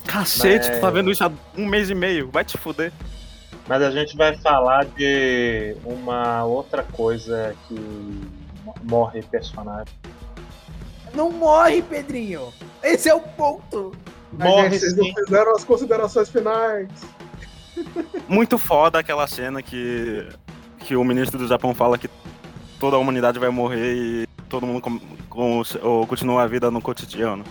[0.05, 2.29] Cacete, Mas- tu tá vendo isso há um mês e meio.
[2.29, 2.91] Vai te fuder.
[3.67, 8.21] Mas a gente vai falar de uma outra coisa que
[8.83, 9.93] morre personagem.
[11.13, 12.53] Não morre, Pedrinho.
[12.83, 13.93] Esse é o ponto.
[14.33, 14.99] Morre gente, vocês sim.
[14.99, 16.89] não fizeram as considerações finais.
[18.27, 20.27] Muito foda aquela cena que,
[20.79, 22.09] que o ministro do Japão fala que
[22.79, 26.81] toda a humanidade vai morrer e todo mundo com, com- ou continua a vida no
[26.81, 27.43] cotidiano.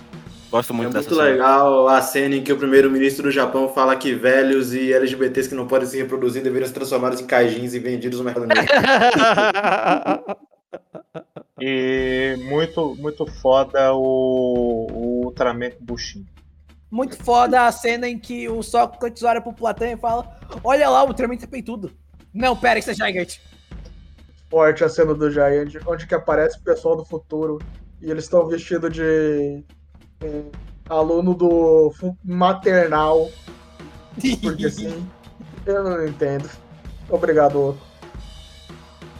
[0.54, 1.28] Gosto É muito dessa muito cena.
[1.30, 5.54] legal a cena em que o primeiro-ministro do Japão fala que velhos e LGBTs que
[5.56, 8.64] não podem se reproduzir deveriam ser transformados em kaijins e vendidos no mercado negro.
[11.60, 16.26] E muito, muito foda o, o Ultraman Bushin.
[16.90, 21.04] Muito foda a cena em que o Sócrates olha pro Platão e fala: Olha lá,
[21.04, 21.92] o Ultraman tá peitudo.
[22.32, 23.38] Não, pera, isso é Gigant.
[24.50, 27.58] Forte a cena do Giant, onde que aparece o pessoal do futuro
[28.00, 29.64] e eles estão vestidos de.
[30.22, 30.42] É,
[30.88, 31.92] aluno do
[32.24, 33.30] maternal.
[34.42, 35.06] Porque sim,
[35.66, 36.48] eu não entendo.
[37.08, 37.78] Obrigado, Oco.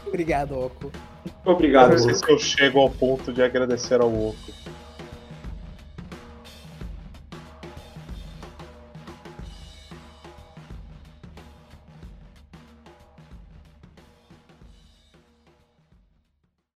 [0.07, 0.93] Obrigado, Oco.
[1.45, 2.27] Obrigado, não sei Oco.
[2.27, 4.53] se eu chego ao ponto de agradecer ao Oco.